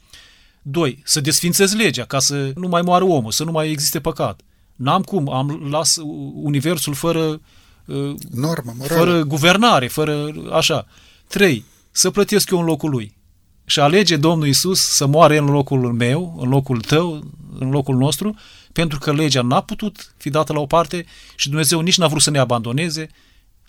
Doi, 0.63 1.03
să 1.05 1.21
desfințez 1.21 1.75
legea 1.75 2.05
ca 2.05 2.19
să 2.19 2.53
nu 2.55 2.69
mai 2.69 2.83
moară 2.83 3.05
omul, 3.05 3.33
să 3.33 3.45
nu 3.45 3.51
mai 3.51 3.71
existe 3.71 4.01
păcat. 4.01 4.41
N-am 4.75 5.03
cum, 5.03 5.31
am 5.33 5.69
las 5.71 5.97
universul 6.35 6.95
fără 6.95 7.41
uh, 7.85 8.15
normă, 8.31 8.75
morală. 8.77 9.01
fără 9.01 9.23
guvernare, 9.23 9.89
fără 9.89 10.33
așa. 10.53 10.87
Trei, 11.29 11.65
să 11.91 12.11
plătesc 12.11 12.51
eu 12.51 12.59
în 12.59 12.65
locul 12.65 12.91
lui. 12.91 13.17
Și 13.65 13.81
alege 13.81 14.17
Domnul 14.17 14.47
Isus 14.47 14.81
să 14.81 15.07
moare 15.07 15.37
în 15.37 15.45
locul 15.45 15.93
meu, 15.93 16.39
în 16.41 16.49
locul 16.49 16.81
tău, 16.81 17.23
în 17.59 17.71
locul 17.71 17.97
nostru, 17.97 18.37
pentru 18.73 18.99
că 18.99 19.13
legea 19.13 19.43
n-a 19.43 19.61
putut 19.61 20.15
fi 20.17 20.31
dată 20.31 20.53
la 20.53 20.61
o 20.61 20.67
parte 20.67 21.07
și 21.37 21.49
Dumnezeu 21.49 21.81
nici 21.81 21.99
n-a 21.99 22.07
vrut 22.07 22.23
să 22.23 22.31
ne 22.31 22.39
abandoneze, 22.39 23.09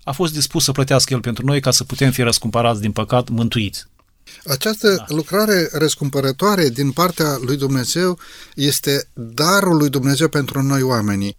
a 0.04 0.12
fost 0.12 0.34
dispus 0.34 0.64
să 0.64 0.72
plătească 0.72 1.14
El 1.14 1.20
pentru 1.20 1.46
noi 1.46 1.62
ca 1.62 1.72
să 1.72 1.84
putem 1.84 2.12
fi 2.12 2.22
răscumpărați 2.22 2.82
din 2.82 2.92
păcat, 2.92 3.30
mântuiți. 3.30 3.86
Această 4.46 4.96
da. 4.96 5.06
lucrare 5.08 5.70
răscumpărătoare 5.72 6.70
din 6.70 6.92
partea 6.92 7.38
lui 7.42 7.58
Dumnezeu 7.58 8.20
este 8.56 9.10
darul 9.14 9.78
lui 9.78 9.90
Dumnezeu 9.90 10.28
pentru 10.28 10.62
noi 10.62 10.82
oamenii, 10.82 11.38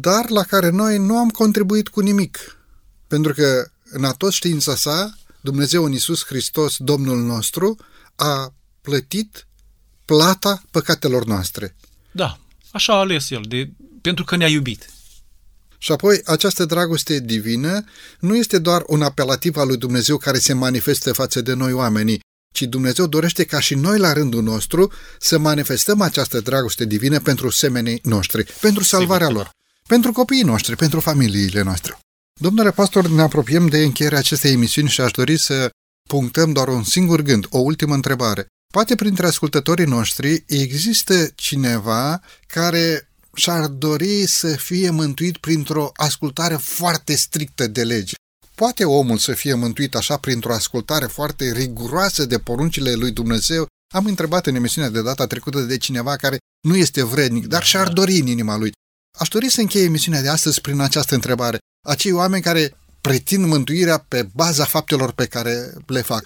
dar 0.00 0.30
la 0.30 0.42
care 0.42 0.70
noi 0.70 0.98
nu 0.98 1.16
am 1.16 1.28
contribuit 1.28 1.88
cu 1.88 2.00
nimic, 2.00 2.58
pentru 3.06 3.32
că 3.32 3.70
în 3.90 4.04
atot 4.04 4.32
știința 4.32 4.74
sa, 4.74 5.18
Dumnezeu 5.40 5.84
în 5.84 5.92
Iisus 5.92 6.24
Hristos, 6.24 6.76
Domnul 6.78 7.18
nostru, 7.22 7.76
a 8.16 8.54
plătit 8.80 9.46
plata 10.04 10.62
păcatelor 10.70 11.24
noastre. 11.24 11.76
Da, 12.10 12.38
așa 12.70 12.92
a 12.92 12.98
ales 12.98 13.30
El, 13.30 13.44
de, 13.48 13.70
pentru 14.00 14.24
că 14.24 14.36
ne-a 14.36 14.48
iubit. 14.48 14.90
Și 15.78 15.92
apoi, 15.92 16.20
această 16.24 16.64
dragoste 16.64 17.18
divină 17.18 17.84
nu 18.20 18.36
este 18.36 18.58
doar 18.58 18.82
un 18.86 19.02
apelativ 19.02 19.56
al 19.56 19.66
lui 19.66 19.76
Dumnezeu 19.76 20.16
care 20.16 20.38
se 20.38 20.52
manifestă 20.52 21.12
față 21.12 21.40
de 21.40 21.52
noi 21.52 21.72
oamenii, 21.72 22.20
ci 22.54 22.62
Dumnezeu 22.62 23.06
dorește 23.06 23.44
ca 23.44 23.60
și 23.60 23.74
noi 23.74 23.98
la 23.98 24.12
rândul 24.12 24.42
nostru 24.42 24.92
să 25.18 25.38
manifestăm 25.38 26.00
această 26.00 26.40
dragoste 26.40 26.84
divină 26.84 27.20
pentru 27.20 27.50
semenii 27.50 28.00
noștri, 28.02 28.52
pentru 28.60 28.82
salvarea 28.82 29.28
lor, 29.28 29.50
pentru 29.88 30.12
copiii 30.12 30.42
noștri, 30.42 30.76
pentru 30.76 31.00
familiile 31.00 31.62
noastre. 31.62 31.98
Domnule 32.40 32.70
pastor, 32.70 33.08
ne 33.08 33.22
apropiem 33.22 33.66
de 33.66 33.82
încheierea 33.82 34.18
acestei 34.18 34.52
emisiuni 34.52 34.88
și 34.88 35.00
aș 35.00 35.10
dori 35.10 35.36
să 35.36 35.70
punctăm 36.08 36.52
doar 36.52 36.68
un 36.68 36.84
singur 36.84 37.20
gând, 37.20 37.46
o 37.50 37.58
ultimă 37.58 37.94
întrebare. 37.94 38.46
Poate 38.72 38.94
printre 38.94 39.26
ascultătorii 39.26 39.84
noștri 39.84 40.44
există 40.46 41.28
cineva 41.34 42.20
care 42.46 43.05
și-ar 43.36 43.66
dori 43.66 44.26
să 44.26 44.56
fie 44.56 44.90
mântuit 44.90 45.36
printr-o 45.36 45.90
ascultare 45.94 46.56
foarte 46.56 47.16
strictă 47.16 47.66
de 47.66 47.84
lege. 47.84 48.14
Poate 48.54 48.84
omul 48.84 49.18
să 49.18 49.32
fie 49.32 49.54
mântuit 49.54 49.94
așa 49.94 50.16
printr-o 50.16 50.52
ascultare 50.52 51.06
foarte 51.06 51.52
riguroasă 51.52 52.24
de 52.24 52.38
poruncile 52.38 52.92
lui 52.92 53.10
Dumnezeu? 53.10 53.66
Am 53.94 54.06
întrebat 54.06 54.46
în 54.46 54.54
emisiunea 54.54 54.90
de 54.90 55.02
data 55.02 55.26
trecută 55.26 55.60
de 55.60 55.76
cineva 55.76 56.16
care 56.16 56.38
nu 56.68 56.76
este 56.76 57.02
vrednic, 57.04 57.46
dar 57.46 57.64
și-ar 57.64 57.88
dori 57.88 58.18
în 58.18 58.26
inima 58.26 58.56
lui. 58.56 58.72
Aș 59.18 59.28
dori 59.28 59.50
să 59.50 59.60
încheie 59.60 59.84
emisiunea 59.84 60.22
de 60.22 60.28
astăzi 60.28 60.60
prin 60.60 60.80
această 60.80 61.14
întrebare. 61.14 61.58
Acei 61.86 62.12
oameni 62.12 62.42
care 62.42 62.76
pretind 63.00 63.44
mântuirea 63.44 63.98
pe 63.98 64.28
baza 64.34 64.64
faptelor 64.64 65.12
pe 65.12 65.26
care 65.26 65.74
le 65.86 66.00
fac. 66.00 66.24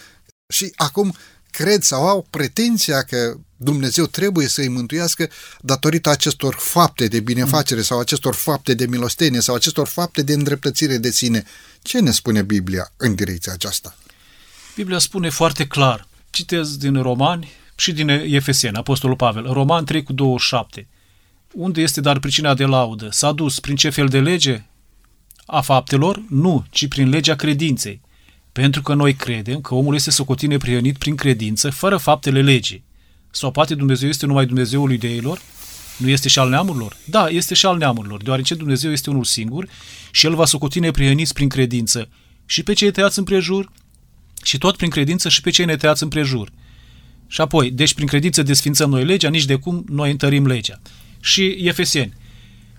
Și 0.52 0.72
acum 0.76 1.14
cred 1.50 1.82
sau 1.82 2.08
au 2.08 2.26
pretenția 2.30 3.02
că 3.02 3.36
Dumnezeu 3.62 4.06
trebuie 4.06 4.46
să 4.46 4.60
îi 4.60 4.68
mântuiască 4.68 5.30
datorită 5.60 6.10
acestor 6.10 6.54
fapte 6.58 7.06
de 7.06 7.20
binefacere 7.20 7.82
sau 7.82 7.98
acestor 7.98 8.34
fapte 8.34 8.74
de 8.74 8.86
milostenie 8.86 9.40
sau 9.40 9.54
acestor 9.54 9.86
fapte 9.86 10.22
de 10.22 10.32
îndreptățire 10.32 10.96
de 10.96 11.10
sine. 11.10 11.44
Ce 11.82 12.00
ne 12.00 12.10
spune 12.10 12.42
Biblia 12.42 12.92
în 12.96 13.14
direcția 13.14 13.52
aceasta? 13.52 13.96
Biblia 14.74 14.98
spune 14.98 15.28
foarte 15.28 15.66
clar, 15.66 16.08
citez 16.30 16.76
din 16.76 17.02
Romani 17.02 17.50
și 17.76 17.92
din 17.92 18.08
Efeseni, 18.08 18.76
Apostolul 18.76 19.16
Pavel, 19.16 19.52
Roman 19.52 19.84
3 19.84 20.02
cu 20.02 20.12
27. 20.12 20.88
Unde 21.52 21.80
este 21.80 22.00
dar 22.00 22.18
pricina 22.18 22.54
de 22.54 22.64
laudă? 22.64 23.08
S-a 23.10 23.32
dus 23.32 23.60
prin 23.60 23.76
ce 23.76 23.90
fel 23.90 24.08
de 24.08 24.20
lege? 24.20 24.64
A 25.46 25.60
faptelor? 25.60 26.22
Nu, 26.28 26.64
ci 26.70 26.88
prin 26.88 27.08
legea 27.08 27.34
credinței. 27.34 28.00
Pentru 28.52 28.82
că 28.82 28.94
noi 28.94 29.14
credem 29.14 29.60
că 29.60 29.74
omul 29.74 29.94
este 29.94 30.10
socotine 30.10 30.56
prihănit 30.56 30.98
prin 30.98 31.14
credință, 31.14 31.70
fără 31.70 31.96
faptele 31.96 32.42
legii. 32.42 32.88
Sau 33.30 33.50
poate 33.50 33.74
Dumnezeu 33.74 34.08
este 34.08 34.26
numai 34.26 34.46
Dumnezeul 34.46 34.90
iudeilor? 34.90 35.42
Nu 35.96 36.08
este 36.08 36.28
și 36.28 36.38
al 36.38 36.48
neamurilor? 36.48 36.96
Da, 37.04 37.28
este 37.28 37.54
și 37.54 37.66
al 37.66 37.76
neamurilor, 37.76 38.22
deoarece 38.22 38.54
Dumnezeu 38.54 38.92
este 38.92 39.10
unul 39.10 39.24
singur 39.24 39.68
și 40.10 40.26
El 40.26 40.34
va 40.34 40.44
socotine 40.44 40.90
prihăniți 40.90 41.32
prin 41.32 41.48
credință 41.48 42.08
și 42.46 42.62
pe 42.62 42.72
cei 42.72 42.90
tăiați 42.90 43.18
împrejur 43.18 43.72
și 44.42 44.58
tot 44.58 44.76
prin 44.76 44.90
credință 44.90 45.28
și 45.28 45.40
pe 45.40 45.50
cei 45.50 45.64
netăiați 45.64 46.02
împrejur. 46.02 46.50
Și 47.26 47.40
apoi, 47.40 47.70
deci 47.70 47.94
prin 47.94 48.06
credință 48.06 48.42
desfințăm 48.42 48.90
noi 48.90 49.04
legea, 49.04 49.28
nici 49.28 49.44
de 49.44 49.54
cum 49.54 49.84
noi 49.88 50.10
întărim 50.10 50.46
legea. 50.46 50.80
Și 51.20 51.42
Efeseni, 51.42 52.12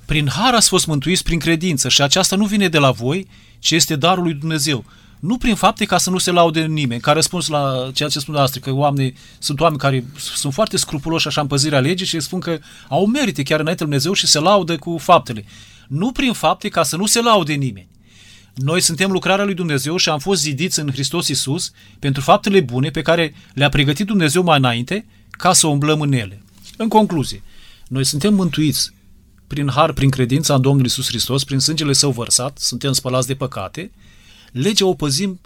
prin 0.05 0.27
har 0.27 0.53
ați 0.53 0.67
fost 0.67 0.85
mântuiți 0.85 1.23
prin 1.23 1.39
credință 1.39 1.89
și 1.89 2.01
aceasta 2.01 2.35
nu 2.35 2.45
vine 2.45 2.67
de 2.67 2.77
la 2.77 2.91
voi, 2.91 3.27
ci 3.59 3.71
este 3.71 3.95
darul 3.95 4.23
lui 4.23 4.33
Dumnezeu 4.33 4.85
nu 5.21 5.37
prin 5.37 5.55
fapte 5.55 5.85
ca 5.85 5.97
să 5.97 6.09
nu 6.09 6.17
se 6.17 6.31
laude 6.31 6.61
nimeni. 6.65 7.01
Ca 7.01 7.11
răspuns 7.11 7.47
la 7.47 7.91
ceea 7.93 8.09
ce 8.09 8.19
spun 8.19 8.35
astăzi, 8.35 8.65
că 8.65 8.71
oamenii, 8.71 9.15
sunt 9.39 9.59
oameni 9.59 9.79
care 9.79 10.05
sunt 10.17 10.53
foarte 10.53 10.77
scrupuloși 10.77 11.27
așa 11.27 11.41
în 11.41 11.47
păzirea 11.47 11.79
legii 11.79 12.05
și 12.05 12.19
spun 12.19 12.39
că 12.39 12.59
au 12.87 13.05
merite 13.05 13.43
chiar 13.43 13.59
înainte 13.59 13.83
Dumnezeu 13.83 14.13
și 14.13 14.27
se 14.27 14.39
laudă 14.39 14.77
cu 14.77 14.97
faptele. 14.97 15.45
Nu 15.87 16.11
prin 16.11 16.33
fapte 16.33 16.69
ca 16.69 16.83
să 16.83 16.95
nu 16.95 17.05
se 17.05 17.21
laude 17.21 17.53
nimeni. 17.53 17.87
Noi 18.55 18.81
suntem 18.81 19.11
lucrarea 19.11 19.45
lui 19.45 19.53
Dumnezeu 19.53 19.97
și 19.97 20.09
am 20.09 20.19
fost 20.19 20.41
zidiți 20.41 20.79
în 20.79 20.91
Hristos 20.91 21.27
Isus 21.27 21.71
pentru 21.99 22.21
faptele 22.21 22.59
bune 22.59 22.89
pe 22.89 23.01
care 23.01 23.33
le-a 23.53 23.69
pregătit 23.69 24.05
Dumnezeu 24.05 24.43
mai 24.43 24.57
înainte 24.57 25.05
ca 25.31 25.53
să 25.53 25.67
umblăm 25.67 26.01
în 26.01 26.11
ele. 26.11 26.43
În 26.77 26.87
concluzie, 26.87 27.43
noi 27.87 28.05
suntem 28.05 28.33
mântuiți 28.33 28.91
prin 29.47 29.69
har, 29.69 29.93
prin 29.93 30.09
credința 30.09 30.53
în 30.53 30.61
Domnul 30.61 30.85
Isus 30.85 31.07
Hristos, 31.07 31.43
prin 31.43 31.59
sângele 31.59 31.93
său 31.93 32.11
vărsat, 32.11 32.57
suntem 32.57 32.91
spălați 32.91 33.27
de 33.27 33.35
păcate, 33.35 33.91
legea 34.51 34.85
o 34.85 34.93
păzim 34.93 35.39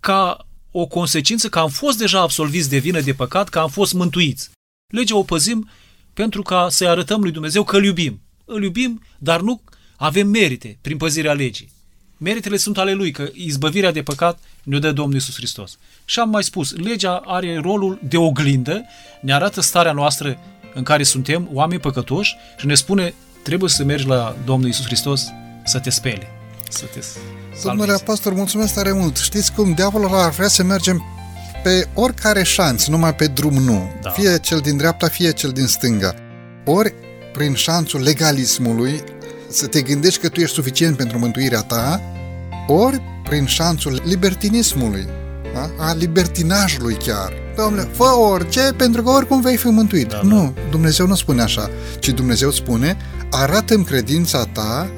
ca 0.00 0.46
o 0.70 0.86
consecință 0.86 1.48
că 1.48 1.58
am 1.58 1.68
fost 1.68 1.98
deja 1.98 2.20
absolviți 2.20 2.68
de 2.68 2.78
vină 2.78 3.00
de 3.00 3.12
păcat, 3.12 3.48
că 3.48 3.58
am 3.58 3.68
fost 3.68 3.92
mântuiți. 3.92 4.50
Legea 4.92 5.16
o 5.16 5.22
păzim 5.22 5.68
pentru 6.14 6.42
ca 6.42 6.66
să-i 6.70 6.86
arătăm 6.86 7.20
lui 7.20 7.30
Dumnezeu 7.30 7.64
că 7.64 7.76
îl 7.76 7.84
iubim. 7.84 8.20
Îl 8.44 8.62
iubim, 8.62 9.02
dar 9.18 9.40
nu 9.40 9.62
avem 9.96 10.28
merite 10.28 10.78
prin 10.80 10.96
păzirea 10.96 11.32
legii. 11.32 11.72
Meritele 12.16 12.56
sunt 12.56 12.78
ale 12.78 12.92
lui, 12.92 13.10
că 13.10 13.28
izbăvirea 13.32 13.92
de 13.92 14.02
păcat 14.02 14.38
ne-o 14.62 14.78
dă 14.78 14.92
Domnul 14.92 15.14
Iisus 15.14 15.34
Hristos. 15.34 15.78
Și 16.04 16.18
am 16.18 16.28
mai 16.28 16.42
spus, 16.42 16.72
legea 16.76 17.16
are 17.16 17.58
rolul 17.58 17.98
de 18.02 18.16
oglindă, 18.16 18.84
ne 19.20 19.32
arată 19.32 19.60
starea 19.60 19.92
noastră 19.92 20.38
în 20.74 20.82
care 20.82 21.02
suntem, 21.02 21.48
oameni 21.52 21.80
păcătoși, 21.80 22.36
și 22.58 22.66
ne 22.66 22.74
spune, 22.74 23.14
trebuie 23.42 23.70
să 23.70 23.84
mergi 23.84 24.06
la 24.06 24.36
Domnul 24.44 24.66
Iisus 24.66 24.84
Hristos 24.84 25.26
să 25.64 25.78
te 25.78 25.90
spele 25.90 26.28
să 26.74 26.84
te 26.86 27.00
Domnule 27.62 27.96
pastor, 28.04 28.32
mulțumesc 28.32 28.74
tare 28.74 28.92
mult. 28.92 29.16
Știți 29.16 29.52
cum 29.52 29.72
diavolul 29.72 30.14
ar 30.14 30.30
vrea 30.30 30.48
să 30.48 30.62
mergem 30.62 31.02
pe 31.62 31.88
oricare 31.94 32.42
șanț, 32.42 32.86
numai 32.86 33.14
pe 33.14 33.26
drum 33.26 33.54
nu. 33.54 33.90
Da. 34.02 34.10
Fie 34.10 34.38
cel 34.38 34.58
din 34.58 34.76
dreapta, 34.76 35.08
fie 35.08 35.30
cel 35.30 35.50
din 35.50 35.66
stânga. 35.66 36.14
Ori 36.64 36.94
prin 37.32 37.54
șanțul 37.54 38.00
legalismului 38.02 39.02
să 39.48 39.66
te 39.66 39.82
gândești 39.82 40.20
că 40.20 40.28
tu 40.28 40.40
ești 40.40 40.54
suficient 40.54 40.96
pentru 40.96 41.18
mântuirea 41.18 41.62
ta, 41.62 42.00
ori 42.66 43.02
prin 43.28 43.46
șanțul 43.46 44.02
libertinismului, 44.04 45.06
da? 45.54 45.84
a 45.84 45.94
libertinajului 45.94 46.94
chiar. 46.94 47.32
Domnule, 47.56 47.88
fă 47.92 48.04
orice, 48.04 48.60
pentru 48.76 49.02
că 49.02 49.10
oricum 49.10 49.40
vei 49.40 49.56
fi 49.56 49.66
mântuit. 49.66 50.08
Da, 50.08 50.20
nu, 50.22 50.52
da. 50.54 50.60
Dumnezeu 50.70 51.06
nu 51.06 51.14
spune 51.14 51.42
așa, 51.42 51.70
ci 51.98 52.08
Dumnezeu 52.08 52.50
spune, 52.50 52.96
arată-mi 53.30 53.84
credința 53.84 54.44
ta 54.52 54.90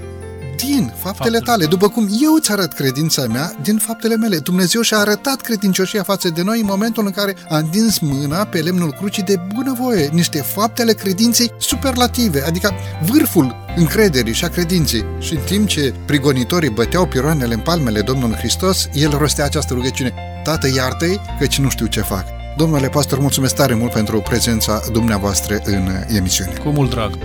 din 0.57 0.93
faptele 0.97 1.39
tale, 1.39 1.67
după 1.67 1.89
cum 1.89 2.09
eu 2.23 2.33
îți 2.35 2.53
arăt 2.53 2.73
credința 2.73 3.27
mea 3.27 3.53
din 3.63 3.79
faptele 3.79 4.17
mele. 4.17 4.39
Dumnezeu 4.39 4.81
și-a 4.81 4.99
arătat 4.99 5.41
credincioșia 5.41 6.03
față 6.03 6.29
de 6.29 6.43
noi 6.43 6.61
în 6.61 6.67
momentul 6.67 7.07
în 7.07 7.13
care 7.13 7.37
a 7.49 7.57
întins 7.57 7.99
mâna 7.99 8.45
pe 8.45 8.59
lemnul 8.59 8.93
crucii 8.93 9.23
de 9.23 9.41
bunăvoie, 9.55 10.09
niște 10.13 10.39
fapte 10.39 10.83
ale 10.83 10.93
credinței 10.93 11.53
superlative, 11.59 12.43
adică 12.47 12.73
vârful 13.11 13.55
încrederii 13.77 14.33
și 14.33 14.45
a 14.45 14.49
credinței. 14.49 15.05
Și 15.19 15.33
în 15.33 15.41
timp 15.47 15.69
ce 15.69 15.95
prigonitorii 16.07 16.71
băteau 16.71 17.07
piroanele 17.07 17.55
în 17.55 17.61
palmele 17.61 18.01
Domnului 18.01 18.37
Hristos, 18.37 18.89
el 18.93 19.11
rostea 19.11 19.45
această 19.45 19.75
rugăciune, 19.75 20.15
Tată, 20.45 20.69
iartă-i, 20.75 21.21
căci 21.39 21.59
nu 21.59 21.69
știu 21.69 21.87
ce 21.87 22.01
fac. 22.01 22.25
Domnule 22.57 22.89
pastor, 22.89 23.19
mulțumesc 23.19 23.55
tare 23.55 23.75
mult 23.75 23.93
pentru 23.93 24.21
prezența 24.21 24.81
dumneavoastră 24.93 25.61
în 25.65 25.89
emisiune. 26.17 26.53
Cu 26.63 26.69
mult 26.69 26.91
drag 26.91 27.19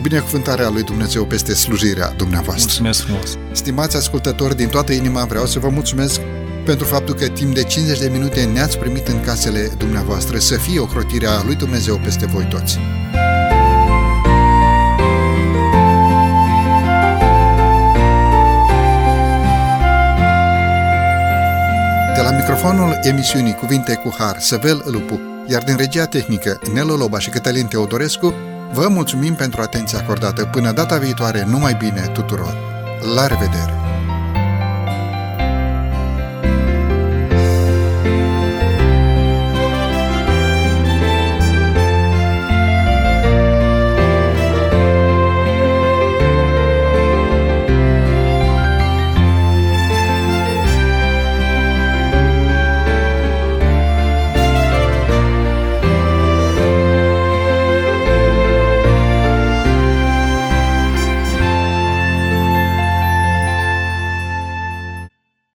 binecuvântarea 0.00 0.68
lui 0.68 0.82
Dumnezeu 0.82 1.24
peste 1.24 1.54
slujirea 1.54 2.12
dumneavoastră. 2.16 2.64
Mulțumesc 2.64 3.02
frumos! 3.02 3.38
Stimați 3.52 3.96
ascultători, 3.96 4.56
din 4.56 4.68
toată 4.68 4.92
inima 4.92 5.24
vreau 5.24 5.46
să 5.46 5.58
vă 5.58 5.68
mulțumesc 5.68 6.20
pentru 6.64 6.86
faptul 6.86 7.14
că 7.14 7.26
timp 7.26 7.54
de 7.54 7.62
50 7.62 7.98
de 7.98 8.08
minute 8.08 8.44
ne-ați 8.44 8.78
primit 8.78 9.08
în 9.08 9.20
casele 9.20 9.70
dumneavoastră 9.78 10.38
să 10.38 10.56
fie 10.56 10.80
o 10.80 10.84
crotire 10.84 11.26
a 11.26 11.42
lui 11.44 11.54
Dumnezeu 11.54 12.00
peste 12.04 12.26
voi 12.26 12.44
toți. 12.44 12.78
De 22.14 22.24
la 22.24 22.30
microfonul 22.30 22.98
emisiunii 23.02 23.54
Cuvinte 23.54 23.94
cu 23.94 24.14
Har, 24.18 24.36
Săvel 24.40 24.82
Lupu, 24.86 25.20
iar 25.46 25.62
din 25.62 25.76
regia 25.76 26.04
tehnică 26.04 26.60
Nelo 26.72 26.96
Loba 26.96 27.18
și 27.18 27.28
Cătălin 27.30 27.66
Teodorescu, 27.66 28.34
Vă 28.72 28.88
mulțumim 28.88 29.34
pentru 29.34 29.60
atenția 29.60 29.98
acordată. 29.98 30.44
Până 30.44 30.72
data 30.72 30.96
viitoare, 30.96 31.44
numai 31.44 31.74
bine 31.74 32.10
tuturor! 32.12 32.56
La 33.14 33.26
revedere! 33.26 33.87